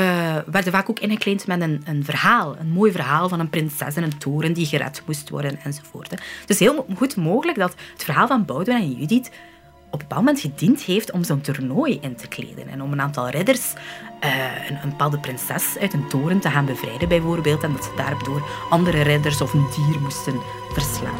werden 0.47 0.73
vaak 0.73 0.91
ook 0.91 1.01
ingekleed 1.01 1.47
met 1.47 1.61
een, 1.61 1.83
een, 1.85 2.05
verhaal, 2.05 2.57
een 2.59 2.71
mooi 2.71 2.93
verhaal 2.93 3.29
van 3.29 3.41
een 3.41 3.51
prinses 3.51 3.97
in 3.97 4.03
een 4.03 4.19
toren 4.19 4.53
die 4.53 4.67
gered 4.67 5.03
moest 5.07 5.29
worden 5.29 5.59
enzovoort. 5.63 6.11
Hè. 6.11 6.17
Dus 6.47 6.59
heel 6.59 6.87
goed 6.97 7.17
mogelijk 7.17 7.59
dat 7.59 7.75
het 7.93 8.05
verhaal 8.05 8.27
van 8.27 8.45
Boudewijn 8.45 8.83
en 8.83 8.93
Judith 8.93 9.31
op 9.95 10.01
een 10.01 10.09
bepaald 10.09 10.27
moment 10.27 10.41
gediend 10.41 10.83
heeft 10.83 11.11
om 11.11 11.25
zo'n 11.25 11.41
toernooi 11.41 11.99
in 12.01 12.17
te 12.17 12.29
kleden. 12.29 12.69
En 12.69 12.83
om 12.83 12.93
een 12.93 13.01
aantal 13.01 13.29
ridders 13.29 13.73
uh, 14.25 14.69
een, 14.69 14.77
een, 14.83 14.89
bepaalde 14.89 15.19
prinses 15.19 15.79
uit 15.81 15.93
een 15.93 16.09
toren 16.09 16.41
te 16.41 16.51
gaan 16.51 16.65
bevrijden, 16.65 17.09
bijvoorbeeld. 17.09 17.63
En 17.63 17.73
dat 17.73 17.85
ze 17.85 17.91
daardoor 17.97 18.43
andere 18.71 19.03
ridders 19.03 19.41
of 19.41 19.53
een 19.53 19.67
dier 19.77 20.01
moesten 20.01 20.35
verslaan. 20.73 21.15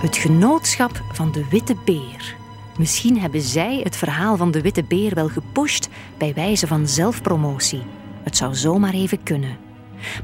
Het 0.00 0.16
genootschap 0.16 1.02
van 1.12 1.32
de 1.32 1.48
Witte 1.48 1.76
Beer. 1.84 2.36
Misschien 2.78 3.20
hebben 3.20 3.40
zij 3.40 3.80
het 3.82 3.96
verhaal 3.96 4.36
van 4.36 4.50
de 4.50 4.60
Witte 4.60 4.84
Beer 4.84 5.14
wel 5.14 5.28
gepusht 5.28 5.88
bij 6.18 6.34
wijze 6.34 6.66
van 6.66 6.88
zelfpromotie. 6.88 7.82
Het 8.22 8.36
zou 8.36 8.54
zomaar 8.54 8.92
even 8.92 9.22
kunnen. 9.22 9.56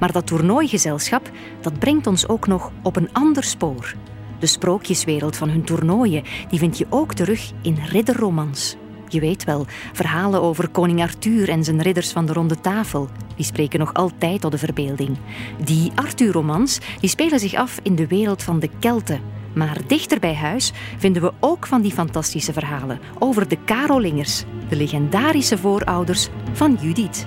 Maar 0.00 0.12
dat 0.12 0.26
toernooigezelschap 0.26 1.30
dat 1.60 1.78
brengt 1.78 2.06
ons 2.06 2.28
ook 2.28 2.46
nog 2.46 2.70
op 2.82 2.96
een 2.96 3.12
ander 3.12 3.44
spoor. 3.44 3.94
De 4.40 4.46
sprookjeswereld 4.46 5.36
van 5.36 5.48
hun 5.48 5.64
toernooien 5.64 6.22
die 6.48 6.58
vind 6.58 6.78
je 6.78 6.86
ook 6.88 7.14
terug 7.14 7.50
in 7.62 7.78
ridderromans. 7.88 8.76
Je 9.08 9.20
weet 9.20 9.44
wel, 9.44 9.66
verhalen 9.92 10.42
over 10.42 10.68
koning 10.68 11.00
Arthur 11.00 11.48
en 11.48 11.64
zijn 11.64 11.82
ridders 11.82 12.12
van 12.12 12.26
de 12.26 12.32
ronde 12.32 12.60
tafel. 12.60 13.08
Die 13.36 13.44
spreken 13.44 13.78
nog 13.78 13.94
altijd 13.94 14.40
tot 14.40 14.52
de 14.52 14.58
verbeelding. 14.58 15.16
Die 15.64 15.92
Arthur-romans 15.94 16.78
die 17.00 17.10
spelen 17.10 17.38
zich 17.40 17.54
af 17.54 17.78
in 17.82 17.94
de 17.94 18.06
wereld 18.06 18.42
van 18.42 18.60
de 18.60 18.70
Kelten. 18.78 19.20
Maar 19.54 19.78
dichter 19.86 20.20
bij 20.20 20.34
huis 20.34 20.72
vinden 20.98 21.22
we 21.22 21.32
ook 21.40 21.66
van 21.66 21.80
die 21.80 21.92
fantastische 21.92 22.52
verhalen 22.52 23.00
over 23.18 23.48
de 23.48 23.58
Karolingers, 23.64 24.44
de 24.68 24.76
legendarische 24.76 25.58
voorouders 25.58 26.28
van 26.52 26.78
Judith. 26.80 27.26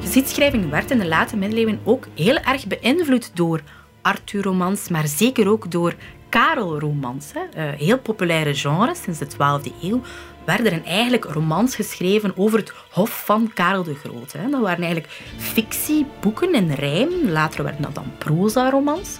Geschiedschrijving 0.00 0.70
werd 0.70 0.90
in 0.90 0.98
de 0.98 1.06
late 1.06 1.36
middeleeuwen 1.36 1.80
ook 1.84 2.06
heel 2.14 2.36
erg 2.36 2.66
beïnvloed 2.66 3.30
door 3.34 3.62
Arthur-romans, 4.02 4.88
maar 4.88 5.06
zeker 5.06 5.48
ook 5.48 5.70
door 5.70 5.94
Karel-romans. 6.28 7.32
Uh, 7.34 7.42
heel 7.76 7.98
populaire 7.98 8.54
genre 8.54 8.94
sinds 8.94 9.18
de 9.18 9.26
12e 9.26 9.82
eeuw 9.82 10.00
werden 10.44 10.72
er 10.72 10.84
eigenlijk 10.84 11.24
romans 11.24 11.74
geschreven 11.74 12.36
over 12.36 12.58
het 12.58 12.72
hof 12.90 13.24
van 13.24 13.50
Karel 13.54 13.82
de 13.82 13.94
Grote. 13.94 14.38
Dat 14.50 14.60
waren 14.60 14.84
eigenlijk 14.84 15.12
fictieboeken 15.36 16.54
in 16.54 16.70
rijm. 16.70 17.08
Later 17.28 17.62
werden 17.62 17.82
dat 17.82 17.94
dan 17.94 18.12
proza-romans. 18.18 19.18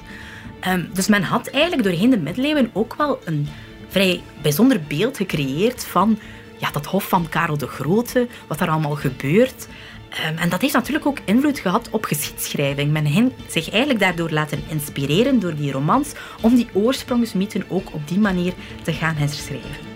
Ehm, 0.61 0.85
dus 0.93 1.09
men 1.09 1.23
had 1.23 1.47
eigenlijk 1.47 1.83
doorheen 1.83 2.11
de 2.11 2.19
middeleeuwen 2.19 2.71
ook 2.73 2.95
wel 2.95 3.19
een 3.25 3.49
vrij 3.89 4.23
bijzonder 4.43 4.81
beeld 4.89 5.17
gecreëerd 5.17 5.85
van 5.85 6.19
ja, 6.59 6.71
dat 6.71 6.87
hof 6.87 7.09
van 7.09 7.29
Karel 7.29 7.57
de 7.59 7.67
Grote, 7.67 8.27
wat 8.47 8.59
daar 8.59 8.71
allemaal 8.71 8.95
gebeurt. 8.95 9.69
Ehm, 10.11 10.37
en 10.37 10.49
dat 10.49 10.61
heeft 10.61 10.75
natuurlijk 10.75 11.07
ook 11.07 11.19
invloed 11.25 11.59
gehad 11.59 11.89
op 11.91 12.05
geschiedschrijving. 12.05 12.93
Men 12.93 13.05
heeft 13.05 13.31
zich 13.49 13.71
eigenlijk 13.71 14.01
daardoor 14.01 14.31
laten 14.31 14.63
inspireren 14.69 15.41
door 15.41 15.55
die 15.55 15.73
romans 15.73 16.13
om 16.41 16.55
die 16.55 16.69
oorsprongsmythen 16.73 17.65
ook 17.69 17.95
op 17.95 18.09
die 18.09 18.19
manier 18.19 18.53
te 18.83 18.93
gaan 18.93 19.15
herschrijven. 19.15 19.89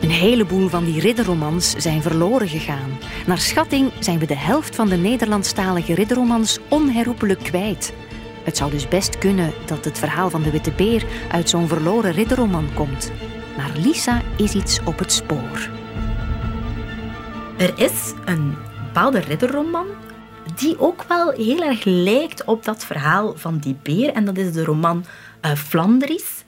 Een 0.00 0.10
heleboel 0.10 0.68
van 0.68 0.84
die 0.84 1.00
ridderromans 1.00 1.74
zijn 1.76 2.02
verloren 2.02 2.48
gegaan. 2.48 2.98
Naar 3.26 3.38
schatting 3.38 3.90
zijn 3.98 4.18
we 4.18 4.26
de 4.26 4.36
helft 4.36 4.74
van 4.74 4.88
de 4.88 4.96
Nederlandstalige 4.96 5.94
ridderromans 5.94 6.58
onherroepelijk 6.68 7.42
kwijt. 7.42 7.92
Het 8.44 8.56
zou 8.56 8.70
dus 8.70 8.88
best 8.88 9.18
kunnen 9.18 9.52
dat 9.66 9.84
het 9.84 9.98
verhaal 9.98 10.30
van 10.30 10.42
de 10.42 10.50
Witte 10.50 10.72
Beer 10.72 11.04
uit 11.30 11.48
zo'n 11.48 11.68
verloren 11.68 12.12
ridderroman 12.12 12.68
komt. 12.74 13.12
Maar 13.56 13.70
Lisa 13.76 14.22
is 14.36 14.54
iets 14.54 14.80
op 14.84 14.98
het 14.98 15.12
spoor. 15.12 15.70
Er 17.58 17.72
is 17.78 18.12
een 18.24 18.54
bepaalde 18.94 19.20
ridderroman 19.20 19.86
die 20.54 20.80
ook 20.80 21.04
wel 21.08 21.30
heel 21.30 21.62
erg 21.62 21.84
lijkt 21.84 22.44
op 22.44 22.64
dat 22.64 22.84
verhaal 22.84 23.36
van 23.36 23.58
die 23.58 23.76
beer. 23.82 24.12
En 24.12 24.24
dat 24.24 24.36
is 24.36 24.52
de 24.52 24.64
roman 24.64 25.04
uh, 25.42 25.52
Flandries. 25.52 26.44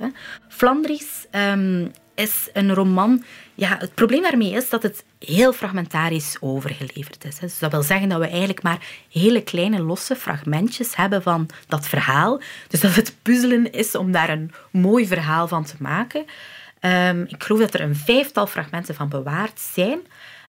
Flandries 0.49 1.27
um, 1.31 1.93
is 2.15 2.49
een 2.53 2.75
roman... 2.75 3.25
Ja, 3.55 3.77
het 3.79 3.95
probleem 3.95 4.23
daarmee 4.23 4.53
is 4.53 4.69
dat 4.69 4.83
het 4.83 5.05
heel 5.19 5.53
fragmentarisch 5.53 6.37
overgeleverd 6.41 7.25
is. 7.25 7.39
Dus 7.39 7.59
dat 7.59 7.71
wil 7.71 7.83
zeggen 7.83 8.09
dat 8.09 8.19
we 8.19 8.27
eigenlijk 8.27 8.63
maar 8.63 8.87
hele 9.11 9.43
kleine 9.43 9.83
losse 9.83 10.17
fragmentjes 10.17 10.97
hebben 10.97 11.23
van 11.23 11.49
dat 11.69 11.89
verhaal. 11.89 12.41
Dus 12.69 12.81
dat 12.81 12.95
het 12.95 13.17
puzzelen 13.23 13.73
is 13.73 13.95
om 13.95 14.13
daar 14.13 14.29
een 14.29 14.53
mooi 14.71 15.07
verhaal 15.07 15.49
van 15.49 15.65
te 15.65 15.77
maken. 15.79 16.25
Um, 16.81 17.23
ik 17.23 17.43
geloof 17.43 17.61
dat 17.61 17.75
er 17.75 17.81
een 17.81 17.97
vijftal 17.97 18.47
fragmenten 18.47 18.95
van 18.95 19.09
bewaard 19.09 19.61
zijn. 19.61 20.01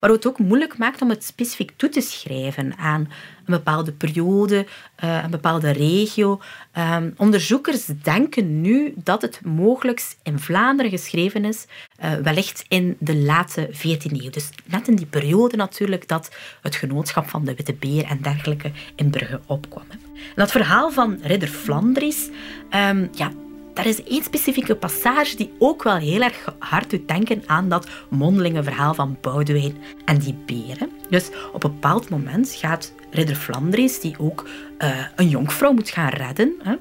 Maar 0.07 0.15
het 0.15 0.27
ook 0.27 0.39
moeilijk 0.39 0.79
maakt 0.79 1.03
om 1.03 1.11
het 1.11 1.25
specifiek 1.25 1.73
toe 1.77 1.89
te 1.89 2.01
schrijven 2.01 2.77
aan 2.77 3.01
een 3.01 3.55
bepaalde 3.55 3.93
periode, 3.93 4.67
uh, 5.05 5.23
een 5.23 5.31
bepaalde 5.31 5.71
regio. 5.71 6.41
Um, 6.79 7.15
onderzoekers 7.17 7.87
denken 7.87 8.61
nu 8.61 8.95
dat 8.97 9.23
het 9.23 9.41
mogelijk 9.45 10.15
in 10.23 10.39
Vlaanderen 10.39 10.91
geschreven 10.91 11.45
is, 11.45 11.67
uh, 12.05 12.15
wellicht 12.15 12.65
in 12.69 12.97
de 12.99 13.17
late 13.17 13.69
14e 13.73 14.13
eeuw. 14.13 14.31
Dus 14.31 14.51
net 14.65 14.89
in 14.89 14.97
die 14.97 15.07
periode 15.07 15.57
natuurlijk 15.57 16.09
dat 16.09 16.35
het 16.63 16.77
genootschap 16.77 17.29
van 17.29 17.45
de 17.45 17.55
Witte 17.55 17.75
Beer 17.75 18.05
en 18.05 18.23
dergelijke 18.23 18.73
in 18.97 19.11
Brugge 19.11 19.41
opkwam. 19.47 19.87
En 19.91 20.01
dat 20.35 20.51
verhaal 20.51 20.91
van 20.91 21.19
ridder 21.23 21.49
Flandries, 21.49 22.31
um, 22.71 23.09
ja, 23.13 23.31
daar 23.77 23.87
is 23.87 24.03
één 24.03 24.23
specifieke 24.23 24.75
passage 24.75 25.37
die 25.37 25.53
ook 25.59 25.83
wel 25.83 25.97
heel 25.97 26.21
erg 26.21 26.55
hard 26.59 26.91
doet 26.91 27.09
denken 27.09 27.43
aan 27.47 27.69
dat 27.69 27.89
mondelinge 28.09 28.63
verhaal 28.63 28.95
van 28.95 29.17
Boudewijn 29.21 29.77
en 30.05 30.19
die 30.19 30.39
beren. 30.47 30.91
Dus 31.11 31.31
op 31.53 31.65
een 31.65 31.71
bepaald 31.71 32.09
moment 32.09 32.55
gaat 32.55 32.93
ridder 33.11 33.37
Flandries, 33.37 34.01
die 34.01 34.15
ook 34.19 34.49
uh, 34.79 34.99
een 35.17 35.29
jonkvrouw 35.29 35.73
moet 35.73 35.91
gaan 35.91 36.09
redden, 36.09 36.55
hè, 36.63 36.73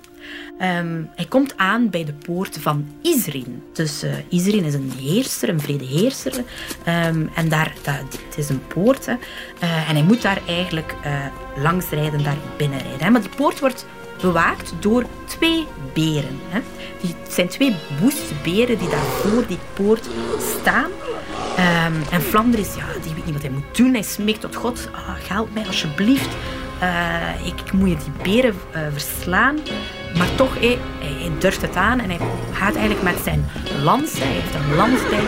um, 0.80 1.10
hij 1.16 1.26
komt 1.26 1.58
aan 1.58 1.90
bij 1.90 2.04
de 2.04 2.14
poort 2.14 2.58
van 2.58 2.88
Isrin. 3.02 3.64
Dus 3.74 4.04
uh, 4.04 4.12
Isrin 4.30 4.64
is 4.64 4.74
een 4.74 4.92
heerser, 4.98 5.50
een 5.50 5.60
vredeheerser. 5.60 6.34
Um, 6.38 7.30
en 7.36 7.50
daar, 7.50 7.74
het 7.84 8.38
is 8.38 8.50
een 8.50 8.68
poort. 8.68 9.06
Hè, 9.06 9.14
uh, 9.64 9.90
en 9.90 9.96
hij 9.96 10.04
moet 10.04 10.22
daar 10.22 10.42
eigenlijk 10.48 10.96
langs 11.58 11.90
rijden, 11.90 12.24
daar 12.24 12.38
binnenrijden. 12.58 13.04
Hè. 13.04 13.10
Maar 13.10 13.22
die 13.22 13.36
poort 13.36 13.60
wordt 13.60 13.86
bewaakt 14.26 14.74
door 14.80 15.06
twee 15.26 15.68
beren. 15.94 16.40
Hè. 16.50 16.62
Die, 17.02 17.16
het 17.24 17.34
zijn 17.34 17.48
twee 17.48 17.76
woeste 18.02 18.34
beren 18.44 18.78
die 18.78 18.90
daar 18.90 19.00
voor 19.22 19.48
die 19.48 19.60
poort 19.74 20.10
staan. 20.60 20.90
Um, 21.60 22.02
en 22.12 22.22
Flanders, 22.22 22.76
ja, 22.76 22.86
die 23.04 23.14
weet 23.14 23.26
niet 23.26 23.34
wat 23.34 23.42
hij 23.42 23.52
moet 23.52 23.78
doen. 23.78 23.94
Hij 23.94 24.02
smeekt 24.02 24.42
tot 24.42 24.56
God, 24.56 24.90
oh, 24.92 25.16
help 25.28 25.54
mij 25.54 25.68
alsjeblieft. 25.68 26.30
Uh, 26.82 27.46
ik, 27.48 27.72
moet 27.74 27.90
je 27.90 27.98
die 27.98 28.24
beren 28.24 28.54
uh, 28.76 28.82
verslaan. 28.92 29.58
Maar 30.18 30.36
toch, 30.36 30.60
hij, 30.60 30.80
durft 31.40 31.62
het 31.62 31.76
aan 31.76 32.00
en 32.00 32.10
hij 32.10 32.20
gaat 32.54 32.76
eigenlijk 32.76 33.04
met 33.04 33.24
zijn 33.24 33.46
lans, 33.84 34.18
hij 34.18 34.28
heeft 34.28 34.56
een 34.56 34.76
lans 34.76 35.10
bij, 35.10 35.24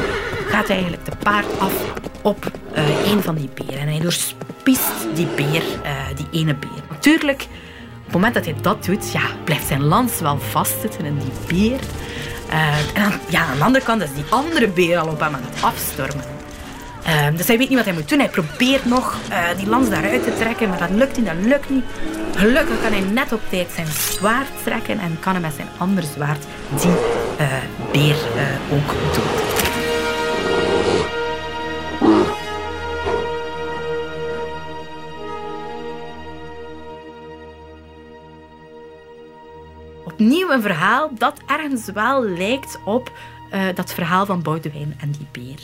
gaat 0.50 0.70
eigenlijk 0.70 1.06
de 1.06 1.12
paard 1.24 1.60
af 1.60 1.74
op 2.22 2.52
uh, 2.76 3.12
een 3.12 3.22
van 3.22 3.36
die 3.36 3.50
beren. 3.54 3.80
En 3.80 3.88
hij 3.88 4.00
doorspiest 4.00 5.16
die 5.16 5.28
beer, 5.36 5.64
die 6.16 6.28
ene 6.32 6.56
beer. 6.56 6.84
Natuurlijk 6.89 7.48
het 8.08 8.16
moment 8.16 8.34
dat 8.34 8.45
hij 8.45 8.55
dat 8.62 8.86
doet, 8.86 9.12
ja, 9.12 9.22
blijft 9.43 9.68
zijn 9.68 9.84
lans 9.84 10.20
wel 10.20 10.39
vastzitten 10.39 11.05
in 11.05 11.18
die 11.18 11.32
beer. 11.47 11.80
Uh, 12.49 12.78
en 12.93 13.03
aan, 13.03 13.20
ja, 13.30 13.55
de 13.58 13.64
andere 13.64 13.86
kant 13.86 14.01
is 14.01 14.14
die 14.14 14.24
andere 14.30 14.68
beer 14.68 14.97
al 14.97 15.08
op 15.08 15.20
hem 15.20 15.36
aan 15.36 15.41
het 15.51 15.64
afstormen. 15.64 16.26
Uh, 17.08 17.38
dus 17.38 17.47
hij 17.47 17.58
weet 17.58 17.68
niet 17.70 17.78
wat 17.78 17.86
hij 17.88 17.93
moet 17.93 18.10
doen. 18.10 18.20
Hij 18.20 18.30
probeert 18.30 18.86
nog 18.86 19.16
uh, 19.30 19.38
die 19.58 19.68
lans 19.68 19.89
daaruit 19.89 20.24
te 20.24 20.36
trekken, 20.38 20.70
maar 20.70 20.80
dat 20.80 20.89
lukt 20.89 21.18
niet, 21.18 21.26
dat 21.26 21.36
lukt 21.41 21.70
niet. 21.70 21.84
Gelukkig 22.36 22.82
kan 22.82 22.91
hij 22.91 23.01
net 23.01 23.34
op 23.34 23.41
tijd 23.49 23.68
zijn 23.76 23.88
zwaard 23.88 24.47
trekken 24.64 24.99
en 24.99 25.18
kan 25.20 25.32
hij 25.32 25.41
met 25.41 25.53
zijn 25.55 25.68
ander 25.78 26.03
zwaard 26.03 26.43
die 26.82 26.91
beer 27.91 28.16
ook 28.72 28.93
doden. 29.14 29.57
Opnieuw 40.20 40.51
een 40.51 40.61
verhaal 40.61 41.09
dat 41.18 41.41
ergens 41.45 41.86
wel 41.93 42.24
lijkt 42.24 42.80
op 42.86 43.11
uh, 43.53 43.61
dat 43.76 43.93
verhaal 43.93 44.26
van 44.26 44.41
Boudewijn 44.41 44.95
en 44.99 45.11
die 45.11 45.28
beer. 45.32 45.59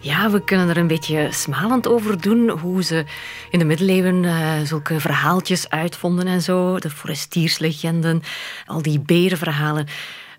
Ja, 0.00 0.30
we 0.30 0.44
kunnen 0.44 0.68
er 0.68 0.76
een 0.76 0.86
beetje 0.86 1.28
smalend 1.30 1.88
over 1.88 2.20
doen 2.20 2.48
hoe 2.48 2.82
ze 2.82 3.04
in 3.50 3.58
de 3.58 3.64
middeleeuwen 3.64 4.22
uh, 4.22 4.60
zulke 4.64 5.00
verhaaltjes 5.00 5.70
uitvonden 5.70 6.26
en 6.26 6.42
zo. 6.42 6.78
De 6.78 6.90
forestierslegenden, 6.90 8.22
al 8.66 8.82
die 8.82 9.00
berenverhalen. 9.00 9.86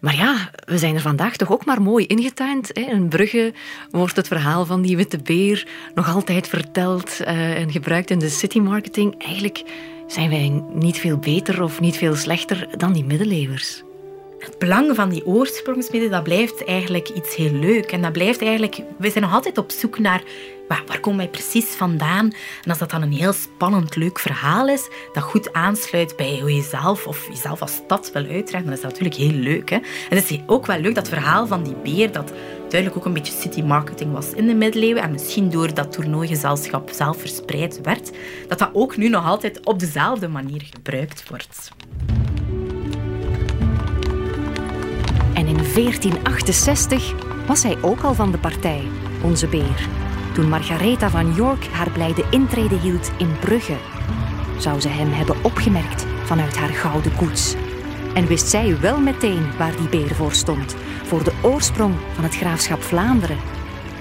Maar 0.01 0.15
ja, 0.15 0.49
we 0.65 0.77
zijn 0.77 0.95
er 0.95 1.01
vandaag 1.01 1.35
toch 1.35 1.51
ook 1.51 1.65
maar 1.65 1.81
mooi 1.81 2.05
ingetuind. 2.05 2.69
Hè? 2.73 2.81
In 2.81 3.07
Brugge 3.07 3.53
wordt 3.89 4.15
het 4.15 4.27
verhaal 4.27 4.65
van 4.65 4.81
die 4.81 4.95
witte 4.95 5.17
beer 5.17 5.67
nog 5.93 6.13
altijd 6.13 6.47
verteld 6.47 7.17
uh, 7.21 7.59
en 7.59 7.71
gebruikt 7.71 8.09
in 8.09 8.19
de 8.19 8.29
city 8.29 8.59
marketing. 8.59 9.23
Eigenlijk 9.23 9.63
zijn 10.11 10.29
wij 10.29 10.63
niet 10.73 10.97
veel 10.97 11.17
beter 11.17 11.63
of 11.63 11.79
niet 11.79 11.97
veel 11.97 12.15
slechter 12.15 12.77
dan 12.77 12.93
die 12.93 13.05
middeleeuwers. 13.05 13.83
Het 14.41 14.57
belang 14.57 14.95
van 14.95 15.09
die 15.09 15.25
oorsprongsmythe, 15.25 16.09
dat 16.09 16.23
blijft 16.23 16.65
eigenlijk 16.65 17.09
iets 17.09 17.35
heel 17.35 17.51
leuk. 17.51 17.91
En 17.91 18.01
dat 18.01 18.11
blijft 18.11 18.41
eigenlijk... 18.41 18.81
We 18.97 19.09
zijn 19.09 19.23
nog 19.23 19.33
altijd 19.33 19.57
op 19.57 19.71
zoek 19.71 19.99
naar... 19.99 20.23
Waar, 20.67 20.83
waar 20.87 20.99
komen 20.99 21.19
wij 21.19 21.29
precies 21.29 21.65
vandaan? 21.65 22.31
En 22.63 22.69
als 22.69 22.77
dat 22.77 22.89
dan 22.89 23.01
een 23.01 23.11
heel 23.11 23.33
spannend, 23.33 23.95
leuk 23.95 24.19
verhaal 24.19 24.67
is, 24.67 24.89
dat 25.13 25.23
goed 25.23 25.53
aansluit 25.53 26.15
bij 26.15 26.39
hoe 26.39 26.55
je 26.55 26.61
zelf 26.61 27.07
of 27.07 27.27
jezelf 27.27 27.61
als 27.61 27.73
stad 27.73 28.11
wil 28.13 28.25
uitdragen, 28.25 28.65
dan 28.65 28.75
is 28.75 28.81
dat 28.81 28.91
natuurlijk 28.91 29.21
heel 29.21 29.39
leuk. 29.39 29.69
Hè? 29.69 29.75
En 29.75 30.17
het 30.17 30.31
is 30.31 30.39
ook 30.47 30.65
wel 30.65 30.79
leuk, 30.79 30.95
dat 30.95 31.09
verhaal 31.09 31.47
van 31.47 31.63
die 31.63 31.75
beer, 31.75 32.11
dat 32.11 32.31
duidelijk 32.69 32.97
ook 32.97 33.05
een 33.05 33.13
beetje 33.13 33.39
city 33.39 33.61
marketing 33.61 34.13
was 34.13 34.33
in 34.33 34.47
de 34.47 34.53
middeleeuwen 34.53 35.03
en 35.03 35.11
misschien 35.11 35.49
door 35.49 35.73
dat 35.73 35.91
toernooigezelschap 35.91 36.89
zelf 36.93 37.19
verspreid 37.19 37.81
werd, 37.81 38.11
dat 38.47 38.59
dat 38.59 38.69
ook 38.73 38.97
nu 38.97 39.09
nog 39.09 39.25
altijd 39.25 39.65
op 39.65 39.79
dezelfde 39.79 40.27
manier 40.27 40.61
gebruikt 40.73 41.29
wordt. 41.29 41.71
En 45.41 45.47
in 45.47 45.73
1468 45.73 47.13
was 47.47 47.63
hij 47.63 47.77
ook 47.81 48.01
al 48.01 48.13
van 48.13 48.31
de 48.31 48.37
partij, 48.37 48.87
onze 49.23 49.47
beer. 49.47 49.87
Toen 50.33 50.49
Margaretha 50.49 51.09
van 51.09 51.33
York 51.33 51.65
haar 51.65 51.89
blijde 51.89 52.23
intrede 52.29 52.75
hield 52.75 53.11
in 53.17 53.39
Brugge, 53.39 53.77
zou 54.57 54.79
ze 54.79 54.87
hem 54.87 55.11
hebben 55.11 55.43
opgemerkt 55.43 56.05
vanuit 56.23 56.57
haar 56.57 56.69
gouden 56.69 57.15
koets. 57.15 57.55
En 58.13 58.27
wist 58.27 58.47
zij 58.47 58.79
wel 58.79 58.99
meteen 58.99 59.57
waar 59.57 59.75
die 59.75 59.89
beer 59.89 60.15
voor 60.15 60.31
stond, 60.31 60.75
voor 61.03 61.23
de 61.23 61.33
oorsprong 61.41 61.95
van 62.13 62.23
het 62.23 62.35
graafschap 62.35 62.81
Vlaanderen. 62.81 63.37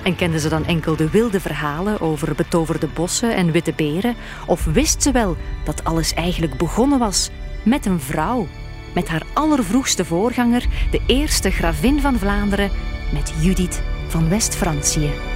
En 0.03 0.17
kende 0.17 0.39
ze 0.39 0.49
dan 0.49 0.65
enkel 0.65 0.97
de 0.97 1.11
wilde 1.11 1.41
verhalen 1.41 2.01
over 2.01 2.35
betoverde 2.35 2.89
bossen 2.95 3.37
en 3.37 3.53
witte 3.53 3.73
beren? 3.77 4.17
Of 4.47 4.65
wist 4.65 5.03
ze 5.03 5.11
wel 5.11 5.37
dat 5.65 5.85
alles 5.85 6.15
eigenlijk 6.15 6.57
begonnen 6.57 6.99
was 6.99 7.31
met 7.63 7.87
een 7.87 8.01
vrouw 8.01 8.47
met 8.95 9.09
haar 9.09 9.23
allervroegste 9.33 10.05
voorganger, 10.05 10.67
de 10.91 11.01
eerste 11.07 11.51
gravin 11.51 12.01
van 12.01 12.19
Vlaanderen, 12.19 12.71
met 13.13 13.33
Judith 13.41 13.83
van 14.09 14.29
West-Francië. 14.29 15.30